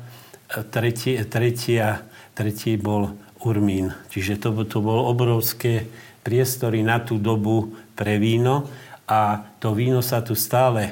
e, 0.47 0.61
tretia, 0.69 1.25
tretia, 1.25 2.05
tretí 2.37 2.77
bol 2.77 3.17
Urmín. 3.41 3.93
Čiže 4.13 4.37
to, 4.37 4.49
to 4.69 4.79
bolo 4.81 5.09
obrovské 5.09 5.89
priestory 6.21 6.85
na 6.85 7.01
tú 7.01 7.17
dobu 7.17 7.73
pre 7.97 8.21
víno 8.21 8.69
a 9.07 9.47
to 9.63 9.71
víno 9.71 10.03
sa 10.03 10.19
tu 10.19 10.35
stále 10.35 10.91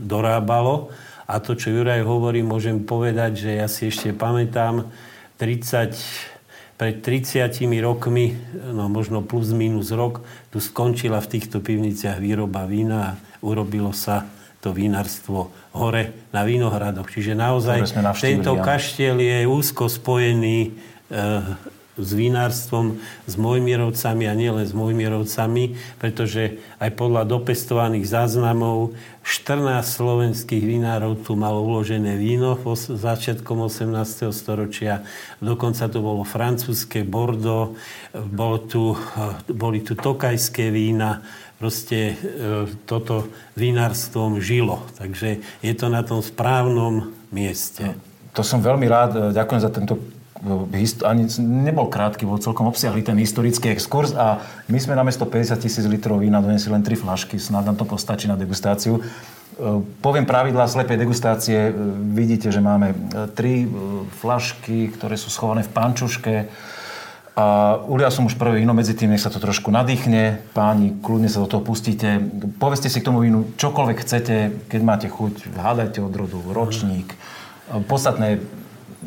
dorábalo 0.00 0.88
a 1.30 1.38
to, 1.38 1.54
čo 1.54 1.70
Juraj 1.70 2.02
hovorí, 2.02 2.42
môžem 2.42 2.82
povedať, 2.82 3.46
že 3.46 3.50
ja 3.60 3.68
si 3.70 3.86
ešte 3.86 4.10
pamätám 4.10 4.90
30 5.38 5.94
pred 6.80 6.96
30 7.04 7.52
rokmi, 7.84 8.34
no 8.72 8.88
možno 8.88 9.20
plus 9.20 9.52
minus 9.52 9.92
rok, 9.92 10.24
tu 10.48 10.58
skončila 10.64 11.20
v 11.20 11.30
týchto 11.36 11.60
pivniciach 11.60 12.16
výroba 12.16 12.64
vína 12.64 12.98
a 13.04 13.16
urobilo 13.44 13.92
sa 13.92 14.24
to 14.64 14.72
vínarstvo 14.72 15.52
hore 15.76 16.28
na 16.32 16.44
Vinohradoch. 16.44 17.08
Čiže 17.08 17.36
naozaj 17.36 17.84
tento 18.20 18.56
kaštiel 18.60 19.20
je 19.20 19.38
úzko 19.44 19.92
spojený 19.92 20.72
Eh, 21.10 21.42
s 22.00 22.10
vinárstvom, 22.16 22.98
s 23.28 23.34
Mojmierovcami 23.38 24.24
a 24.26 24.34
nielen 24.34 24.64
s 24.66 24.74
Mojmierovcami, 24.74 25.76
pretože 26.00 26.58
aj 26.80 26.90
podľa 26.96 27.28
dopestovaných 27.28 28.08
záznamov 28.08 28.96
14 29.22 29.84
slovenských 29.84 30.64
vinárov 30.64 31.20
tu 31.22 31.36
malo 31.36 31.60
uložené 31.60 32.16
víno 32.16 32.56
v 32.56 32.72
začiatkom 32.74 33.68
18. 33.68 34.32
storočia. 34.32 35.04
Dokonca 35.44 35.86
to 35.92 36.00
bolo 36.00 36.24
francúzske 36.24 37.04
Bordeaux, 37.04 37.76
bolo 38.12 38.56
tu, 38.64 38.96
eh, 38.96 39.52
boli 39.52 39.84
tu 39.84 39.92
tokajské 39.92 40.72
vína, 40.72 41.20
proste 41.60 41.98
e, 42.00 42.14
toto 42.88 43.28
vinárstvom 43.52 44.40
žilo. 44.40 44.80
Takže 44.96 45.44
je 45.60 45.74
to 45.76 45.92
na 45.92 46.00
tom 46.00 46.24
správnom 46.24 47.12
mieste. 47.28 47.92
To 48.32 48.40
som 48.40 48.64
veľmi 48.64 48.88
rád. 48.88 49.36
Ďakujem 49.36 49.60
za 49.60 49.68
tento 49.68 50.00
ani 51.04 51.28
nebol 51.40 51.92
krátky, 51.92 52.24
bol 52.24 52.40
celkom 52.40 52.64
obsiahly 52.64 53.04
ten 53.04 53.20
historický 53.20 53.76
exkurs 53.76 54.16
a 54.16 54.40
my 54.72 54.78
sme 54.80 54.96
na 54.96 55.04
mesto 55.04 55.28
50 55.28 55.60
tisíc 55.60 55.84
litrov 55.84 56.24
vína 56.24 56.40
donesli 56.40 56.72
len 56.72 56.80
tri 56.80 56.96
flašky, 56.96 57.36
snad 57.36 57.68
nám 57.68 57.76
to 57.76 57.84
postačí 57.84 58.24
na 58.24 58.40
degustáciu. 58.40 59.04
E, 59.60 59.60
poviem 60.00 60.24
pravidlá 60.24 60.64
slepej 60.64 60.96
degustácie. 60.96 61.68
E, 61.68 61.72
vidíte, 62.16 62.48
že 62.48 62.64
máme 62.64 62.92
e, 62.92 62.96
tri 63.36 63.68
flašky, 64.24 64.88
ktoré 64.96 65.20
sú 65.20 65.28
schované 65.28 65.60
v 65.60 65.72
pančuške. 65.76 66.34
A 67.36 67.76
ulial 67.88 68.12
som 68.12 68.26
už 68.26 68.36
prvé 68.36 68.60
víno, 68.60 68.76
medzi 68.76 68.92
tým 68.92 69.12
nech 69.12 69.22
sa 69.22 69.32
to 69.32 69.40
trošku 69.40 69.68
nadýchne. 69.68 70.40
Páni, 70.56 70.96
kľudne 71.00 71.28
sa 71.28 71.40
do 71.44 71.48
toho 71.48 71.62
pustíte. 71.64 72.20
Povedzte 72.56 72.88
si 72.88 73.00
k 73.00 73.06
tomu 73.06 73.24
vínu 73.24 73.56
čokoľvek 73.56 73.98
chcete, 74.02 74.36
keď 74.68 74.80
máte 74.82 75.08
chuť. 75.08 75.52
Hádajte 75.56 76.04
odrodu, 76.04 76.40
ročník. 76.52 77.12
Podstatné 77.70 78.42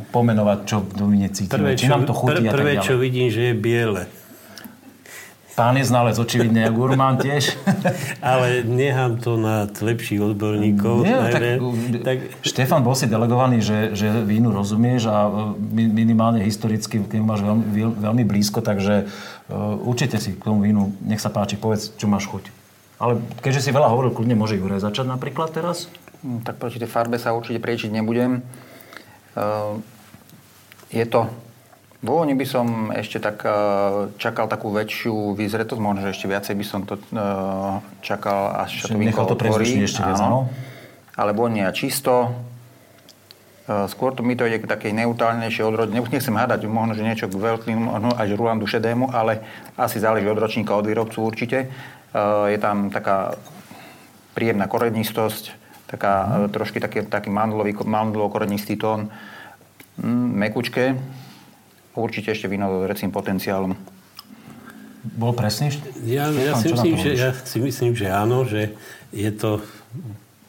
pomenovať, 0.09 0.59
čo 0.65 0.81
v 0.81 1.05
víne 1.09 1.29
cítime. 1.29 1.69
Prvé, 1.69 1.71
čo, 1.77 1.85
Či 1.85 1.93
nám 1.93 2.03
to 2.09 2.13
chutí 2.13 2.43
pr- 2.45 2.53
prvé, 2.53 2.73
čo 2.81 2.97
vidím, 2.97 3.29
že 3.29 3.51
je 3.51 3.53
biele. 3.53 4.03
Pán 5.53 5.77
je 5.77 5.85
znalec, 5.85 6.17
očividne, 6.17 6.65
gurmán 6.73 7.21
tiež. 7.21 7.53
Ale 8.25 8.65
nechám 8.65 9.21
to 9.21 9.37
na 9.37 9.69
lepších 9.69 10.17
odborníkov. 10.17 11.05
Nie, 11.05 11.29
tak, 11.29 11.41
tak... 12.01 12.17
Štefan, 12.41 12.81
bol 12.81 12.97
si 12.97 13.05
delegovaný, 13.05 13.61
že, 13.61 13.93
že 13.93 14.09
vínu 14.25 14.49
rozumieš 14.49 15.13
a 15.13 15.29
e, 15.29 15.85
minimálne 15.85 16.41
historicky 16.41 17.05
k 17.05 17.21
nemu 17.21 17.25
máš 17.29 17.45
veľmi, 17.45 17.65
veľmi 18.01 18.23
blízko, 18.25 18.65
takže 18.65 19.05
uh, 19.05 19.77
určite 19.85 20.17
si 20.17 20.33
k 20.33 20.41
tomu 20.41 20.65
vínu, 20.65 20.89
nech 21.05 21.21
sa 21.21 21.29
páči, 21.29 21.53
povedz, 21.53 21.93
čo 22.01 22.09
máš 22.09 22.25
chuť. 22.33 22.49
Ale 22.97 23.21
keďže 23.45 23.69
si 23.69 23.75
veľa 23.75 23.93
hovoril, 23.93 24.09
kľudne 24.09 24.33
môže 24.33 24.57
Juraj 24.57 24.81
začať 24.81 25.05
napríklad 25.05 25.53
teraz? 25.53 25.85
Hm, 26.25 26.41
tak 26.41 26.57
proti 26.57 26.81
tej 26.81 26.89
farbe 26.89 27.21
sa 27.21 27.29
určite 27.29 27.61
priečiť 27.61 27.93
nebudem. 27.93 28.41
Ehm, 29.33 29.81
je 30.93 31.05
to 31.09 31.29
v 32.03 32.07
úvoni 32.11 32.35
by 32.35 32.43
som 32.43 32.91
ešte 32.91 33.23
tak 33.23 33.47
e, 33.47 33.51
čakal 34.19 34.51
takú 34.51 34.75
väčšiu 34.75 35.39
vyzretosť, 35.39 35.79
možno, 35.79 36.03
že 36.03 36.11
ešte 36.11 36.27
viacej 36.27 36.55
by 36.59 36.65
som 36.67 36.83
to 36.83 36.99
e, 36.99 37.03
čakal, 38.03 38.59
až 38.59 38.83
sa 38.83 38.91
to 38.91 38.99
vínko 38.99 39.23
otvorí. 39.23 39.87
ešte 39.87 40.03
viac, 40.03 40.19
áno. 40.19 40.51
Ale 41.15 41.31
vonia 41.31 41.71
čisto. 41.71 42.35
E, 43.63 43.87
skôr 43.87 44.11
to 44.11 44.19
mi 44.19 44.35
to 44.35 44.43
ide 44.43 44.59
k 44.59 44.67
takej 44.67 44.91
neutrálnejšej 44.99 45.63
odrode. 45.63 45.95
Nechcem 45.95 46.35
hádať, 46.35 46.67
možno, 46.67 46.91
že 46.91 47.07
niečo 47.07 47.31
k 47.31 47.39
veľkým, 47.39 47.79
možno 47.87 48.11
až 48.19 48.35
Rulandu 48.35 48.67
šedému, 48.67 49.15
ale 49.15 49.39
asi 49.79 50.03
záleží 50.03 50.27
od 50.27 50.43
ročníka, 50.43 50.75
od 50.75 50.83
výrobcu 50.83 51.23
určite. 51.23 51.71
Je 52.51 52.59
tam 52.59 52.91
taká 52.91 53.39
príjemná 54.35 54.67
korenistosť, 54.67 55.55
taká 55.87 56.45
mm. 56.47 56.51
trošky 56.53 56.77
taký, 56.79 57.05
taký 57.05 57.29
mandlový, 57.29 57.73
mandlovo-korenistý 57.73 58.75
tón, 58.79 59.11
mm, 59.99 60.27
mekučké, 60.47 60.95
určite 61.95 62.33
ešte 62.33 62.49
víno 62.49 62.83
s 62.83 62.89
recím 62.89 63.13
potenciálom. 63.13 63.75
bol 65.03 65.33
presný? 65.35 65.75
Ja, 66.07 66.31
ja, 66.31 66.55
si 66.57 66.73
myslím, 66.73 66.95
že, 66.97 67.11
ja 67.13 67.31
si 67.35 67.57
myslím, 67.59 67.91
že 67.93 68.07
áno, 68.09 68.47
že 68.47 68.73
je 69.13 69.29
to 69.29 69.61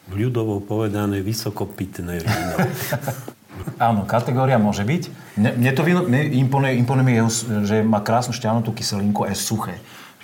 ľudovo 0.09 0.61
povedané 0.61 1.21
vysokopitné 1.21 2.21
víno. 2.21 2.55
Áno, 3.79 4.03
kategória 4.03 4.59
môže 4.59 4.83
byť. 4.83 5.03
Mne, 5.39 5.51
mne 5.57 5.71
to 5.71 5.81
víno 5.83 6.01
mne 6.03 6.27
imponuje, 6.27 6.75
imponuje 6.79 7.15
jeho, 7.15 7.29
že 7.63 7.77
má 7.83 8.03
krásnu 8.03 8.35
šťavnatú 8.35 8.71
kyselinku 8.71 9.23
a 9.23 9.31
je 9.31 9.37
suché. 9.39 9.75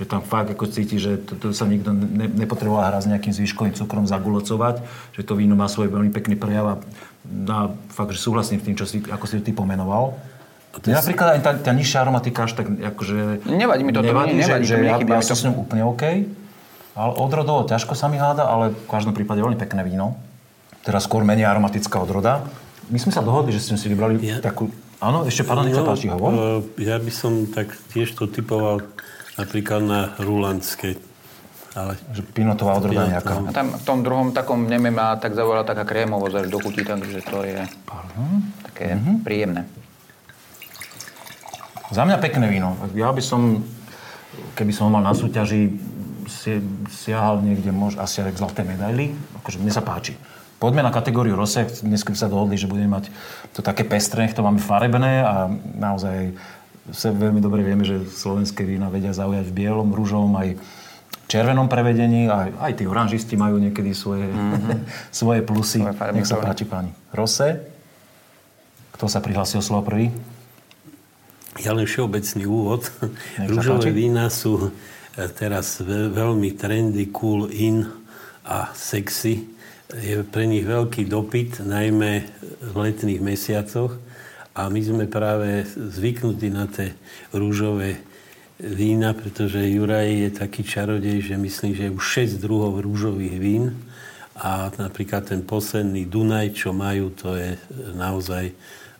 Že 0.01 0.09
tam 0.09 0.25
fakt 0.25 0.49
ako 0.49 0.65
cíti, 0.65 0.97
že 0.97 1.21
to, 1.21 1.37
to 1.37 1.47
sa 1.53 1.69
nikto 1.69 1.93
ne, 1.93 2.25
nepotreboval 2.25 2.89
hrať 2.89 3.05
s 3.05 3.09
nejakým 3.13 3.33
zvyškovým 3.37 3.77
cukrom 3.77 4.09
zagulocovať, 4.09 4.81
že 5.13 5.21
to 5.21 5.37
víno 5.37 5.53
má 5.53 5.69
svoj 5.69 5.93
veľmi 5.93 6.09
pekný 6.09 6.33
prejav 6.33 6.65
a 6.65 6.75
dá, 7.21 7.69
fakt, 7.93 8.17
že 8.17 8.17
súhlasím 8.17 8.57
s 8.57 8.65
tým, 8.65 8.73
čo 8.73 8.89
si, 8.89 9.05
ako 9.05 9.29
si 9.29 9.45
ty 9.45 9.53
pomenoval. 9.53 10.17
Mne 10.81 10.97
napríklad 10.97 11.27
aj 11.37 11.39
tá, 11.45 11.51
tá 11.53 11.71
nižšia 11.75 12.01
aromatika 12.01 12.49
až 12.49 12.57
tak 12.57 12.65
akože... 12.65 13.45
Nevadí 13.45 13.85
mi 13.85 13.93
to, 13.93 14.01
nevadí, 14.01 14.33
to 14.33 14.41
nevadí, 14.41 14.65
že, 14.65 14.73
to 14.73 14.81
že 14.81 14.89
ja, 14.89 14.97
ja, 14.97 15.19
ja 15.19 15.21
som 15.21 15.37
s 15.37 15.43
ňou 15.45 15.67
úplne 15.67 15.85
OK. 15.85 16.03
Ale 16.97 17.11
odrodovo 17.21 17.67
ťažko 17.69 17.93
sa 17.93 18.09
mi 18.09 18.17
háda, 18.17 18.47
ale 18.47 18.73
v 18.73 18.87
každom 18.89 19.13
prípade 19.13 19.43
veľmi 19.43 19.59
pekné 19.59 19.85
víno. 19.85 20.17
Teraz 20.81 21.05
skôr 21.05 21.21
menej 21.21 21.45
aromatická 21.45 22.01
odroda. 22.01 22.41
My 22.89 22.97
sme 22.97 23.13
sa 23.13 23.21
dohodli, 23.21 23.53
že 23.53 23.61
sme 23.61 23.77
si 23.77 23.85
vybrali 23.85 24.17
ja. 24.23 24.41
takú... 24.41 24.71
Áno, 24.97 25.27
ešte 25.27 25.45
pardon, 25.45 25.67
nech 25.67 25.77
sa 25.77 25.85
páči, 25.85 26.09
hovor. 26.09 26.31
Uh, 26.31 26.61
ja 26.79 26.97
by 26.97 27.11
som 27.11 27.45
tak 27.51 27.73
tiež 27.91 28.15
to 28.15 28.25
typoval 28.31 28.81
napríklad 29.41 29.81
na 29.81 30.01
Rulandské. 30.21 31.01
Ale... 31.71 31.95
Že 32.11 32.21
pinotová 32.35 32.77
odroda 32.77 33.07
nejaká. 33.07 33.47
A 33.47 33.51
tam 33.55 33.73
v 33.79 33.83
tom 33.87 34.03
druhom 34.03 34.35
takom 34.35 34.67
neme 34.67 34.91
má 34.91 35.15
tak 35.15 35.33
zavolala 35.33 35.63
taká 35.63 35.87
krémovosť 35.87 36.35
až 36.43 36.47
do 36.51 36.59
chutí, 36.59 36.83
takže 36.83 37.23
to 37.23 37.47
je 37.47 37.63
pardon? 37.87 38.43
také 38.67 38.99
mm-hmm. 38.99 39.15
príjemné. 39.23 39.61
Za 41.91 42.07
mňa 42.07 42.23
pekné 42.23 42.47
víno. 42.47 42.75
Ja 42.95 43.11
by 43.11 43.23
som, 43.23 43.63
keby 44.55 44.71
som 44.71 44.87
ho 44.87 44.91
mal 44.95 45.03
na 45.03 45.15
súťaži, 45.15 45.75
siahal 46.87 47.43
niekde 47.43 47.71
mož, 47.75 47.99
asi 47.99 48.23
aj 48.23 48.35
k 48.35 48.39
zlaté 48.39 48.61
medaily. 48.63 49.11
Akože 49.43 49.59
mne 49.59 49.71
sa 49.71 49.83
páči. 49.83 50.15
Poďme 50.61 50.85
na 50.85 50.93
kategóriu 50.93 51.33
rose. 51.33 51.67
Dnes 51.81 52.05
sa 52.05 52.31
dohodli, 52.31 52.55
že 52.55 52.69
budeme 52.69 52.95
mať 52.95 53.09
to 53.51 53.65
také 53.65 53.83
pestré, 53.83 54.29
to 54.31 54.45
máme 54.45 54.61
farebné 54.61 55.25
a 55.25 55.49
naozaj 55.75 56.37
sa 56.89 57.13
veľmi 57.13 57.37
dobre 57.37 57.61
vieme, 57.61 57.85
že 57.85 58.01
slovenské 58.09 58.65
vína 58.65 58.89
vedia 58.89 59.13
zaujať 59.13 59.45
v 59.45 59.53
bielom, 59.53 59.93
rúžovom 59.93 60.33
aj 60.41 60.57
červenom 61.29 61.69
prevedení. 61.69 62.25
Aj, 62.25 62.49
aj 62.57 62.81
tí 62.81 62.89
oranžisti 62.89 63.37
majú 63.37 63.61
niekedy 63.61 63.93
svoje, 63.93 64.25
mm-hmm. 64.25 64.89
svoje 65.21 65.41
plusy. 65.45 65.85
Svoje 65.85 66.13
Nech 66.17 66.27
sa 66.27 66.41
páči 66.41 66.65
páni. 66.65 66.91
Rose. 67.13 67.61
Kto 68.97 69.05
sa 69.05 69.21
prihlásil 69.21 69.61
slovo 69.61 69.87
prvý? 69.93 70.09
Ja 71.61 71.77
len 71.77 71.85
všeobecný 71.85 72.43
úvod. 72.49 72.89
Rúžové 73.37 73.93
vína 73.93 74.31
sú 74.33 74.71
e, 75.15 75.25
teraz 75.35 75.83
veľmi 75.85 76.55
trendy, 76.57 77.11
cool, 77.13 77.51
in 77.51 77.85
a 78.41 78.73
sexy 78.73 79.51
je 79.91 80.23
pre 80.23 80.47
nich 80.47 80.63
veľký 80.63 81.03
dopyt, 81.07 81.59
najmä 81.67 82.23
v 82.63 82.75
letných 82.75 83.19
mesiacoch. 83.19 83.99
A 84.51 84.67
my 84.67 84.81
sme 84.83 85.05
práve 85.07 85.63
zvyknutí 85.75 86.51
na 86.51 86.67
tie 86.67 86.91
rúžové 87.31 88.03
vína, 88.59 89.15
pretože 89.15 89.63
Juraj 89.63 90.27
je 90.27 90.29
taký 90.35 90.61
čarodej, 90.67 91.23
že 91.23 91.35
myslím, 91.39 91.71
že 91.71 91.83
je 91.87 91.95
už 91.95 92.05
6 92.35 92.43
druhov 92.43 92.83
rúžových 92.83 93.35
vín. 93.39 93.73
A 94.35 94.73
napríklad 94.75 95.27
ten 95.27 95.45
posledný 95.45 96.03
Dunaj, 96.03 96.57
čo 96.57 96.75
majú, 96.75 97.13
to 97.15 97.37
je 97.37 97.55
naozaj 97.95 98.51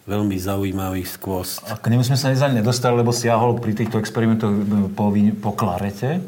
veľmi 0.07 0.37
zaujímavý 0.37 1.03
skvost. 1.05 1.61
A 1.67 1.77
k 1.77 1.93
nemu 1.93 2.03
sme 2.03 2.17
sa 2.17 2.31
nedostali, 2.49 2.97
lebo 2.97 3.13
siahol 3.13 3.57
pri 3.59 3.75
týchto 3.77 4.01
experimentoch 4.01 4.53
po, 4.95 5.13
po 5.39 5.51
klarete. 5.53 6.23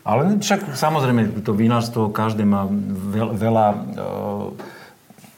Ale 0.00 0.40
však 0.40 0.74
samozrejme, 0.74 1.44
to 1.44 1.52
vinárstvo 1.52 2.08
každé 2.08 2.42
má 2.42 2.64
veľa, 3.14 3.32
veľa 3.36 3.66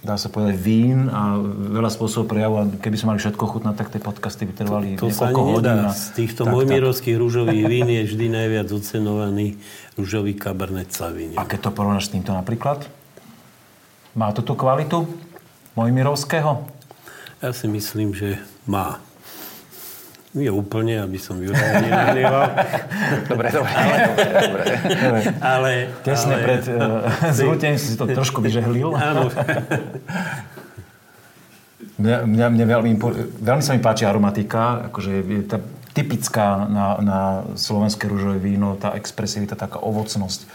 dá 0.03 0.19
sa 0.19 0.27
povedať, 0.27 0.59
vín 0.59 1.07
a 1.07 1.39
veľa 1.71 1.87
spôsobov 1.87 2.35
prejavu. 2.35 2.55
A 2.59 2.65
keby 2.67 2.97
sme 2.99 3.15
mali 3.15 3.23
všetko 3.23 3.45
chutnať, 3.47 3.75
tak 3.79 3.89
tie 3.95 4.03
podcasty 4.03 4.43
by 4.51 4.55
trvali 4.59 4.87
to 4.99 5.07
niekoľko 5.07 5.15
sa 5.15 5.47
hodín. 5.47 5.79
A... 5.87 5.95
Z 5.95 6.07
týchto 6.19 6.43
mojmirovských 6.51 7.17
rúžových 7.17 7.63
vín 7.71 7.87
je 7.87 8.03
vždy 8.11 8.27
najviac 8.27 8.69
ocenovaný 8.75 9.63
rúžový 9.95 10.35
Cabernet 10.35 10.91
Sauvignon. 10.91 11.39
A 11.39 11.47
keď 11.47 11.71
to 11.71 11.71
porovnáš 11.71 12.11
s 12.11 12.19
týmto 12.19 12.35
napríklad? 12.35 12.83
Má 14.19 14.35
to 14.35 14.43
tú 14.43 14.59
kvalitu 14.59 15.07
mojmirovského? 15.79 16.67
Ja 17.39 17.51
si 17.55 17.71
myslím, 17.71 18.13
že 18.13 18.43
má. 18.67 18.99
Nie 20.33 20.49
úplne, 20.49 21.05
aby 21.05 21.21
som 21.21 21.37
ju 21.37 21.53
nenadieval. 21.53 22.57
dobre, 23.31 23.53
dobre. 23.53 23.73
Ale, 23.77 23.97
dobre, 24.09 24.25
dobre. 24.97 25.23
ale 25.45 25.73
Tesne 26.01 26.35
ale, 26.41 26.45
pred 26.49 26.63
uh, 26.73 27.05
zrútením 27.37 27.77
si 27.77 27.93
to 28.01 28.09
trošku 28.09 28.41
vyžehlil. 28.41 28.97
Áno. 29.13 29.29
mňa, 32.01 32.17
mňa, 32.25 32.47
mňa 32.49 32.65
veľmi, 32.65 32.93
veľmi 33.45 33.61
sa 33.61 33.77
mi 33.77 33.85
páči 33.85 34.09
aromatika, 34.09 34.89
akože 34.89 35.21
je 35.21 35.45
tá 35.45 35.61
typická 35.93 36.65
na, 36.65 36.87
na 37.05 37.21
slovenské 37.53 38.09
rúžové 38.09 38.41
víno, 38.41 38.81
tá 38.81 38.97
expresivita, 38.97 39.53
taká 39.53 39.85
ovocnosť. 39.85 40.49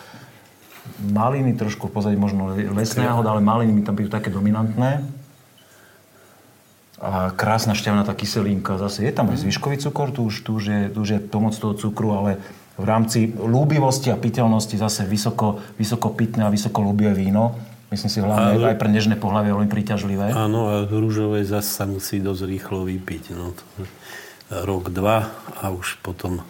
Maliny 1.06 1.54
trošku 1.54 1.94
pozadí 1.94 2.18
možno 2.18 2.58
lesné 2.74 3.06
ale 3.06 3.46
maliny 3.46 3.70
mi 3.78 3.86
tam 3.86 3.94
byjú 3.94 4.10
také 4.10 4.34
dominantné 4.34 5.06
a 6.98 7.30
krásna 7.30 7.78
šťavnatá 7.78 8.18
kyselínka. 8.18 8.82
Zase 8.82 9.06
je 9.06 9.14
tam 9.14 9.30
aj 9.30 9.46
zvyškový 9.46 9.78
cukor, 9.78 10.10
tu 10.10 10.26
už, 10.26 10.42
tu 10.42 10.58
už, 10.58 10.64
je, 10.66 10.82
tu 10.90 10.98
už 11.06 11.10
je 11.14 11.20
pomoc 11.22 11.54
toho 11.54 11.78
cukru, 11.78 12.18
ale 12.18 12.42
v 12.78 12.86
rámci 12.86 13.34
lúbivosti 13.38 14.10
a 14.14 14.18
piteľnosti 14.18 14.78
zase 14.78 15.06
vysoko, 15.06 15.62
vysoko 15.78 16.14
pitné 16.14 16.46
a 16.46 16.54
vysoko 16.54 16.82
lúbivé 16.82 17.14
víno. 17.14 17.58
Myslím 17.88 18.12
si 18.12 18.20
hlavne 18.20 18.60
ale... 18.60 18.74
aj 18.76 18.78
pre 18.82 18.90
nežné 18.92 19.16
pohľavie 19.16 19.54
veľmi 19.54 19.70
príťažlivé. 19.72 20.36
Áno, 20.36 20.68
a 20.68 20.74
rúžové 20.84 21.46
zase 21.48 21.70
sa 21.72 21.86
musí 21.88 22.20
dosť 22.20 22.44
rýchlo 22.44 22.84
vypiť. 22.84 23.24
No, 23.34 23.56
to 23.56 23.64
rok, 24.52 24.92
dva 24.92 25.32
a 25.62 25.72
už 25.72 26.02
potom 26.04 26.44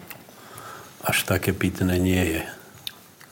až 1.04 1.24
také 1.24 1.54
pitné 1.54 1.96
nie 2.00 2.24
je. 2.24 2.42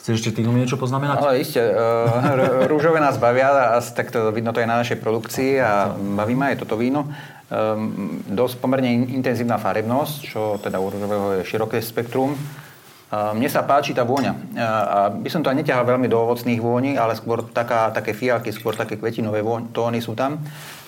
Chceš 0.07 0.23
ešte 0.23 0.39
tým 0.39 0.55
niečo 0.55 0.79
poznamenať? 0.79 1.19
Ale 1.19 1.43
iste. 1.43 1.59
Uh, 1.59 2.71
rúžové 2.71 3.03
nás 3.03 3.19
bavia, 3.19 3.75
a 3.75 3.83
tak 3.83 4.15
to 4.15 4.31
vidno 4.31 4.55
to 4.55 4.63
aj 4.63 4.71
na 4.71 4.79
našej 4.79 5.03
produkcii 5.03 5.59
a 5.59 5.91
baví 5.99 6.39
ma 6.39 6.55
aj 6.55 6.63
toto 6.63 6.79
víno. 6.79 7.11
Um, 7.51 8.23
dosť 8.23 8.63
pomerne 8.63 9.03
intenzívna 9.11 9.59
farebnosť, 9.59 10.15
čo 10.23 10.63
teda 10.63 10.79
u 10.79 10.95
rúžového 10.95 11.43
je 11.43 11.51
široké 11.51 11.83
spektrum. 11.83 12.39
Uh, 12.39 13.35
mne 13.35 13.51
sa 13.51 13.67
páči 13.67 13.99
tá 13.99 14.07
vôňa. 14.07 14.31
Uh, 14.31 14.63
a 14.63 14.99
by 15.11 15.27
som 15.27 15.43
to 15.43 15.51
aj 15.51 15.59
neťahal 15.59 15.83
veľmi 15.83 16.07
do 16.07 16.23
ovocných 16.23 16.63
vôni, 16.63 16.95
ale 16.95 17.19
skôr 17.19 17.43
taká, 17.43 17.91
také 17.91 18.15
fialky, 18.15 18.55
skôr 18.55 18.79
také 18.79 18.95
kvetinové 19.03 19.43
vôň, 19.43 19.75
tóny 19.75 19.99
sú 19.99 20.15
tam 20.15 20.39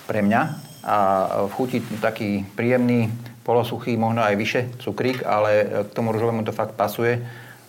pre 0.07 0.23
mňa. 0.23 0.41
A 0.87 0.97
v 1.43 1.51
chuti 1.59 1.83
taký 1.99 2.47
príjemný, 2.55 3.11
polosuchý, 3.43 3.99
možno 3.99 4.23
aj 4.23 4.39
vyše 4.39 4.61
cukrík, 4.79 5.27
ale 5.27 5.83
k 5.83 5.91
tomu 5.91 6.15
rúžovému 6.15 6.47
to 6.47 6.55
fakt 6.55 6.79
pasuje 6.79 7.19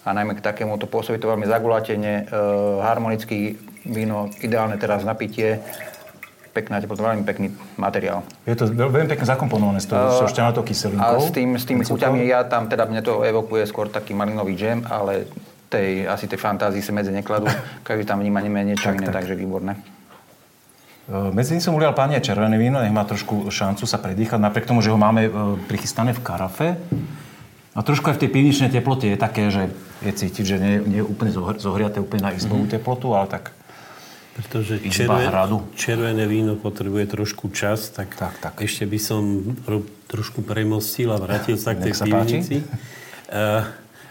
a 0.05 0.17
najmä 0.17 0.33
k 0.37 0.45
takémuto 0.45 0.89
pôsobí 0.89 1.21
to 1.21 1.29
veľmi 1.29 1.45
zagulatene, 1.45 2.25
e, 2.25 2.37
harmonický 2.81 3.61
víno, 3.85 4.33
ideálne 4.41 4.81
teraz 4.81 5.05
na 5.05 5.13
pitie, 5.13 5.61
pekná 6.51 6.83
teplota, 6.83 7.07
veľmi 7.07 7.25
pekný 7.25 7.55
materiál. 7.79 8.27
Je 8.43 8.59
to 8.59 8.67
veľmi 8.71 9.07
pekne 9.07 9.27
zakomponované 9.27 9.79
s 9.79 9.87
tou 9.87 9.97
uh, 9.97 10.27
šťanatou 10.27 10.67
kyselinkou. 10.67 11.23
A 11.23 11.23
s, 11.23 11.31
tým, 11.31 11.55
s 11.55 11.65
tými 11.65 11.87
chuťami 11.87 12.27
ja 12.27 12.43
tam, 12.43 12.67
teda 12.67 12.91
mne 12.91 13.07
to 13.07 13.23
evokuje 13.23 13.65
skôr 13.71 13.87
taký 13.87 14.19
malinový 14.19 14.59
džem, 14.59 14.83
ale 14.91 15.31
tej, 15.71 16.11
asi 16.11 16.27
tej 16.27 16.43
fantázii 16.43 16.83
sa 16.83 16.91
medzi 16.91 17.15
nekladú. 17.15 17.47
Každý 17.87 18.03
tam 18.03 18.19
vníma 18.19 18.43
niečo 18.43 18.91
tak, 18.91 18.99
iné, 18.99 19.07
tak. 19.09 19.23
takže 19.23 19.39
výborné. 19.39 19.79
E, 21.07 21.31
medzi 21.31 21.55
tým 21.55 21.63
som 21.63 21.79
ulial 21.79 21.95
pánie 21.95 22.19
červené 22.19 22.59
víno, 22.59 22.83
nech 22.83 22.91
má 22.91 23.07
trošku 23.07 23.47
šancu 23.47 23.87
sa 23.87 24.03
predýchať, 24.03 24.43
napriek 24.43 24.67
tomu, 24.67 24.83
že 24.83 24.91
ho 24.91 24.99
máme 24.99 25.27
e, 25.27 25.31
prichystané 25.71 26.11
v 26.11 26.21
karafe. 26.27 26.75
A 27.71 27.87
trošku 27.87 28.11
aj 28.11 28.19
v 28.19 28.23
tej 28.27 28.31
pivničnej 28.35 28.71
teplote 28.75 29.07
je 29.07 29.19
také, 29.19 29.47
že 29.49 29.71
je 30.03 30.11
cítiť, 30.11 30.45
že 30.45 30.57
nie, 30.59 30.75
nie 30.83 30.99
je 31.01 31.07
úplne 31.07 31.31
zohriaté 31.35 32.03
úplne 32.03 32.27
na 32.27 32.33
izbovú 32.35 32.67
mm-hmm. 32.67 32.83
teplotu, 32.83 33.15
ale 33.15 33.31
tak 33.31 33.55
pretože 34.31 34.81
červen, 34.89 35.29
červené 35.77 36.25
víno 36.25 36.57
potrebuje 36.57 37.13
trošku 37.19 37.53
čas, 37.53 37.93
tak, 37.93 38.17
tak, 38.17 38.41
tak. 38.41 38.57
ešte 38.63 38.89
by 38.89 38.99
som 38.99 39.23
ro, 39.69 39.85
trošku 40.09 40.41
premostil 40.41 41.13
a 41.13 41.21
vrátil 41.21 41.61
sa 41.61 41.77
k 41.77 41.91
tej 41.91 42.09
pivnici. 42.09 42.57
Uh, 43.29 43.67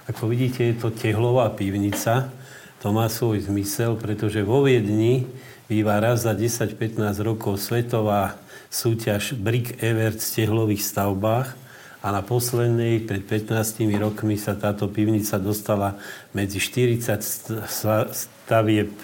ako 0.06 0.30
vidíte, 0.30 0.70
je 0.70 0.76
to 0.78 0.94
tehlová 0.94 1.50
pivnica. 1.56 2.30
To 2.86 2.94
má 2.94 3.10
svoj 3.10 3.48
zmysel, 3.48 3.98
pretože 3.98 4.46
vo 4.46 4.62
Viedni 4.62 5.26
býva 5.66 5.98
raz 5.98 6.30
za 6.30 6.36
10-15 6.38 7.02
rokov 7.26 7.58
svetová 7.58 8.38
súťaž 8.70 9.34
Brick 9.34 9.82
Evert 9.82 10.22
v 10.22 10.30
tehlových 10.46 10.84
stavbách 10.86 11.58
a 12.00 12.16
na 12.16 12.24
poslednej, 12.24 13.04
pred 13.04 13.28
15 13.28 13.84
rokmi 14.00 14.40
sa 14.40 14.56
táto 14.56 14.88
pivnica 14.88 15.36
dostala 15.36 16.00
medzi 16.32 16.64
40 16.64 17.68
stavieb 18.16 18.96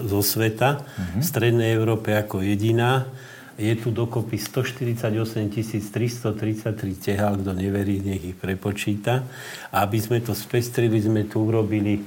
zo 0.00 0.20
sveta, 0.24 0.80
mm-hmm. 0.80 1.20
v 1.20 1.24
Strednej 1.24 1.70
Európe 1.76 2.16
ako 2.16 2.40
jediná 2.40 3.04
Je 3.58 3.74
tu 3.74 3.90
dokopy 3.90 4.38
148 4.38 5.50
333 5.50 6.70
tehál, 6.94 7.42
kto 7.42 7.50
neverí, 7.58 7.98
nech 7.98 8.22
ich 8.22 8.38
prepočíta. 8.38 9.26
A 9.74 9.82
aby 9.82 9.98
sme 9.98 10.22
to 10.22 10.30
spestrili, 10.30 11.02
sme 11.02 11.26
tu 11.26 11.42
urobili 11.42 11.98
e, 11.98 12.02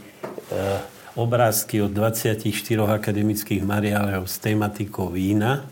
obrázky 1.19 1.83
od 1.83 1.91
24 1.91 2.47
akademických 2.87 3.67
mariálov 3.67 4.31
s 4.31 4.39
tematikou 4.39 5.11
vína 5.11 5.67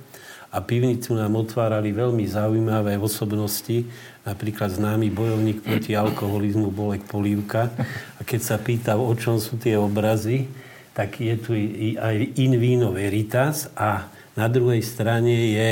a 0.50 0.58
pivnicu 0.66 1.14
nám 1.14 1.38
otvárali 1.38 1.94
veľmi 1.94 2.26
zaujímavé 2.26 2.98
osobnosti, 2.98 3.86
napríklad 4.26 4.74
známy 4.74 5.14
bojovník 5.14 5.62
proti 5.62 5.94
alkoholizmu 5.94 6.74
Bolek 6.74 7.06
Polívka. 7.06 7.70
A 8.18 8.26
keď 8.26 8.42
sa 8.42 8.58
pýtal, 8.58 8.98
o 8.98 9.14
čom 9.14 9.38
sú 9.38 9.62
tie 9.62 9.78
obrazy, 9.78 10.50
tak 10.98 11.22
je 11.22 11.36
tu 11.38 11.54
aj 11.96 12.16
In 12.42 12.58
Vino 12.58 12.90
Veritas 12.90 13.70
a 13.78 14.10
na 14.34 14.50
druhej 14.50 14.82
strane 14.82 15.54
je 15.54 15.70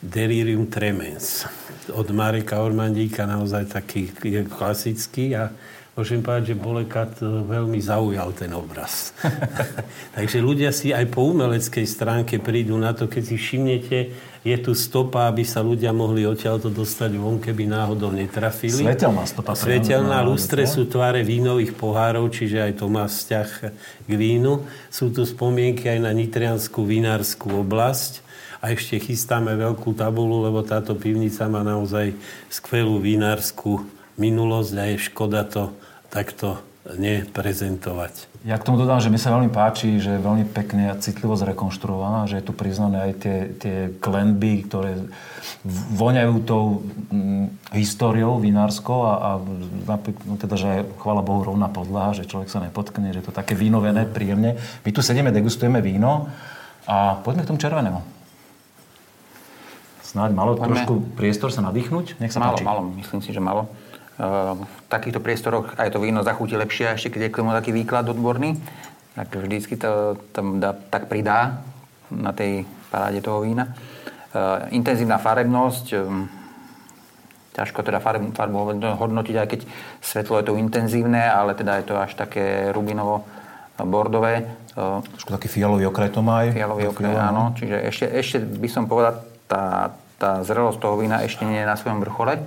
Delirium 0.00 0.66
Tremens. 0.72 1.44
Od 1.92 2.08
Mareka 2.10 2.64
Ormandíka 2.64 3.28
naozaj 3.28 3.68
taký 3.68 4.10
klasický 4.48 5.36
a 5.36 5.52
môžem 5.96 6.20
povedať, 6.20 6.52
že 6.52 6.60
Bolekat 6.60 7.16
veľmi 7.24 7.80
zaujal 7.80 8.36
ten 8.36 8.52
obraz. 8.52 9.16
Takže 10.16 10.44
ľudia 10.44 10.68
si 10.68 10.92
aj 10.92 11.08
po 11.08 11.24
umeleckej 11.32 11.88
stránke 11.88 12.36
prídu 12.36 12.76
na 12.76 12.92
to, 12.92 13.08
keď 13.08 13.22
si 13.24 13.36
všimnete, 13.40 13.98
je 14.44 14.56
tu 14.60 14.76
stopa, 14.76 15.26
aby 15.26 15.42
sa 15.42 15.64
ľudia 15.64 15.90
mohli 15.96 16.28
odtiaľto 16.28 16.68
dostať 16.70 17.16
von, 17.16 17.40
keby 17.40 17.66
náhodou 17.66 18.12
netrafili. 18.12 18.84
Svetelná 18.84 19.24
stopa. 19.24 19.56
Svetelná 19.56 20.20
lustre 20.20 20.68
sú 20.68 20.84
tváre 20.86 21.24
vínových 21.24 21.74
pohárov, 21.74 22.28
čiže 22.30 22.60
aj 22.60 22.72
to 22.78 22.86
má 22.86 23.08
vzťah 23.08 23.48
k 24.06 24.10
vínu. 24.12 24.62
Sú 24.92 25.10
tu 25.10 25.24
spomienky 25.24 25.88
aj 25.90 25.98
na 25.98 26.12
Nitrianskú 26.12 26.84
vinárskú 26.86 27.58
oblasť. 27.64 28.22
A 28.60 28.72
ešte 28.72 29.00
chystáme 29.00 29.52
veľkú 29.56 29.96
tabulu, 29.96 30.44
lebo 30.44 30.60
táto 30.62 30.94
pivnica 30.94 31.48
má 31.50 31.66
naozaj 31.66 32.14
skvelú 32.46 33.02
vinárskú 33.02 33.82
minulosť 34.16 34.72
a 34.78 34.84
je 34.90 34.96
škoda 35.10 35.42
to 35.44 35.74
takto 36.16 36.56
neprezentovať. 36.86 38.30
Ja 38.46 38.54
k 38.62 38.62
tomu 38.62 38.78
dodám, 38.78 39.02
že 39.02 39.10
mi 39.10 39.18
sa 39.18 39.34
veľmi 39.34 39.50
páči, 39.50 39.98
že 39.98 40.16
je 40.16 40.22
veľmi 40.22 40.46
pekne 40.46 40.94
a 40.94 41.00
citlivo 41.02 41.34
zrekonštruovaná, 41.34 42.30
že 42.30 42.38
je 42.38 42.46
tu 42.46 42.54
priznané 42.54 43.10
aj 43.10 43.12
tie, 43.18 43.38
tie 43.58 43.76
klenby, 43.98 44.70
ktoré 44.70 45.02
voňajú 45.98 46.34
tou 46.46 46.86
mm, 47.10 47.74
históriou 47.74 48.38
vinárskou 48.38 49.02
a, 49.02 49.12
a 49.18 49.30
no 50.30 50.34
teda, 50.38 50.54
že 50.54 50.68
je, 50.70 50.80
chvála 51.02 51.26
Bohu, 51.26 51.42
rovná 51.42 51.66
podlaha, 51.66 52.14
že 52.14 52.30
človek 52.30 52.46
sa 52.46 52.62
nepotkne, 52.62 53.10
že 53.10 53.18
je 53.18 53.26
to 53.26 53.34
také 53.34 53.58
vínovené, 53.58 54.06
príjemne. 54.06 54.54
My 54.86 54.90
tu 54.94 55.02
sedíme, 55.02 55.34
degustujeme 55.34 55.82
víno 55.82 56.30
a 56.86 57.18
poďme 57.26 57.42
k 57.42 57.50
tomu 57.50 57.58
červenému. 57.58 57.98
Snáď 60.06 60.38
malo 60.38 60.54
poďme. 60.54 60.86
trošku 60.86 61.18
priestor 61.18 61.50
sa 61.50 61.66
nadýchnuť? 61.66 62.22
Nech 62.22 62.30
sa 62.30 62.38
malo, 62.38 62.54
páči. 62.54 62.62
Malo, 62.62 62.80
myslím 62.94 63.20
si, 63.26 63.34
že 63.34 63.42
malo. 63.42 63.66
Ehm, 64.16 64.64
v 64.64 64.78
takýchto 64.88 65.20
priestoroch 65.20 65.76
aj 65.76 65.92
to 65.92 66.00
víno 66.00 66.24
zachutí 66.24 66.56
lepšie, 66.56 66.96
ešte 66.96 67.12
keď 67.12 67.20
je 67.28 67.32
k 67.36 67.38
tomu 67.44 67.52
taký 67.52 67.68
výklad 67.76 68.08
odborný, 68.08 68.56
tak 69.12 69.28
vždycky 69.36 69.76
to 69.76 70.16
tam 70.32 70.56
dá, 70.56 70.72
tak 70.72 71.12
pridá 71.12 71.60
na 72.08 72.32
tej 72.32 72.64
paráde 72.88 73.20
toho 73.20 73.44
vína. 73.44 73.76
Ehm, 74.32 74.72
intenzívna 74.72 75.20
farebnosť, 75.20 75.86
ehm, 76.00 76.32
ťažko 77.60 77.84
teda 77.84 78.00
farbu 78.00 78.56
hodnotiť, 78.96 79.36
aj 79.36 79.48
keď 79.48 79.60
svetlo 80.00 80.40
je 80.40 80.44
to 80.48 80.60
intenzívne, 80.60 81.20
ale 81.20 81.52
teda 81.52 81.80
je 81.80 81.84
to 81.88 81.94
až 81.96 82.12
také 82.16 82.72
rubinovo 82.72 83.24
bordové. 83.80 84.44
Trošku 84.76 85.32
taký 85.32 85.48
fialový 85.48 85.88
okraj 85.88 86.12
to 86.12 86.20
má 86.20 86.44
aj. 86.44 86.52
Fialový 86.52 86.92
okraj, 86.92 87.16
áno. 87.16 87.56
Čiže 87.56 87.76
ešte, 87.80 88.06
ešte 88.12 88.36
by 88.44 88.68
som 88.68 88.84
povedal, 88.84 89.24
tá, 89.48 89.96
tá 90.20 90.44
zrelosť 90.44 90.84
toho 90.84 91.00
vína 91.00 91.24
ešte 91.24 91.48
nie 91.48 91.64
je 91.64 91.68
na 91.68 91.80
svojom 91.80 92.04
vrchole 92.04 92.44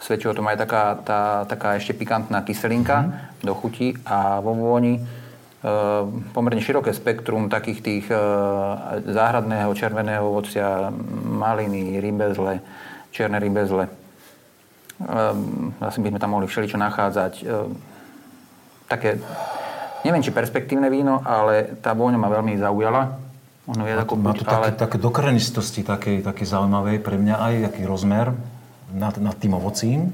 Svedčí 0.00 0.32
o 0.32 0.36
tom 0.36 0.48
aj 0.48 0.64
taká, 0.64 0.96
tá, 1.04 1.20
taká 1.44 1.76
ešte 1.76 1.92
pikantná 1.92 2.40
kyselinka 2.40 3.04
mm. 3.04 3.44
do 3.44 3.52
chuti 3.52 3.92
a 4.08 4.40
vo 4.40 4.56
vôni 4.56 4.96
e, 4.96 5.00
pomerne 6.32 6.64
široké 6.64 6.96
spektrum 6.96 7.52
takých 7.52 7.80
tých 7.84 8.04
e, 8.08 8.16
záhradného 9.12 9.68
červeného 9.76 10.24
ovocia, 10.24 10.88
maliny, 11.28 12.00
rybezle, 12.00 12.64
čierne 13.12 13.36
rybezle. 13.36 13.84
E, 13.84 13.90
asi 15.84 15.98
by 16.00 16.16
sme 16.16 16.22
tam 16.22 16.32
mohli 16.32 16.48
všeličo 16.48 16.80
nachádzať. 16.80 17.32
E, 17.36 17.44
také, 18.88 19.20
neviem 20.00 20.24
či 20.24 20.32
perspektívne 20.32 20.88
víno, 20.88 21.20
ale 21.28 21.76
tá 21.84 21.92
vôňa 21.92 22.16
ma 22.16 22.32
veľmi 22.32 22.56
zaujala. 22.56 23.20
Ono 23.68 23.84
je 23.84 23.92
má 23.92 24.08
to, 24.08 24.16
má 24.16 24.32
to 24.32 24.48
ale... 24.48 24.72
také, 24.72 24.96
také 24.96 24.96
dokrenistosti, 24.96 25.84
také, 25.84 26.24
také 26.24 26.48
zaujímavé 26.48 27.04
pre 27.04 27.20
mňa 27.20 27.36
aj, 27.36 27.54
aký 27.68 27.84
rozmer 27.84 28.32
nad, 28.94 29.14
nad 29.18 29.36
tým 29.38 29.54
ovocím. 29.56 30.10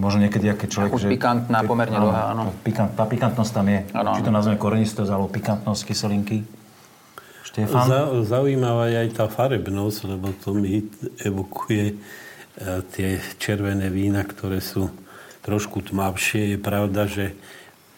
Možno 0.00 0.24
niekedy, 0.24 0.56
keď 0.56 0.68
človek... 0.70 0.90
Chuť 0.96 1.02
že, 1.04 1.10
pikantná, 1.12 1.58
pomerne 1.66 1.98
áno, 2.00 2.08
dlhá, 2.08 2.22
áno. 2.32 2.44
Pikant, 2.64 2.96
tá 2.96 3.04
pikantnosť 3.04 3.52
tam 3.52 3.66
je. 3.68 3.80
Áno, 3.92 4.16
Či 4.16 4.22
to 4.24 4.32
nazveme 4.32 4.56
korenistosť, 4.56 5.10
alebo 5.12 5.28
pikantnosť 5.28 5.82
kyselinky. 5.84 6.38
Štefan? 7.44 7.84
Za, 7.84 8.00
zaujímavá 8.24 8.88
je 8.88 8.96
aj 8.96 9.10
tá 9.12 9.26
farebnosť, 9.28 9.98
lebo 10.08 10.32
to 10.40 10.56
mi 10.56 10.86
evokuje 11.20 11.86
e, 11.92 11.94
tie 12.96 13.20
červené 13.36 13.92
vína, 13.92 14.24
ktoré 14.24 14.64
sú 14.64 14.88
trošku 15.44 15.84
tmavšie. 15.84 16.56
Je 16.56 16.58
pravda, 16.60 17.04
že 17.04 17.36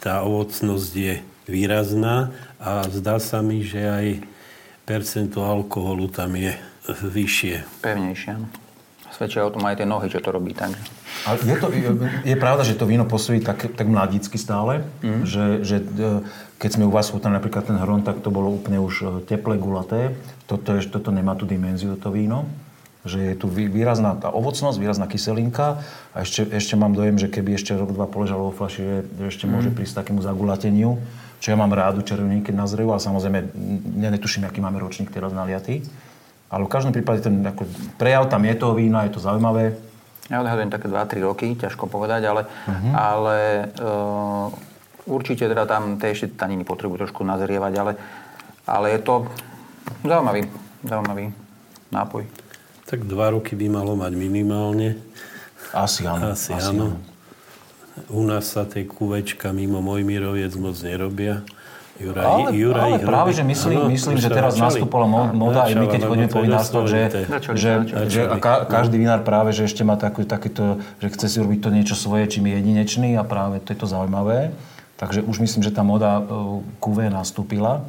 tá 0.02 0.26
ovocnosť 0.26 0.90
je 0.96 1.14
výrazná 1.46 2.34
a 2.58 2.82
zdá 2.90 3.22
sa 3.22 3.44
mi, 3.44 3.62
že 3.62 3.78
aj 3.78 4.06
percento 4.82 5.46
alkoholu 5.46 6.10
tam 6.10 6.34
je 6.34 6.56
vyššie. 6.88 7.84
Pevnejšie, 7.84 8.30
áno 8.34 8.61
svedčia 9.12 9.44
o 9.44 9.52
tom 9.52 9.62
aj 9.68 9.78
tie 9.78 9.86
nohy, 9.86 10.08
čo 10.08 10.24
to 10.24 10.32
robí. 10.32 10.56
Tak. 10.56 10.72
Ale 11.28 11.36
je, 11.44 11.56
to, 11.60 11.68
je, 11.70 11.90
je 12.24 12.36
pravda, 12.36 12.66
že 12.66 12.74
to 12.74 12.88
víno 12.88 13.06
posúdi 13.06 13.44
tak, 13.44 13.70
tak 13.76 13.86
mladícky 13.86 14.40
stále, 14.40 14.82
mm. 15.04 15.22
že, 15.22 15.44
že 15.62 15.76
e, 15.78 16.24
keď 16.58 16.70
sme 16.80 16.88
u 16.88 16.92
vás 16.92 17.12
chutnali 17.12 17.38
napríklad 17.38 17.68
ten 17.68 17.78
hron, 17.78 18.02
tak 18.02 18.24
to 18.24 18.32
bolo 18.32 18.50
úplne 18.50 18.82
už 18.82 18.94
e, 19.02 19.06
teplé, 19.22 19.60
gulaté. 19.60 20.16
Toto, 20.50 20.74
je, 20.74 20.88
toto 20.88 21.14
nemá 21.14 21.38
tú 21.38 21.46
dimenziu, 21.46 21.94
to 21.94 22.10
víno. 22.10 22.48
Že 23.02 23.18
je 23.18 23.34
tu 23.34 23.46
výrazná 23.50 24.14
tá 24.14 24.30
ovocnosť, 24.30 24.78
výrazná 24.78 25.10
kyselinka 25.10 25.82
a 26.14 26.22
ešte, 26.22 26.46
ešte 26.54 26.78
mám 26.78 26.94
dojem, 26.94 27.18
že 27.18 27.26
keby 27.26 27.58
ešte 27.58 27.74
rok, 27.74 27.90
dva 27.90 28.06
poležalo 28.06 28.50
vo 28.50 28.52
flaši, 28.54 28.80
že, 28.82 28.98
že 29.18 29.24
ešte 29.30 29.44
mm. 29.46 29.50
môže 29.50 29.70
mhm. 29.70 29.76
prísť 29.78 29.94
takému 30.02 30.22
zagulateniu. 30.22 30.98
Čo 31.42 31.50
ja 31.50 31.58
mám 31.58 31.74
rádu 31.74 32.06
červený, 32.06 32.46
keď 32.46 32.54
nazrejú, 32.54 32.94
ale 32.94 33.02
samozrejme 33.02 33.38
netuším, 33.98 34.46
aký 34.46 34.62
máme 34.62 34.78
ročník 34.78 35.10
teraz 35.10 35.34
naliatý. 35.34 35.82
Ale 36.52 36.68
v 36.68 36.72
každom 36.72 36.92
prípade 36.92 37.24
ten 37.24 37.40
ako, 37.40 37.64
prejav 37.96 38.28
tam 38.28 38.44
je 38.44 38.54
toho 38.60 38.76
vína, 38.76 39.08
je 39.08 39.16
to 39.16 39.24
zaujímavé. 39.24 39.72
Ja 40.28 40.44
odhadujem 40.44 40.68
také 40.68 40.86
2-3 40.86 41.24
roky, 41.24 41.46
ťažko 41.56 41.88
povedať, 41.88 42.28
ale, 42.28 42.42
uh-huh. 42.44 42.92
ale 42.92 43.38
uh, 43.80 44.46
určite 45.08 45.48
teda 45.48 45.64
tam 45.64 45.96
tie 45.96 46.12
ešte 46.12 46.36
taniny 46.36 46.68
potrebujú 46.68 47.08
trošku 47.08 47.24
nazrievať, 47.24 47.72
ale, 47.80 47.92
ale 48.68 48.86
je 48.92 49.00
to 49.00 49.14
zaujímavý, 50.04 50.46
zaujímavý 50.84 51.24
nápoj. 51.88 52.28
Tak 52.84 53.08
2 53.08 53.34
roky 53.34 53.56
by 53.56 53.66
malo 53.72 53.96
mať 53.96 54.12
minimálne. 54.12 55.00
Asi 55.72 56.04
áno. 56.04 56.36
Asi, 56.36 56.52
asi 56.52 56.76
áno. 56.76 57.00
áno. 57.00 57.12
U 58.12 58.24
nás 58.24 58.52
sa 58.52 58.68
tie 58.68 58.84
kuvečka 58.84 59.52
mimo 59.56 59.80
Mojmiroviec 59.80 60.52
moc 60.60 60.76
nerobia. 60.80 61.44
Juraj, 62.00 62.24
ale, 62.24 62.48
Juraj 62.56 62.82
ale 62.88 62.98
práve, 63.04 63.30
že 63.36 63.44
myslím, 63.44 63.76
ano, 63.84 63.92
myslím 63.92 64.16
že 64.16 64.32
teraz 64.32 64.56
nastúpala 64.56 65.04
moda, 65.28 65.68
aj 65.68 65.76
my 65.76 65.86
keď 65.92 66.00
chodíme 66.08 66.30
po 66.32 66.40
vinárstvoch, 66.40 66.88
že, 66.88 67.28
že, 67.52 67.70
že 68.08 68.20
ka, 68.40 68.64
každý 68.64 68.96
vinár 68.96 69.20
práve, 69.20 69.52
že 69.52 69.68
ešte 69.68 69.84
má 69.84 70.00
taký, 70.00 70.24
takýto, 70.24 70.80
že 71.04 71.08
chce 71.12 71.26
si 71.28 71.36
robiť 71.44 71.60
to 71.60 71.68
niečo 71.68 71.94
svoje, 71.94 72.32
čím 72.32 72.48
je 72.48 72.64
jedinečný 72.64 73.20
a 73.20 73.22
práve 73.28 73.60
to 73.60 73.76
je 73.76 73.78
to 73.78 73.86
zaujímavé. 73.86 74.56
Takže 74.96 75.20
už 75.26 75.36
myslím, 75.42 75.66
že 75.66 75.74
tá 75.74 75.82
moda 75.82 76.22
QV 76.78 77.10
nastúpila. 77.10 77.84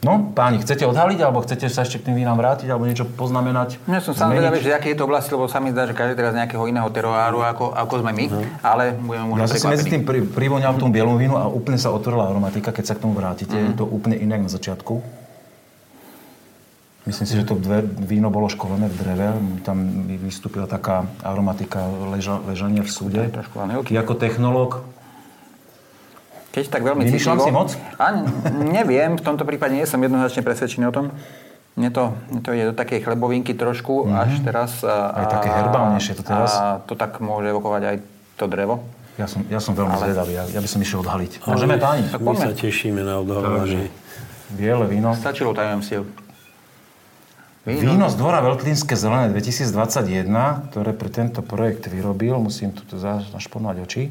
No, 0.00 0.32
páni, 0.32 0.64
chcete 0.64 0.88
odhaliť, 0.88 1.20
alebo 1.20 1.44
chcete 1.44 1.68
sa 1.68 1.84
ešte 1.84 2.00
k 2.00 2.08
tým 2.08 2.24
vínam 2.24 2.32
vrátiť, 2.32 2.72
alebo 2.72 2.88
niečo 2.88 3.04
poznamenať? 3.04 3.76
Ja 3.84 4.00
som 4.00 4.16
sám 4.16 4.32
vedavý, 4.32 4.64
že 4.64 4.72
aké 4.72 4.96
je 4.96 4.98
to 4.98 5.04
oblasti, 5.04 5.28
lebo 5.36 5.44
sa 5.44 5.60
mi 5.60 5.76
zdá, 5.76 5.84
že 5.84 5.92
každý 5.92 6.16
teraz 6.16 6.32
nejakého 6.32 6.64
iného 6.64 6.88
teroáru, 6.88 7.44
ako, 7.44 7.76
ako 7.76 7.94
sme 8.00 8.16
my, 8.16 8.24
uh-huh. 8.32 8.44
ale 8.64 8.96
budeme 8.96 9.24
možno 9.28 9.44
Ja 9.44 9.52
som 9.52 9.60
si 9.60 9.68
medzi 9.68 9.92
tým 9.92 10.08
pri, 10.08 10.24
privoňal 10.24 10.80
bielom 10.88 11.20
vínu 11.20 11.36
a 11.36 11.44
úplne 11.52 11.76
sa 11.76 11.92
otvorila 11.92 12.32
aromatika, 12.32 12.72
keď 12.72 12.84
sa 12.88 12.94
k 12.96 13.04
tomu 13.04 13.12
vrátite. 13.12 13.52
Uh-huh. 13.52 13.68
Je 13.68 13.74
to 13.76 13.84
úplne 13.84 14.16
inak 14.16 14.40
na 14.40 14.48
začiatku. 14.48 15.04
Myslím 17.04 17.26
si, 17.28 17.34
že 17.36 17.44
to 17.44 17.60
dve, 17.60 17.84
víno 17.84 18.32
bolo 18.32 18.48
školené 18.48 18.88
v 18.88 18.96
dreve. 18.96 19.28
Tam 19.64 19.84
vystúpila 20.20 20.64
taká 20.64 21.08
aromatika 21.20 21.84
leža, 22.12 22.40
ležania 22.44 22.84
v 22.84 22.92
súde. 22.92 23.22
Ty 23.28 23.94
ako 24.00 24.16
technológ 24.16 24.80
keď 26.50 26.64
tak 26.66 26.82
veľmi 26.82 27.06
Vymýšľam 27.06 27.38
si 27.42 27.50
moc? 27.54 27.68
A 27.96 28.26
neviem, 28.50 29.14
v 29.14 29.22
tomto 29.22 29.46
prípade 29.46 29.78
nie 29.78 29.86
som 29.86 30.02
jednoznačne 30.02 30.42
presvedčený 30.42 30.90
o 30.90 30.94
tom. 30.94 31.06
Mne 31.78 31.90
to, 31.94 32.12
mne 32.28 32.40
to 32.42 32.50
je 32.50 32.62
do 32.68 32.74
takej 32.74 33.06
chlebovinky 33.06 33.54
trošku 33.54 34.04
mm-hmm. 34.04 34.22
až 34.26 34.30
teraz. 34.42 34.70
A, 34.82 35.14
aj 35.22 35.26
také 35.30 35.48
herbálnejšie 35.48 36.12
to 36.18 36.22
teraz. 36.26 36.50
A 36.58 36.82
to 36.82 36.98
tak 36.98 37.22
môže 37.22 37.54
evokovať 37.54 37.82
aj 37.86 37.96
to 38.34 38.44
drevo. 38.50 38.82
Ja 39.14 39.30
som, 39.30 39.46
ja 39.46 39.60
som 39.62 39.76
veľmi 39.78 39.94
Ale... 39.94 40.10
zvedavý, 40.10 40.32
ja, 40.34 40.44
ja 40.48 40.60
by 40.60 40.68
som 40.68 40.80
išiel 40.82 41.04
odhaliť. 41.06 41.44
Môžeme, 41.46 41.76
páni? 41.78 42.08
My 42.08 42.34
sa 42.34 42.50
tešíme 42.50 43.04
na 43.04 43.22
odhalovanie. 43.22 43.92
Biele 44.50 44.90
víno. 44.90 45.14
Stačilo 45.14 45.54
si 45.84 45.94
Víno, 47.60 47.92
Víno 47.92 48.06
z 48.08 48.16
dvora 48.16 48.40
Veltlínske 48.40 48.96
zelené 48.96 49.28
2021, 49.36 50.72
ktoré 50.72 50.96
pre 50.96 51.12
tento 51.12 51.44
projekt 51.44 51.92
vyrobil, 51.92 52.40
musím 52.40 52.72
tu 52.72 52.88
zašponovať 52.96 53.76
oči, 53.84 54.08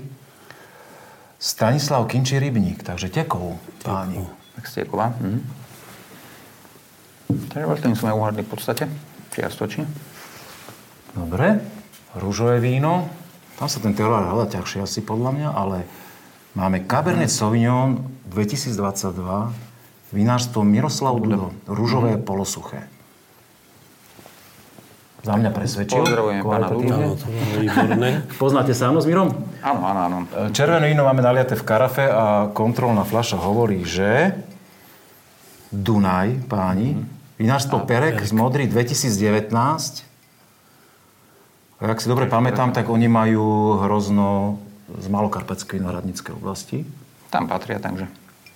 Stanislav 1.39 2.03
Kinči 2.11 2.35
Rybník, 2.35 2.83
takže 2.83 3.07
tekov, 3.07 3.55
páni. 3.87 4.19
Tak 4.59 4.67
Steková. 4.67 5.15
Mhm. 5.15 5.39
Takže 7.29 7.65
Veltlín 7.65 7.95
sme 7.95 8.11
uhádli 8.11 8.43
v 8.43 8.51
podstate, 8.51 8.83
čiastočne. 9.31 9.87
Dobre, 11.15 11.63
rúžové 12.19 12.59
víno, 12.59 13.07
tam 13.55 13.71
sa 13.71 13.79
ten 13.79 13.95
teorár 13.95 14.27
hľada 14.27 14.59
ťažšie 14.59 14.83
asi 14.83 14.99
podľa 14.99 15.31
mňa, 15.31 15.49
ale 15.55 15.77
máme 16.59 16.83
Cabernet 16.83 17.31
Sauvignon 17.31 18.03
2022, 18.27 19.15
vinárstvo 20.11 20.65
Miroslav 20.67 21.15
Dudo, 21.23 21.55
rúžové 21.69 22.17
mm. 22.17 22.23
polosuché. 22.27 22.83
Za 25.29 25.37
mňa 25.37 25.51
presvedčil. 25.53 26.01
Pozdravujem 26.01 26.41
pána 26.41 26.73
Poznáte 28.41 28.73
sa 28.73 28.89
áno 28.89 28.97
s 28.97 29.05
Mirom? 29.05 29.29
Áno, 29.61 29.85
áno, 29.85 29.99
áno. 30.09 30.17
Červené 30.49 30.89
víno 30.89 31.05
máme 31.05 31.21
naliaté 31.21 31.53
v 31.53 31.61
karafe 31.69 32.09
a 32.09 32.49
kontrolná 32.49 33.05
fľaša 33.05 33.37
hovorí, 33.37 33.85
že 33.85 34.33
Dunaj, 35.69 36.49
páni, 36.49 36.97
mm. 36.97 37.37
vinárstvo 37.37 37.85
Perek, 37.85 38.17
Perek 38.17 38.25
z 38.25 38.33
Modry 38.33 38.65
2019. 38.65 39.53
A 41.77 41.81
ak 41.85 42.01
si 42.01 42.09
dobre 42.09 42.25
pamätám, 42.25 42.73
tak 42.73 42.89
oni 42.89 43.05
majú 43.05 43.77
hrozno 43.85 44.57
z 44.97 45.13
Malokarpatskej 45.13 45.77
náradníckej 45.77 46.33
oblasti. 46.33 46.89
Tam 47.29 47.45
patria, 47.45 47.77
takže. 47.77 48.09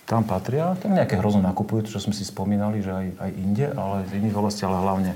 Tam 0.09 0.25
patria, 0.25 0.73
tam 0.81 0.97
nejaké 0.97 1.21
hrozno 1.21 1.45
nakupujú, 1.45 1.85
čo 1.85 2.01
sme 2.01 2.17
si 2.17 2.25
spomínali, 2.25 2.81
že 2.81 2.89
aj, 2.89 3.07
aj 3.21 3.31
inde, 3.37 3.65
ale 3.77 4.09
z 4.09 4.17
iných 4.17 4.33
oblastí, 4.41 4.65
ale 4.65 4.81
hlavne 4.81 5.13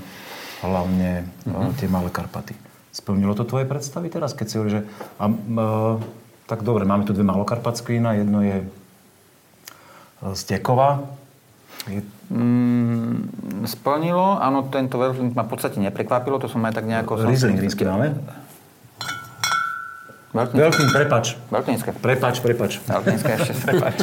hlavne 0.62 1.28
mm-hmm. 1.46 1.76
tie 1.78 1.88
malé 1.90 2.10
Karpaty. 2.10 2.54
Splnilo 2.90 3.36
to 3.36 3.46
tvoje 3.46 3.68
predstavy 3.68 4.10
teraz, 4.10 4.34
keď 4.34 4.46
si 4.48 4.54
hovorí, 4.58 4.70
že... 4.80 4.82
A, 5.20 5.30
a, 5.30 5.34
tak 6.48 6.64
dobre, 6.64 6.88
máme 6.88 7.04
tu 7.04 7.12
dve 7.12 7.28
malokarpatské 7.28 8.00
vína. 8.00 8.16
Jedno 8.16 8.40
je 8.40 8.64
z 10.34 10.42
Tekova. 10.48 11.04
Je... 11.86 12.00
Mm, 12.32 13.28
splnilo. 13.68 14.40
Áno, 14.40 14.66
tento 14.72 14.96
Veltlin 14.96 15.36
ma 15.36 15.44
v 15.44 15.52
podstate 15.52 15.76
neprekvapilo. 15.78 16.40
To 16.40 16.48
som 16.48 16.64
aj 16.64 16.74
tak 16.80 16.88
nejako... 16.88 17.28
Riesling 17.28 17.60
rísky 17.60 17.84
máme? 17.84 18.16
Veľkým, 20.28 20.92
prepač. 20.92 21.40
Veľkínske. 21.48 21.90
Prepač, 22.04 22.44
prepač. 22.44 22.84
Veľkínske, 22.84 23.30
ešte, 23.32 23.52
prepač. 23.64 23.96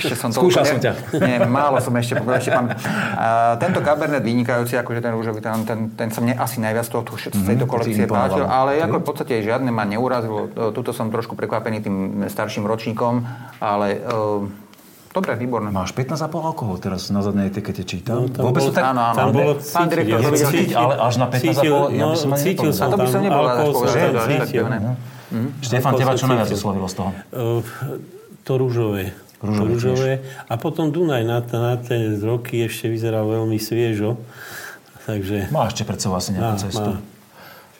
ešte 0.00 0.14
som 0.16 0.32
to... 0.32 0.40
Skúšal 0.40 0.64
som 0.64 0.80
ťa. 0.80 0.92
Nie, 1.20 1.44
málo 1.44 1.76
som 1.84 1.92
ešte, 2.00 2.16
ešte 2.16 2.50
pán... 2.56 2.72
A, 2.72 3.60
tento 3.60 3.84
Cabernet 3.84 4.24
vynikajúci, 4.24 4.80
akože 4.80 5.04
ten 5.04 5.12
rúžový, 5.12 5.44
ten, 5.44 5.60
ten, 5.68 5.92
ten 5.92 6.08
sa 6.08 6.24
mne 6.24 6.40
asi 6.40 6.64
najviac 6.64 6.88
toho, 6.88 7.04
z 7.04 7.28
mm-hmm, 7.28 7.44
tejto 7.44 7.64
kolekcie 7.68 8.08
páčil, 8.08 8.48
ale 8.48 8.80
ako 8.80 9.04
v 9.04 9.04
podstate 9.04 9.32
žiadne 9.44 9.68
ma 9.68 9.84
neurazilo. 9.84 10.48
Tuto 10.72 10.96
som 10.96 11.12
trošku 11.12 11.36
prekvapený 11.36 11.84
tým 11.84 11.96
starším 12.24 12.64
ročníkom, 12.64 13.28
ale 13.60 14.00
uh, 14.00 14.48
Dobre, 15.10 15.34
výborné. 15.34 15.74
Máš 15.74 15.90
15,5 15.90 16.22
alkohol 16.38 16.78
teraz 16.78 17.10
na 17.10 17.18
zadnej 17.18 17.50
etikete 17.50 17.82
čítam. 17.82 18.30
No, 18.30 18.46
Vôbec 18.46 18.62
bolo, 18.62 18.70
tak... 18.70 18.94
Áno, 18.94 19.10
áno. 19.10 19.18
Tam 19.18 19.28
bolo, 19.34 19.52
pán 19.58 19.86
direktor. 19.90 20.22
Cítil, 20.38 20.78
ale 20.78 20.94
až 21.02 21.14
na 21.18 21.26
15,5? 21.26 21.42
Cítil, 21.42 21.74
ja 21.98 22.04
by 22.06 22.14
som 22.14 22.30
no, 22.30 22.36
cítil 22.38 22.70
som 22.70 22.86
tam. 22.86 22.86
A 22.86 22.94
to 22.94 22.96
by 23.02 23.08
som 23.10 23.20
nebol 23.26 23.42
alkohol, 23.42 23.82
cítil. 23.90 24.62
Mm-hmm. 25.30 25.62
Štefan, 25.62 25.92
teba 25.94 26.12
čo 26.18 26.26
najviac 26.26 26.50
oslovilo 26.50 26.86
z 26.90 26.94
toho? 26.98 27.10
To 28.44 28.52
rúžové. 28.58 29.14
Rúžové, 29.40 29.68
rúžové. 29.72 30.12
A 30.50 30.60
potom 30.60 30.92
Dunaj 30.92 31.24
na, 31.24 31.40
na 31.40 31.74
tie 31.80 32.18
roky 32.20 32.60
ešte 32.60 32.92
vyzeral 32.92 33.24
veľmi 33.24 33.56
sviežo. 33.56 34.20
Takže... 35.08 35.48
Má 35.48 35.70
ešte 35.70 35.88
pred 35.88 35.96
sebou 35.96 36.20
asi 36.20 36.36
nejakú 36.36 36.54
má, 36.54 36.60
cestu. 36.60 36.90
Má. 36.92 37.00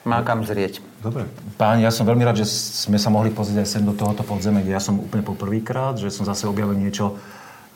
má 0.09 0.19
kam 0.25 0.41
zrieť. 0.47 0.81
Dobre. 1.05 1.29
Páni, 1.61 1.85
ja 1.85 1.93
som 1.93 2.09
veľmi 2.09 2.25
rád, 2.25 2.41
že 2.41 2.49
sme 2.49 2.97
sa 2.97 3.13
mohli 3.13 3.29
pozrieť 3.29 3.61
aj 3.61 3.69
sem 3.69 3.85
do 3.85 3.93
tohoto 3.93 4.25
podzemia, 4.25 4.65
kde 4.65 4.73
ja 4.73 4.81
som 4.81 4.97
úplne 4.97 5.21
poprvýkrát, 5.21 6.01
že 6.01 6.09
som 6.09 6.25
zase 6.25 6.49
objavil 6.49 6.81
niečo 6.81 7.21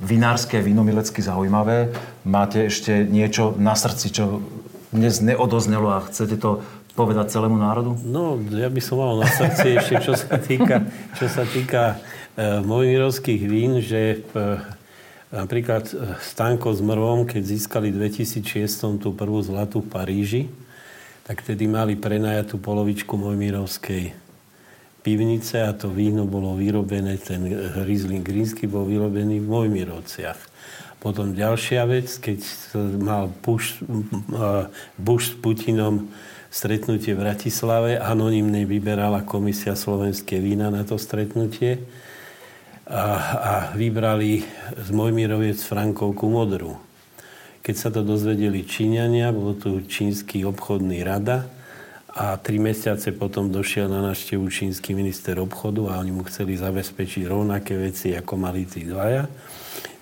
vinárske, 0.00 0.64
vinomilecky 0.64 1.20
zaujímavé. 1.20 1.92
Máte 2.24 2.68
ešte 2.68 3.04
niečo 3.04 3.52
na 3.60 3.76
srdci, 3.76 4.10
čo 4.10 4.40
dnes 4.94 5.20
neodoznelo 5.20 5.88
a 5.92 6.04
chcete 6.08 6.40
to 6.40 6.64
povedať 6.94 7.34
celému 7.34 7.58
národu? 7.58 7.98
No, 8.06 8.38
ja 8.54 8.70
by 8.70 8.80
som 8.80 9.02
mal 9.02 9.18
na 9.18 9.26
srdci 9.26 9.78
ešte, 9.78 9.94
čo 10.00 10.14
sa 10.14 10.38
týka, 10.38 10.86
čo 11.18 11.26
sa 11.26 11.42
týka 11.42 11.98
e, 12.38 12.62
vín, 13.42 13.82
že 13.82 14.22
e, 14.22 14.38
napríklad 15.34 15.90
e, 15.90 15.94
Stanko 16.22 16.70
s 16.70 16.78
Mrvom, 16.78 17.26
keď 17.26 17.42
získali 17.42 17.90
v 17.90 18.06
2006 18.06 19.02
tú 19.02 19.10
prvú 19.10 19.42
zlatú 19.42 19.82
v 19.82 19.90
Paríži, 19.90 20.42
tak 21.26 21.42
tedy 21.42 21.66
mali 21.66 21.98
prenajatú 21.98 22.62
polovičku 22.62 23.18
Mojmirovskej 23.18 24.14
pivnice 25.02 25.66
a 25.66 25.74
to 25.74 25.90
víno 25.90 26.24
bolo 26.24 26.54
vyrobené, 26.54 27.18
ten 27.20 27.44
Riesling 27.84 28.24
Grínsky 28.24 28.70
bol 28.70 28.86
vyrobený 28.86 29.42
v 29.42 29.50
Mojmirovciach. 29.50 30.54
Potom 31.02 31.36
ďalšia 31.36 31.84
vec, 31.84 32.08
keď 32.16 32.40
mal 32.96 33.28
Bush, 33.44 33.84
Bush 34.96 35.32
s 35.32 35.36
Putinom 35.36 36.08
stretnutie 36.54 37.18
v 37.18 37.26
Bratislave. 37.26 37.98
Anonymne 37.98 38.62
vyberala 38.62 39.26
komisia 39.26 39.74
slovenské 39.74 40.38
vína 40.38 40.70
na 40.70 40.86
to 40.86 40.94
stretnutie 41.02 41.82
a, 42.86 43.02
a 43.34 43.54
vybrali 43.74 44.46
z 44.78 44.88
Mojmiroviec 44.94 45.58
Frankovku 45.58 46.30
modrú. 46.30 46.78
Keď 47.58 47.74
sa 47.74 47.90
to 47.90 48.06
dozvedeli 48.06 48.62
Číňania, 48.62 49.34
bol 49.34 49.58
tu 49.58 49.82
čínsky 49.82 50.46
obchodný 50.46 51.02
rada 51.02 51.50
a 52.14 52.38
tri 52.38 52.62
mesiace 52.62 53.10
potom 53.10 53.50
došiel 53.50 53.90
na 53.90 53.98
návštevu 54.14 54.46
čínsky 54.46 54.94
minister 54.94 55.34
obchodu 55.42 55.90
a 55.90 55.98
oni 55.98 56.14
mu 56.14 56.22
chceli 56.30 56.54
zabezpečiť 56.54 57.26
rovnaké 57.26 57.74
veci, 57.74 58.14
ako 58.14 58.38
mali 58.38 58.62
tí 58.62 58.86
dvaja. 58.86 59.26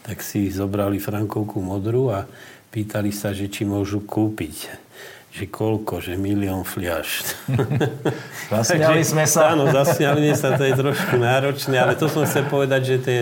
Tak 0.05 0.21
si 0.21 0.53
zobrali 0.53 1.01
Frankovku 1.01 1.65
modrú 1.65 2.13
a 2.13 2.29
pýtali 2.69 3.09
sa, 3.09 3.33
že 3.33 3.49
či 3.49 3.65
môžu 3.65 4.05
kúpiť 4.05 4.69
že 5.33 5.49
koľko, 5.49 6.05
že 6.05 6.21
milión 6.21 6.61
fliaš. 6.61 7.25
Zasmiali 8.53 9.01
sme 9.01 9.25
sa. 9.25 9.57
Áno, 9.57 9.65
zasmiali 9.73 10.29
sa, 10.37 10.61
to 10.61 10.69
je 10.69 10.77
trošku 10.77 11.17
náročné, 11.17 11.81
ale 11.81 11.97
to 11.97 12.05
som 12.05 12.29
chcel 12.29 12.45
povedať, 12.53 12.81
že 12.85 12.97
tie 13.01 13.19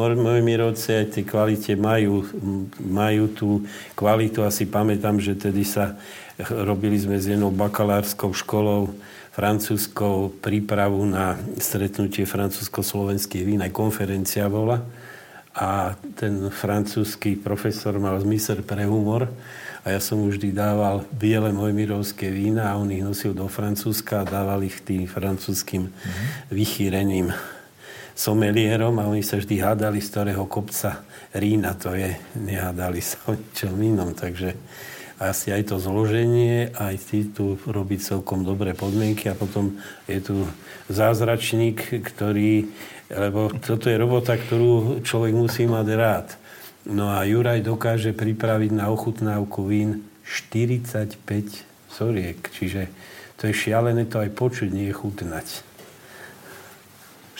moje 0.00 0.40
mirovce 0.40 1.04
aj 1.04 1.06
tie 1.12 1.22
kvalite 1.28 1.76
majú, 1.76 2.24
majú 2.80 3.24
tú 3.36 3.48
kvalitu. 3.92 4.40
Asi 4.40 4.64
pamätám, 4.64 5.20
že 5.20 5.36
tedy 5.36 5.60
sa 5.68 6.00
robili 6.48 6.96
sme 6.96 7.20
s 7.20 7.28
jednou 7.28 7.52
bakalárskou 7.52 8.32
školou 8.32 8.96
francúzskou 9.36 10.32
prípravu 10.40 11.04
na 11.04 11.36
stretnutie 11.60 12.24
francúzsko-slovenských 12.24 13.44
vín, 13.44 13.60
aj 13.60 13.76
konferencia 13.76 14.48
bola. 14.48 14.80
A 15.52 15.92
ten 16.16 16.48
francúzsky 16.48 17.36
profesor 17.36 18.00
mal 18.00 18.16
zmysel 18.16 18.64
pre 18.64 18.88
humor 18.88 19.28
a 19.80 19.96
ja 19.96 20.00
som 20.00 20.20
vždy 20.28 20.52
dával 20.52 21.08
biele 21.08 21.52
mojmirovské 21.56 22.28
vína 22.28 22.68
a 22.68 22.76
on 22.76 22.92
ich 22.92 23.00
nosil 23.00 23.32
do 23.32 23.48
Francúzska 23.48 24.22
a 24.22 24.28
dával 24.28 24.60
ich 24.68 24.84
tým 24.84 25.08
francúzským 25.08 25.88
mm-hmm. 25.88 26.26
vychýreným 26.52 27.32
somelierom 28.12 29.00
a 29.00 29.08
oni 29.08 29.24
sa 29.24 29.40
vždy 29.40 29.56
hádali, 29.64 30.04
z 30.04 30.08
ktorého 30.12 30.44
kopca 30.44 31.00
Rína 31.32 31.72
to 31.78 31.96
je. 31.96 32.12
Nehádali 32.36 33.00
sa 33.00 33.16
o 33.30 33.32
ničom 33.32 33.78
inom, 33.80 34.12
takže 34.12 34.52
asi 35.20 35.52
aj 35.52 35.72
to 35.72 35.76
zloženie, 35.76 36.72
aj 36.76 36.94
ty 37.00 37.28
tu 37.28 37.60
robí 37.68 38.00
celkom 38.00 38.40
dobré 38.40 38.72
podmienky 38.72 39.28
a 39.28 39.36
potom 39.36 39.76
je 40.08 40.20
tu 40.20 40.36
zázračník, 40.88 42.04
ktorý, 42.12 42.68
lebo 43.12 43.52
toto 43.60 43.92
je 43.92 44.00
robota, 44.00 44.36
ktorú 44.36 45.04
človek 45.04 45.32
musí 45.36 45.68
mať 45.68 45.86
rád. 45.92 46.28
No 46.88 47.12
a 47.12 47.28
Juraj 47.28 47.60
dokáže 47.60 48.16
pripraviť 48.16 48.72
na 48.72 48.88
ochutnávku 48.88 49.68
vín 49.68 50.08
45 50.24 51.20
soriek. 51.92 52.40
Čiže 52.56 52.88
to 53.36 53.50
je 53.50 53.52
šialené 53.52 54.08
to 54.08 54.20
aj 54.20 54.32
počuť, 54.32 54.72
nie 54.72 54.88
chutnať. 54.88 55.64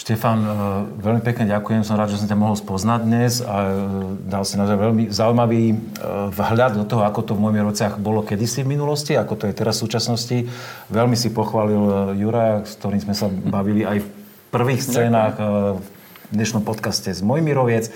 Štefan, 0.01 0.41
e, 0.41 0.51
veľmi 0.97 1.21
pekne 1.21 1.45
ďakujem. 1.45 1.85
Som 1.85 2.01
rád, 2.01 2.17
že 2.17 2.25
som 2.25 2.29
ťa 2.29 2.41
mohol 2.41 2.57
spoznať 2.57 3.01
dnes 3.05 3.45
a 3.45 3.57
e, 3.65 3.73
dal 4.29 4.49
si 4.49 4.57
naozaj 4.57 4.81
veľmi 4.81 5.13
zaujímavý 5.13 5.65
e, 5.73 5.77
vhľad 6.33 6.81
do 6.81 6.85
toho, 6.89 7.05
ako 7.05 7.21
to 7.21 7.33
v 7.37 7.43
mojich 7.45 7.65
rociach 7.69 7.95
bolo 8.01 8.25
kedysi 8.25 8.65
v 8.65 8.81
minulosti, 8.81 9.13
ako 9.13 9.37
to 9.37 9.45
je 9.49 9.57
teraz 9.57 9.77
v 9.77 9.85
súčasnosti. 9.85 10.39
Veľmi 10.89 11.21
si 11.21 11.29
pochválil 11.33 12.17
Jura, 12.17 12.65
s 12.65 12.81
ktorým 12.81 13.05
sme 13.05 13.13
sa 13.13 13.29
bavili 13.29 13.85
aj 13.85 14.01
v 14.01 14.09
prvých 14.49 14.81
scénach 14.81 15.37
v 15.37 15.85
dnešnom 16.33 16.65
podcaste 16.65 17.13
z 17.13 17.21
Mojmiroviec. 17.21 17.93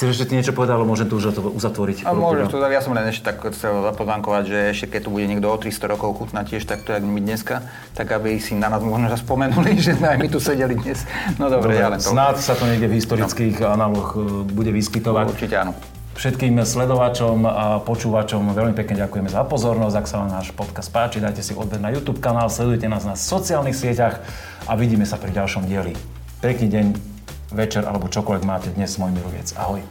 Chceš 0.00 0.16
ešte 0.16 0.32
niečo 0.32 0.56
povedať, 0.56 0.80
alebo 0.80 0.96
môžem 0.96 1.12
tu 1.12 1.20
už 1.20 1.28
uzatvoriť? 1.60 2.08
A 2.08 2.16
môžem 2.16 2.48
to, 2.48 2.56
no? 2.56 2.72
ja 2.72 2.80
som 2.80 2.96
len 2.96 3.12
ešte 3.12 3.36
tak 3.36 3.44
chcel 3.52 3.84
zapodankovať, 3.84 4.48
že 4.48 4.58
ešte 4.72 4.96
keď 4.96 5.00
tu 5.04 5.08
bude 5.12 5.28
niekto 5.28 5.44
o 5.44 5.60
300 5.60 5.92
rokov 5.92 6.16
chutná 6.16 6.40
tiež 6.40 6.64
takto, 6.64 6.96
jak 6.96 7.04
my 7.04 7.20
dneska, 7.20 7.68
tak 7.92 8.08
aby 8.08 8.40
si 8.40 8.56
na 8.56 8.72
nás 8.72 8.80
možno 8.80 9.12
spomenuli, 9.12 9.76
že 9.84 10.00
aj 10.00 10.16
my 10.16 10.28
tu 10.32 10.40
sedeli 10.40 10.72
dnes. 10.72 11.04
No 11.36 11.52
dobre, 11.52 11.76
ja 11.76 11.92
len. 11.92 12.00
Snáď 12.00 12.40
sa 12.40 12.56
to 12.56 12.64
niekde 12.64 12.88
v 12.88 12.96
historických 12.96 13.60
no. 13.60 13.76
analoch 13.76 14.16
uh, 14.16 14.40
bude 14.48 14.72
vyskytovať. 14.72 15.36
Určite 15.36 15.68
áno. 15.68 15.76
Všetkým 16.16 16.56
sledovačom 16.64 17.44
a 17.44 17.84
počúvačom 17.84 18.56
veľmi 18.56 18.72
pekne 18.72 19.04
ďakujeme 19.04 19.28
za 19.28 19.44
pozornosť. 19.44 20.00
Ak 20.00 20.08
sa 20.08 20.24
vám 20.24 20.32
náš 20.32 20.48
podcast 20.56 20.88
páči, 20.88 21.20
dajte 21.20 21.44
si 21.44 21.52
odber 21.52 21.76
na 21.76 21.92
YouTube 21.92 22.24
kanál, 22.24 22.48
sledujte 22.48 22.88
nás 22.88 23.04
na 23.04 23.20
sociálnych 23.20 23.76
sieťach 23.76 24.24
a 24.64 24.72
vidíme 24.80 25.04
sa 25.04 25.20
pri 25.20 25.36
ďalšom 25.36 25.68
dieli. 25.68 25.92
Pekný 26.40 26.72
deň, 26.72 27.09
večer 27.54 27.86
alebo 27.86 28.10
čokoľvek 28.10 28.44
máte 28.46 28.68
dnes. 28.74 28.96
Môj 28.98 29.14
Miroviec. 29.14 29.54
Ahoj. 29.58 29.82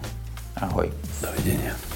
Ahoj. 0.60 0.88
Dovidenia. 1.24 1.89